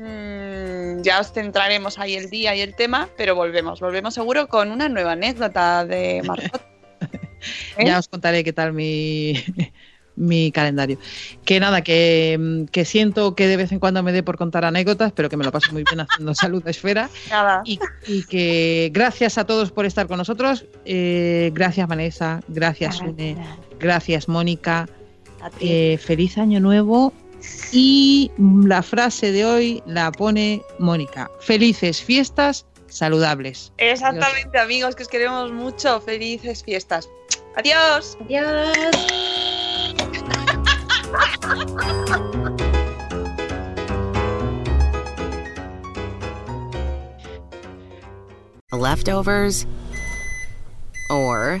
Mm, 0.00 1.02
ya 1.02 1.20
os 1.20 1.32
centraremos 1.32 1.98
ahí 1.98 2.14
el 2.14 2.30
día 2.30 2.56
y 2.56 2.60
el 2.62 2.74
tema, 2.74 3.08
pero 3.18 3.34
volvemos, 3.34 3.80
volvemos 3.80 4.14
seguro 4.14 4.48
con 4.48 4.70
una 4.70 4.88
nueva 4.88 5.12
anécdota 5.12 5.84
de 5.84 6.22
Margot. 6.24 6.62
¿Eh? 7.76 7.86
Ya 7.86 7.98
os 7.98 8.08
contaré 8.08 8.42
qué 8.42 8.52
tal 8.54 8.72
mi, 8.72 9.34
mi 10.16 10.52
calendario. 10.52 10.98
Que 11.44 11.60
nada, 11.60 11.82
que, 11.82 12.38
mm, 12.40 12.64
que 12.66 12.86
siento 12.86 13.34
que 13.34 13.46
de 13.46 13.58
vez 13.58 13.72
en 13.72 13.78
cuando 13.78 14.02
me 14.02 14.12
dé 14.12 14.22
por 14.22 14.38
contar 14.38 14.64
anécdotas, 14.64 15.12
pero 15.12 15.28
que 15.28 15.36
me 15.36 15.44
lo 15.44 15.52
paso 15.52 15.70
muy 15.72 15.84
bien 15.84 16.00
haciendo 16.00 16.34
salud 16.34 16.62
de 16.64 16.70
esfera. 16.70 17.10
Nada. 17.28 17.60
Y, 17.66 17.78
y 18.06 18.24
que 18.24 18.90
gracias 18.94 19.36
a 19.36 19.44
todos 19.44 19.70
por 19.70 19.84
estar 19.84 20.06
con 20.06 20.16
nosotros. 20.16 20.64
Eh, 20.86 21.50
gracias 21.52 21.86
Vanessa, 21.86 22.40
gracias 22.48 22.96
Sune, 22.96 23.36
gracias 23.78 24.28
Mónica. 24.28 24.88
Eh, 25.60 25.98
feliz 26.02 26.38
año 26.38 26.58
nuevo. 26.60 27.12
Y 27.72 28.30
la 28.38 28.82
frase 28.82 29.32
de 29.32 29.44
hoy 29.44 29.82
la 29.86 30.10
pone 30.12 30.62
Mónica. 30.78 31.30
Felices 31.40 32.02
fiestas 32.02 32.66
saludables. 32.88 33.72
Exactamente, 33.78 34.58
amigos, 34.58 34.94
que 34.96 35.02
os 35.02 35.08
queremos 35.08 35.52
mucho. 35.52 36.00
Felices 36.00 36.62
fiestas. 36.62 37.08
Adiós. 37.56 38.16
Adiós. 38.20 38.76
Leftovers? 48.72 49.66
Or 51.10 51.60